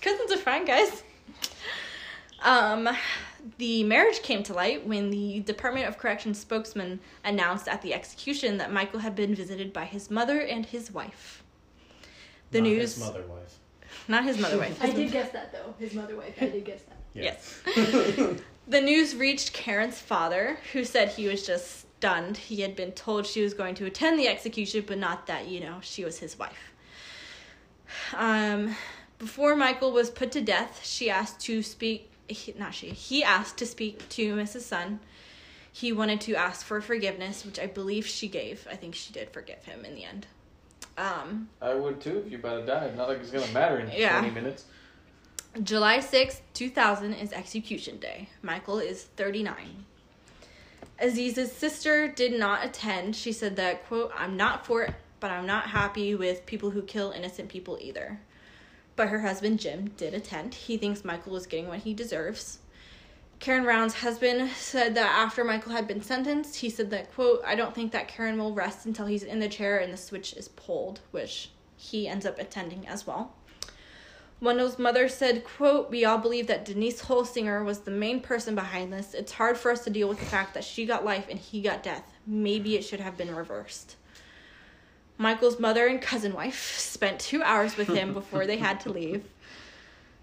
Cousins 0.00 0.32
are 0.32 0.36
fine, 0.38 0.64
guys. 0.64 1.02
Um, 2.42 2.88
the 3.58 3.84
marriage 3.84 4.20
came 4.22 4.42
to 4.44 4.52
light 4.52 4.86
when 4.86 5.10
the 5.10 5.40
Department 5.40 5.86
of 5.88 5.98
Corrections 5.98 6.38
spokesman 6.38 7.00
announced 7.24 7.68
at 7.68 7.82
the 7.82 7.94
execution 7.94 8.58
that 8.58 8.72
Michael 8.72 9.00
had 9.00 9.14
been 9.16 9.34
visited 9.34 9.72
by 9.72 9.84
his 9.84 10.10
mother 10.10 10.40
and 10.40 10.66
his 10.66 10.90
wife. 10.92 11.42
The 12.50 12.60
Not 12.60 12.68
news, 12.68 12.94
His 12.94 13.00
mother 13.00 13.22
wife. 13.26 13.58
Not 14.08 14.24
his 14.24 14.38
mother 14.38 14.58
wife. 14.58 14.82
I 14.82 14.90
did 14.90 15.12
guess 15.12 15.30
that 15.32 15.52
though. 15.52 15.74
His 15.78 15.94
mother 15.94 16.16
wife. 16.16 16.34
I 16.40 16.48
did 16.48 16.64
guess 16.64 16.82
that. 16.82 16.96
Yeah. 17.14 17.22
Yes. 17.22 18.40
the 18.68 18.80
news 18.80 19.14
reached 19.14 19.52
Karen's 19.52 19.98
father, 19.98 20.58
who 20.72 20.84
said 20.84 21.10
he 21.10 21.28
was 21.28 21.46
just 21.46 21.86
stunned. 22.04 22.36
He 22.36 22.60
had 22.60 22.76
been 22.76 22.92
told 22.92 23.26
she 23.26 23.42
was 23.42 23.54
going 23.54 23.74
to 23.76 23.86
attend 23.86 24.18
the 24.18 24.28
execution, 24.28 24.84
but 24.86 24.98
not 24.98 25.26
that, 25.26 25.48
you 25.48 25.60
know, 25.60 25.78
she 25.80 26.04
was 26.04 26.18
his 26.18 26.38
wife. 26.38 26.72
Um, 28.14 28.76
before 29.18 29.56
Michael 29.56 29.92
was 29.92 30.10
put 30.10 30.32
to 30.32 30.40
death, 30.40 30.84
she 30.84 31.08
asked 31.08 31.40
to 31.42 31.62
speak, 31.62 32.10
he, 32.28 32.54
not 32.58 32.74
she, 32.74 32.88
he 32.88 33.22
asked 33.24 33.56
to 33.58 33.66
speak 33.66 34.08
to 34.10 34.34
Mrs. 34.34 34.62
Son. 34.62 35.00
He 35.72 35.92
wanted 35.92 36.20
to 36.22 36.34
ask 36.34 36.64
for 36.64 36.80
forgiveness, 36.80 37.44
which 37.44 37.58
I 37.58 37.66
believe 37.66 38.06
she 38.06 38.28
gave. 38.28 38.66
I 38.70 38.76
think 38.76 38.94
she 38.94 39.12
did 39.12 39.30
forgive 39.30 39.64
him 39.64 39.84
in 39.84 39.94
the 39.94 40.04
end. 40.04 40.26
Um, 40.96 41.48
I 41.60 41.74
would 41.74 42.00
too 42.00 42.22
if 42.24 42.30
you 42.30 42.38
about 42.38 42.60
to 42.60 42.66
die. 42.66 42.90
Not 42.96 43.08
like 43.08 43.18
it's 43.18 43.30
gonna 43.30 43.50
matter 43.52 43.80
in 43.80 43.90
Yeah. 43.90 44.20
20 44.20 44.34
minutes. 44.34 44.64
July 45.62 46.00
sixth, 46.00 46.42
2000 46.54 47.14
is 47.14 47.32
execution 47.32 47.98
day. 47.98 48.28
Michael 48.42 48.78
is 48.78 49.04
39. 49.16 49.84
Aziz's 51.00 51.52
sister 51.52 52.08
did 52.08 52.38
not 52.38 52.64
attend. 52.64 53.16
She 53.16 53.32
said 53.32 53.56
that, 53.56 53.86
quote, 53.86 54.12
I'm 54.16 54.36
not 54.36 54.66
for 54.66 54.82
it, 54.82 54.94
but 55.20 55.30
I'm 55.30 55.46
not 55.46 55.66
happy 55.66 56.14
with 56.14 56.46
people 56.46 56.70
who 56.70 56.82
kill 56.82 57.10
innocent 57.10 57.48
people 57.48 57.78
either. 57.80 58.20
But 58.96 59.08
her 59.08 59.20
husband, 59.20 59.58
Jim, 59.58 59.90
did 59.96 60.14
attend. 60.14 60.54
He 60.54 60.76
thinks 60.76 61.04
Michael 61.04 61.36
is 61.36 61.46
getting 61.46 61.66
what 61.68 61.80
he 61.80 61.94
deserves. 61.94 62.58
Karen 63.40 63.64
Rounds' 63.64 63.94
husband 63.94 64.50
said 64.52 64.94
that 64.94 65.10
after 65.10 65.44
Michael 65.44 65.72
had 65.72 65.86
been 65.86 66.02
sentenced, 66.02 66.56
he 66.56 66.70
said 66.70 66.90
that, 66.90 67.12
quote, 67.14 67.42
I 67.44 67.54
don't 67.54 67.74
think 67.74 67.92
that 67.92 68.08
Karen 68.08 68.38
will 68.38 68.54
rest 68.54 68.86
until 68.86 69.06
he's 69.06 69.22
in 69.22 69.38
the 69.38 69.48
chair 69.48 69.78
and 69.78 69.92
the 69.92 69.98
switch 69.98 70.32
is 70.32 70.48
pulled, 70.48 71.00
which 71.10 71.50
he 71.76 72.08
ends 72.08 72.24
up 72.24 72.38
attending 72.38 72.86
as 72.88 73.06
well. 73.06 73.34
Wendell's 74.40 74.78
mother 74.78 75.08
said, 75.08 75.44
quote, 75.44 75.90
We 75.90 76.04
all 76.04 76.18
believe 76.18 76.46
that 76.48 76.64
Denise 76.64 77.02
Holsinger 77.02 77.64
was 77.64 77.80
the 77.80 77.90
main 77.90 78.20
person 78.20 78.54
behind 78.54 78.92
this. 78.92 79.14
It's 79.14 79.32
hard 79.32 79.56
for 79.56 79.70
us 79.70 79.84
to 79.84 79.90
deal 79.90 80.08
with 80.08 80.18
the 80.18 80.26
fact 80.26 80.54
that 80.54 80.64
she 80.64 80.86
got 80.86 81.04
life 81.04 81.26
and 81.30 81.38
he 81.38 81.62
got 81.62 81.82
death. 81.82 82.12
Maybe 82.26 82.76
it 82.76 82.82
should 82.82 83.00
have 83.00 83.16
been 83.16 83.34
reversed. 83.34 83.96
Michael's 85.16 85.60
mother 85.60 85.86
and 85.86 86.00
cousin 86.00 86.34
wife 86.34 86.74
spent 86.78 87.20
two 87.20 87.42
hours 87.42 87.76
with 87.76 87.88
him 87.88 88.12
before 88.12 88.46
they 88.46 88.56
had 88.56 88.80
to 88.80 88.90
leave. 88.90 89.24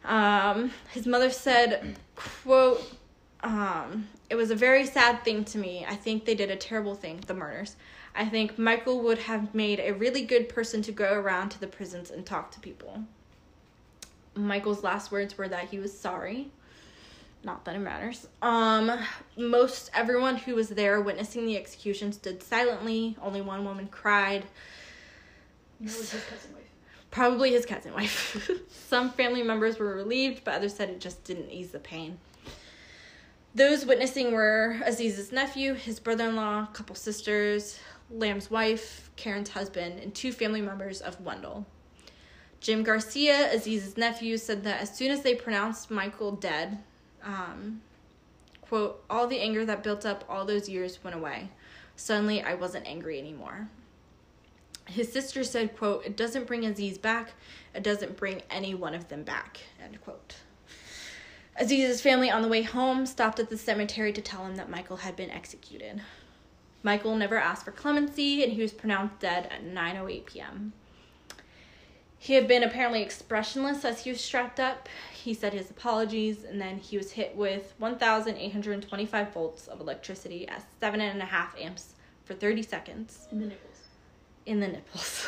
Um, 0.04 0.72
his 0.94 1.06
mother 1.06 1.30
said, 1.30 1.96
quote, 2.16 2.82
um, 3.44 4.08
it 4.30 4.36
was 4.36 4.52
a 4.52 4.56
very 4.56 4.86
sad 4.86 5.24
thing 5.24 5.44
to 5.46 5.58
me. 5.58 5.86
I 5.88 5.96
think 5.96 6.26
they 6.26 6.36
did 6.36 6.52
a 6.52 6.56
terrible 6.56 6.96
thing, 6.96 7.22
the 7.28 7.34
murders. 7.34 7.76
I 8.16 8.26
think 8.26 8.58
Michael 8.58 9.02
would 9.04 9.20
have 9.20 9.56
made 9.56 9.80
a 9.80 9.92
really 9.92 10.24
good 10.24 10.50
person 10.50 10.82
to 10.84 10.92
go 10.92 11.14
around 11.14 11.50
to 11.50 11.60
the 11.60 11.68
prisons 11.68 12.12
and 12.12 12.26
talk 12.26 12.52
to 12.52 12.60
people. 12.60 13.04
Michael's 14.36 14.84
last 14.84 15.12
words 15.12 15.38
were 15.38 15.48
that 15.48 15.70
he 15.70 15.80
was 15.80 15.98
sorry. 15.98 16.52
Not 17.44 17.66
that 17.66 17.76
it 17.76 17.80
matters. 17.80 18.28
Um, 18.42 18.92
most 19.36 19.90
everyone 19.94 20.38
who 20.38 20.56
was 20.56 20.70
there 20.70 21.02
witnessing 21.02 21.46
the 21.46 21.58
execution 21.58 22.14
stood 22.14 22.44
silently. 22.44 23.18
Only 23.22 23.42
one 23.42 23.66
woman 23.66 23.88
cried. 23.88 24.46
Was 25.82 26.12
his 26.12 26.24
cousin 26.26 26.54
wife. 26.54 26.70
Probably 27.10 27.52
his 27.52 27.66
cousin 27.66 27.94
wife. 27.94 28.50
Some 28.70 29.10
family 29.10 29.42
members 29.42 29.80
were 29.80 29.96
relieved, 29.96 30.44
but 30.44 30.54
others 30.54 30.76
said 30.76 30.90
it 30.90 31.02
just 31.02 31.24
didn't 31.24 31.50
ease 31.50 31.72
the 31.72 31.80
pain. 31.80 32.20
Those 33.54 33.86
witnessing 33.86 34.32
were 34.32 34.78
Aziz's 34.86 35.34
nephew, 35.34 35.74
his 35.74 36.00
brother 36.00 36.30
in 36.30 36.38
law, 36.38 36.68
couple 36.68 36.96
sisters, 36.96 37.80
Lam's 38.10 38.50
wife, 38.50 39.12
Karen's 39.18 39.50
husband, 39.50 40.00
and 40.00 40.16
two 40.16 40.32
family 40.32 40.62
members 40.62 41.02
of 41.02 41.20
Wendell. 41.20 41.66
Jim 42.62 42.84
Garcia, 42.84 43.54
Aziz's 43.54 43.98
nephew, 43.98 44.38
said 44.38 44.64
that 44.64 44.82
as 44.82 44.96
soon 44.96 45.12
as 45.12 45.22
they 45.22 45.36
pronounced 45.36 45.92
Michael 45.92 46.32
dead, 46.32 46.78
um, 47.24 47.82
quote, 48.62 49.04
all 49.10 49.28
the 49.28 49.42
anger 49.42 49.66
that 49.66 49.84
built 49.84 50.06
up 50.06 50.24
all 50.30 50.46
those 50.46 50.70
years 50.70 51.04
went 51.04 51.16
away. 51.16 51.50
Suddenly, 51.98 52.42
I 52.42 52.54
wasn't 52.54 52.88
angry 52.88 53.20
anymore. 53.20 53.68
His 54.88 55.12
sister 55.12 55.44
said, 55.44 55.78
quote, 55.78 56.06
it 56.06 56.16
doesn't 56.16 56.48
bring 56.48 56.66
Aziz 56.66 56.98
back. 56.98 57.34
It 57.76 57.84
doesn't 57.84 58.16
bring 58.16 58.44
any 58.50 58.76
one 58.76 58.94
of 58.94 59.10
them 59.10 59.24
back, 59.24 59.60
end 59.84 60.00
quote. 60.02 60.36
Aziz's 61.62 62.02
family 62.02 62.32
on 62.32 62.42
the 62.42 62.48
way 62.48 62.64
home 62.64 63.06
stopped 63.06 63.40
at 63.40 63.50
the 63.50 63.58
cemetery 63.58 64.12
to 64.14 64.22
tell 64.22 64.46
him 64.46 64.56
that 64.56 64.70
Michael 64.70 64.98
had 64.98 65.16
been 65.16 65.30
executed. 65.30 66.02
Michael 66.82 67.16
never 67.16 67.38
asked 67.38 67.64
for 67.66 67.72
clemency 67.72 68.44
and 68.44 68.52
he 68.54 68.62
was 68.62 68.72
pronounced 68.74 69.20
dead 69.20 69.48
at 69.52 69.64
9:08 69.64 70.26
p.m. 70.26 70.74
He 72.18 72.34
had 72.34 72.48
been 72.48 72.64
apparently 72.64 73.04
expressionless 73.04 73.86
as 73.86 74.04
he 74.04 74.10
was 74.12 74.22
strapped 74.22 74.60
up. 74.60 74.90
He 75.14 75.34
said 75.36 75.54
his 75.54 75.70
apologies 75.70 76.44
and 76.44 76.60
then 76.60 76.78
he 76.78 76.98
was 76.98 77.12
hit 77.12 77.36
with 77.36 77.74
1,825 77.78 79.34
volts 79.34 79.68
of 79.68 79.80
electricity 79.80 80.48
at 80.48 80.64
seven 80.80 81.00
and 81.02 81.22
a 81.22 81.26
half 81.26 81.56
amps 81.60 81.94
for 82.26 82.34
30 82.34 82.64
seconds 82.64 83.28
In 83.32 83.40
the 83.40 83.46
nipples. 83.48 83.78
in 84.48 84.60
the 84.60 84.68
nipples, 84.68 85.28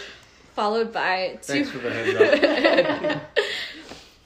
followed 0.54 0.92
by 0.92 1.38
two, 1.42 1.52
Thanks 1.64 1.70
for 1.70 1.78
the 1.78 1.90
heads 1.92 3.14
up. 3.14 3.22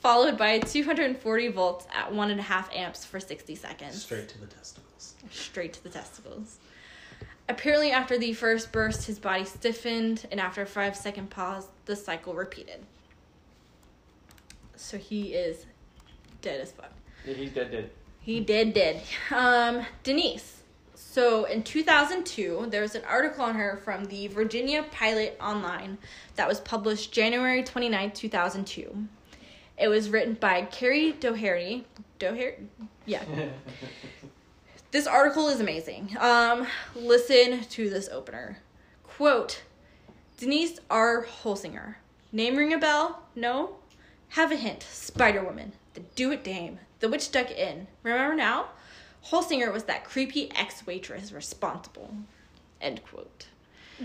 followed 0.03 0.36
by 0.36 0.59
240 0.59 1.48
volts 1.48 1.86
at 1.94 2.12
one 2.12 2.30
and 2.30 2.40
a 2.40 2.42
half 2.42 2.72
amps 2.74 3.05
for 3.05 3.20
60 3.20 3.55
seconds, 3.55 4.03
Straight 4.03 4.28
to 4.30 4.38
the 4.40 4.46
testicles. 4.46 5.14
straight 5.30 5.72
to 5.74 5.82
the 5.84 5.88
testicles. 5.88 6.59
Apparently, 7.48 7.92
after 7.92 8.18
the 8.18 8.32
first 8.32 8.72
burst, 8.72 9.07
his 9.07 9.18
body 9.18 9.44
stiffened, 9.44 10.26
and 10.30 10.40
after 10.40 10.62
a 10.62 10.66
five 10.66 10.96
second 10.96 11.30
pause, 11.30 11.66
the 11.86 11.94
cycle 11.96 12.34
repeated. 12.34 12.80
So 14.76 14.98
he 14.98 15.34
is 15.34 15.66
dead 16.40 16.61
as 16.61 16.72
fuck. 16.72 16.90
Yeah, 17.26 17.34
he's 17.34 17.53
dead, 17.53 17.70
dead. 17.70 17.90
He 18.20 18.40
did, 18.40 18.74
did. 18.74 19.00
Um, 19.30 19.84
Denise. 20.03 20.62
So 20.94 21.44
in 21.44 21.62
2002, 21.62 22.66
there 22.70 22.80
was 22.82 22.94
an 22.94 23.03
article 23.09 23.44
on 23.44 23.55
her 23.55 23.80
from 23.84 24.05
the 24.07 24.28
Virginia 24.28 24.84
Pilot 24.90 25.36
Online 25.40 25.98
that 26.36 26.48
was 26.48 26.61
published 26.61 27.12
January 27.12 27.62
29, 27.62 28.12
2002. 28.12 29.07
It 29.83 29.89
was 29.89 30.11
written 30.11 30.35
by 30.35 30.62
Carrie 30.62 31.11
Doherty. 31.11 31.85
Doherty? 32.20 32.68
Yeah. 33.05 33.24
this 34.93 35.09
article 35.09 35.49
is 35.49 35.59
amazing. 35.59 36.16
Um, 36.20 36.68
listen 36.95 37.64
to 37.64 37.91
this 37.91 38.09
opener. 38.09 38.59
Quote 39.03 39.64
Denise 40.39 40.78
R. 40.89 41.24
Holsinger. 41.24 41.97
Name 42.30 42.55
ring 42.55 42.72
a 42.72 42.78
bell? 42.78 43.24
No? 43.35 43.74
Have 44.28 44.53
a 44.53 44.57
hint. 44.57 44.85
Spider 44.85 45.43
Woman. 45.43 45.72
The 45.95 46.01
Do 46.14 46.30
It 46.30 46.45
Dame. 46.45 46.78
The 47.01 47.09
Witchduck 47.09 47.51
Inn. 47.51 47.89
Remember 48.05 48.37
now? 48.37 48.66
Holsinger 49.30 49.72
was 49.72 49.83
that 49.85 50.05
creepy 50.05 50.53
ex 50.55 50.87
waitress 50.87 51.33
responsible. 51.33 52.14
End 52.80 53.03
quote. 53.03 53.47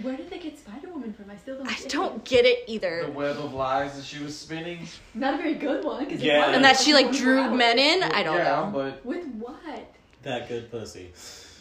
Where 0.01 0.15
did 0.17 0.29
they 0.29 0.39
get 0.39 0.57
Spider 0.57 0.89
Woman 0.89 1.13
from? 1.13 1.29
I 1.29 1.35
still 1.37 1.57
don't. 1.57 1.67
I 1.67 1.73
get 1.75 1.89
don't 1.89 2.23
get 2.23 2.45
it 2.45 2.59
either. 2.67 3.03
The 3.05 3.11
web 3.11 3.37
of 3.37 3.53
lies 3.53 3.95
that 3.95 4.05
she 4.05 4.21
was 4.23 4.37
spinning. 4.37 4.87
Not 5.13 5.35
a 5.35 5.37
very 5.37 5.55
good 5.55 5.83
one. 5.83 6.05
'cause 6.05 6.13
it 6.15 6.21
Yeah. 6.21 6.51
And 6.51 6.63
that 6.63 6.77
she 6.79 6.93
like 6.93 7.11
drew 7.11 7.49
men 7.53 7.79
in. 7.79 8.03
I 8.03 8.23
don't 8.23 8.37
know. 8.37 8.43
yeah, 8.43 8.43
know. 8.65 8.71
but 8.73 9.05
With 9.05 9.25
what? 9.35 9.93
That 10.23 10.47
good 10.49 10.69
pussy. 10.71 11.11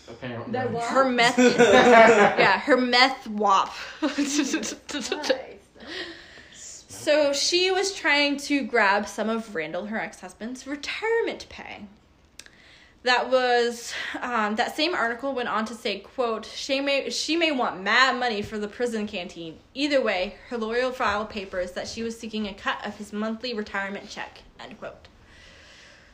apparently. 0.08 0.52
That 0.52 0.70
what? 0.70 0.84
Her 0.84 1.04
meth. 1.08 1.38
yeah, 1.58 2.58
her 2.60 2.76
meth 2.76 3.26
wop. 3.28 3.74
So 6.88 7.32
she 7.32 7.70
was 7.70 7.94
trying 7.94 8.36
to 8.38 8.62
grab 8.64 9.06
some 9.06 9.28
of 9.28 9.54
Randall, 9.54 9.86
her 9.86 10.00
ex 10.00 10.20
husband's 10.20 10.66
retirement 10.66 11.46
pay. 11.48 11.82
That 13.06 13.30
was 13.30 13.94
um, 14.20 14.56
that 14.56 14.74
same 14.74 14.92
article 14.92 15.32
went 15.32 15.48
on 15.48 15.64
to 15.66 15.74
say, 15.74 16.00
"quote 16.00 16.44
She 16.44 16.80
may 16.80 17.08
she 17.08 17.36
may 17.36 17.52
want 17.52 17.80
mad 17.80 18.18
money 18.18 18.42
for 18.42 18.58
the 18.58 18.66
prison 18.66 19.06
canteen. 19.06 19.60
Either 19.74 20.02
way, 20.02 20.34
her 20.48 20.58
lawyer 20.58 20.90
filed 20.90 21.30
papers 21.30 21.70
that 21.72 21.86
she 21.86 22.02
was 22.02 22.18
seeking 22.18 22.48
a 22.48 22.52
cut 22.52 22.84
of 22.84 22.96
his 22.96 23.12
monthly 23.12 23.54
retirement 23.54 24.10
check." 24.10 24.42
End 24.58 24.76
quote. 24.80 25.06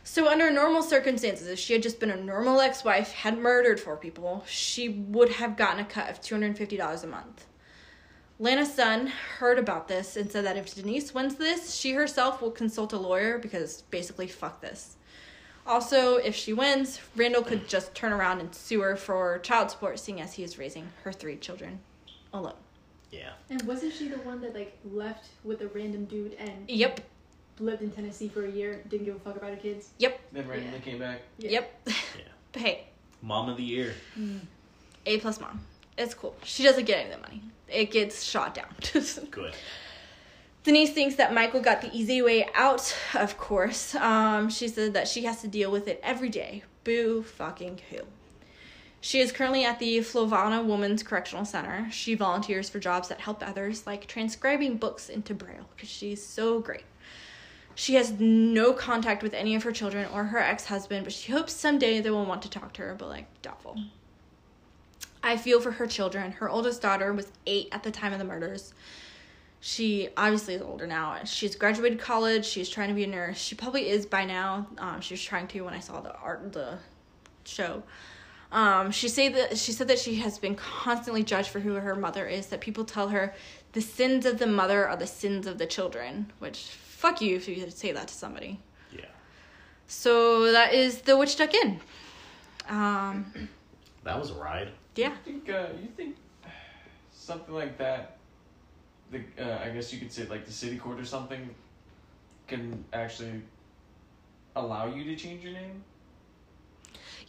So 0.05 0.29
under 0.29 0.51
normal 0.51 0.83
circumstances, 0.83 1.47
if 1.49 1.59
she 1.59 1.73
had 1.73 1.83
just 1.83 1.99
been 1.99 2.11
a 2.11 2.23
normal 2.23 2.61
ex-wife, 2.61 3.13
had 3.13 3.39
murdered 3.39 3.81
four 3.81 3.97
people, 3.97 4.45
she 4.47 4.91
would 4.91 5.31
have 5.31 5.57
gotten 5.57 5.81
a 5.81 5.87
cut 5.87 6.11
of 6.11 6.21
two 6.21 6.35
hundred 6.35 6.59
fifty 6.59 6.77
dollars 6.77 7.05
a 7.05 7.07
month. 7.07 7.47
Lana's 8.39 8.75
son 8.75 9.07
heard 9.39 9.59
about 9.59 9.89
this 9.89 10.15
and 10.15 10.31
said 10.31 10.45
that 10.45 10.59
if 10.59 10.75
Denise 10.75 11.15
wins 11.15 11.37
this, 11.37 11.75
she 11.75 11.93
herself 11.93 12.43
will 12.43 12.51
consult 12.51 12.93
a 12.93 12.99
lawyer 12.99 13.39
because 13.39 13.81
basically, 13.91 14.27
fuck 14.27 14.61
this. 14.61 14.99
Also, 15.67 16.17
if 16.17 16.35
she 16.35 16.53
wins, 16.53 17.01
Randall 17.17 17.43
could 17.43 17.69
just 17.69 17.95
turn 17.95 18.13
around 18.13 18.41
and 18.41 18.55
sue 18.55 18.81
her 18.81 18.97
for 18.97 19.39
child 19.41 19.71
support, 19.71 19.99
seeing 19.99 20.21
as 20.21 20.35
he 20.35 20.43
is 20.43 20.59
raising 20.59 20.89
her 21.05 21.13
three 21.13 21.37
children 21.37 21.79
alone. 22.33 22.55
Yeah. 23.11 23.31
And 23.51 23.63
wasn't 23.63 23.93
she 23.93 24.09
the 24.09 24.19
one 24.19 24.41
that 24.41 24.55
like 24.55 24.77
left 24.91 25.27
with 25.45 25.61
a 25.61 25.69
random 25.69 26.07
dude 26.07 26.35
and 26.35 26.69
Yep, 26.69 27.01
lived 27.61 27.83
in 27.83 27.91
Tennessee 27.91 28.29
for 28.29 28.45
a 28.47 28.51
year, 28.51 28.83
didn't 28.89 29.05
give 29.05 29.17
a 29.17 29.21
fuck 29.21 29.37
about 29.37 29.51
her 29.51 29.57
kids? 29.57 29.91
Yep. 29.99 30.21
Then 30.33 30.49
randomly 30.49 30.81
came 30.81 30.99
back. 30.99 31.21
Yeah. 31.39 31.51
yep. 31.51 31.81
Yeah. 31.87 31.93
But 32.53 32.63
hey, 32.63 32.85
Mom 33.23 33.49
of 33.49 33.57
the 33.57 33.63
year. 33.63 33.95
A 35.07 35.19
plus 35.19 35.41
mom. 35.41 35.61
It's 35.97 36.13
cool. 36.13 36.35
She 36.43 36.63
doesn't 36.65 36.85
get 36.85 36.99
any 36.99 37.11
of 37.13 37.17
the 37.17 37.23
money. 37.23 37.43
It 37.69 37.91
gets 37.91 38.23
shot 38.25 38.55
down. 38.55 38.67
Good. 39.31 39.55
Denise 40.65 40.93
thinks 40.93 41.17
that 41.17 41.35
Michael 41.35 41.61
got 41.61 41.81
the 41.81 41.93
easy 41.93 42.23
way 42.23 42.49
out, 42.55 42.97
of 43.15 43.37
course. 43.37 43.95
Um, 43.97 44.49
she 44.49 44.69
said 44.69 44.95
that 44.95 45.09
she 45.09 45.25
has 45.25 45.41
to 45.41 45.49
deal 45.49 45.73
with 45.73 45.89
it 45.89 46.01
every 46.03 46.29
day. 46.29 46.63
Boo 46.85 47.23
fucking 47.23 47.81
who. 47.91 47.99
She 49.01 49.19
is 49.19 49.33
currently 49.33 49.65
at 49.65 49.81
the 49.81 49.99
Fluvanna 49.99 50.65
Women's 50.65 51.03
Correctional 51.03 51.45
Center. 51.45 51.89
She 51.91 52.15
volunteers 52.15 52.71
for 52.71 52.79
jobs 52.79 53.09
that 53.09 53.21
help 53.21 53.45
others, 53.45 53.85
like 53.85 54.07
transcribing 54.07 54.77
books 54.77 55.09
into 55.09 55.35
Braille, 55.35 55.67
because 55.75 55.89
she's 55.89 56.25
so 56.25 56.61
great. 56.61 56.85
She 57.75 57.95
has 57.95 58.13
no 58.21 58.73
contact 58.73 59.25
with 59.25 59.35
any 59.35 59.57
of 59.57 59.65
her 59.65 59.73
children 59.73 60.07
or 60.13 60.25
her 60.25 60.39
ex 60.39 60.67
husband, 60.67 61.03
but 61.03 61.13
she 61.13 61.33
hopes 61.33 61.53
someday 61.53 62.01
they 62.01 62.11
will 62.11 62.25
want 62.25 62.43
to 62.43 62.51
talk 62.51 62.73
to 62.75 62.83
her, 62.83 62.95
but 62.95 63.09
like, 63.09 63.27
doubtful. 63.43 63.77
I 65.25 65.37
feel 65.37 65.61
for 65.61 65.73
her 65.73 65.87
children. 65.89 66.33
Her 66.33 66.49
oldest 66.49 66.83
daughter 66.83 67.13
was 67.13 67.33
eight 67.47 67.69
at 67.73 67.83
the 67.83 67.91
time 67.91 68.13
of 68.13 68.21
the 68.21 68.25
murders. 68.25 68.73
She 69.65 70.09
obviously 70.17 70.55
is 70.55 70.61
older 70.63 70.89
now. 70.89 71.23
She's 71.25 71.55
graduated 71.55 72.01
college. 72.01 72.45
She's 72.45 72.69
trying 72.69 72.89
to 72.89 72.95
be 72.95 73.05
a 73.05 73.07
nurse. 73.07 73.39
She 73.39 73.55
probably 73.55 73.89
is 73.91 74.05
by 74.07 74.25
now. 74.25 74.67
Um, 74.77 75.01
she 75.01 75.15
was 75.15 75.23
trying 75.23 75.47
to 75.49 75.61
when 75.63 75.73
I 75.73 75.79
saw 75.79 76.01
the 76.01 76.13
art, 76.17 76.53
the 76.53 76.79
show. 77.45 77.85
Um, 78.51 78.91
she 78.91 79.09
say 79.09 79.29
that 79.29 79.57
she 79.57 79.71
said 79.71 79.87
that 79.87 80.01
she 80.01 80.17
has 80.17 80.37
been 80.41 80.57
constantly 80.57 81.23
judged 81.23 81.49
for 81.49 81.61
who 81.61 81.75
her 81.75 81.95
mother 81.95 82.27
is. 82.27 82.49
That 82.49 82.61
people 82.61 82.85
tell 82.85 83.09
her 83.11 83.35
the 83.73 83.81
sins 83.81 84.27
of 84.27 84.39
the 84.41 84.49
mother 84.49 84.87
are 84.89 84.97
the 84.97 85.07
sins 85.07 85.47
of 85.47 85.59
the 85.59 85.67
children. 85.67 86.33
Which 86.41 86.59
fuck 86.59 87.21
you 87.23 87.37
if 87.37 87.47
you 87.49 87.71
say 87.71 87.93
that 87.93 88.09
to 88.09 88.15
somebody. 88.15 88.59
Yeah. 88.91 89.05
So 89.87 90.51
that 90.51 90.75
is 90.75 91.03
the 91.03 91.13
Witchduck 91.13 91.55
Inn. 91.55 91.81
Um, 92.69 93.49
That 94.03 94.19
was 94.19 94.33
a 94.33 94.35
ride. 94.35 94.73
yeah. 94.97 95.11
You 95.11 95.15
think, 95.25 95.49
uh, 95.51 95.67
you 95.81 95.89
think 95.97 96.17
something 97.13 97.55
like 97.55 97.79
that, 97.79 98.19
the 99.13 99.21
uh, 99.39 99.61
I 99.65 99.69
guess 99.71 99.93
you 99.93 99.99
could 100.01 100.11
say 100.13 100.27
like 100.27 100.45
the 100.47 100.53
city 100.53 100.77
court 100.77 100.99
or 100.99 101.05
something, 101.05 101.49
can 102.49 102.85
actually 102.93 103.43
allow 104.57 104.87
you 104.87 105.05
to 105.05 105.15
change 105.17 105.45
your 105.45 105.53
name? 105.53 105.85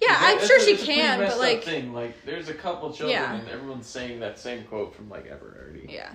Yeah, 0.01 0.07
that- 0.19 0.39
I'm 0.41 0.47
sure 0.47 0.57
a- 0.57 0.61
she 0.61 0.71
it's 0.71 0.81
a 0.81 0.85
pretty 0.85 1.01
can, 1.01 1.19
but 1.19 1.37
like, 1.37 1.63
thing. 1.63 1.93
like 1.93 2.25
there's 2.25 2.49
a 2.49 2.53
couple 2.53 2.91
children 2.91 3.11
Yeah. 3.21 3.35
and 3.35 3.47
everyone's 3.49 3.85
saying 3.87 4.19
that 4.21 4.39
same 4.39 4.63
quote 4.65 4.95
from 4.95 5.09
like 5.09 5.27
ever 5.27 5.55
already. 5.61 5.85
yeah, 5.89 6.11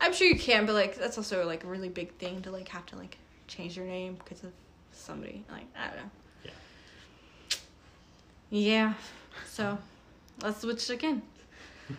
I'm 0.00 0.12
sure 0.12 0.26
you 0.26 0.38
can, 0.38 0.64
but 0.66 0.72
like, 0.74 0.96
that's 0.96 1.18
also 1.18 1.44
like 1.46 1.62
a 1.64 1.66
really 1.66 1.88
big 1.90 2.12
thing 2.14 2.40
to 2.42 2.50
like 2.50 2.68
have 2.68 2.86
to 2.86 2.96
like 2.96 3.18
change 3.46 3.76
your 3.76 3.86
name 3.86 4.14
because 4.14 4.42
of 4.44 4.52
somebody. 4.92 5.44
Like, 5.50 5.66
I 5.76 5.86
don't 5.88 5.96
know. 5.96 6.10
Yeah. 6.44 6.50
Yeah. 8.50 8.94
So, 9.46 9.78
let's 10.42 10.60
switch 10.60 10.88
again. 10.90 11.22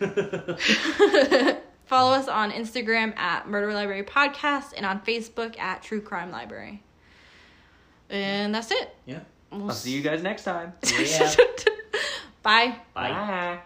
Follow 1.90 2.12
us 2.12 2.28
on 2.28 2.52
Instagram 2.52 3.18
at 3.18 3.48
Murder 3.48 3.74
Library 3.74 4.04
Podcast 4.04 4.74
and 4.76 4.86
on 4.86 5.00
Facebook 5.00 5.58
at 5.58 5.82
True 5.82 6.00
Crime 6.00 6.30
Library. 6.30 6.84
And 8.08 8.54
that's 8.54 8.70
it. 8.70 8.94
Yeah. 9.06 9.18
We'll 9.50 9.64
I'll 9.64 9.74
see 9.74 9.90
you 9.90 10.00
guys 10.00 10.22
next 10.22 10.44
time. 10.44 10.72
Yeah. 10.84 11.34
Bye. 12.44 12.76
Bye. 12.94 13.10
Bye. 13.10 13.60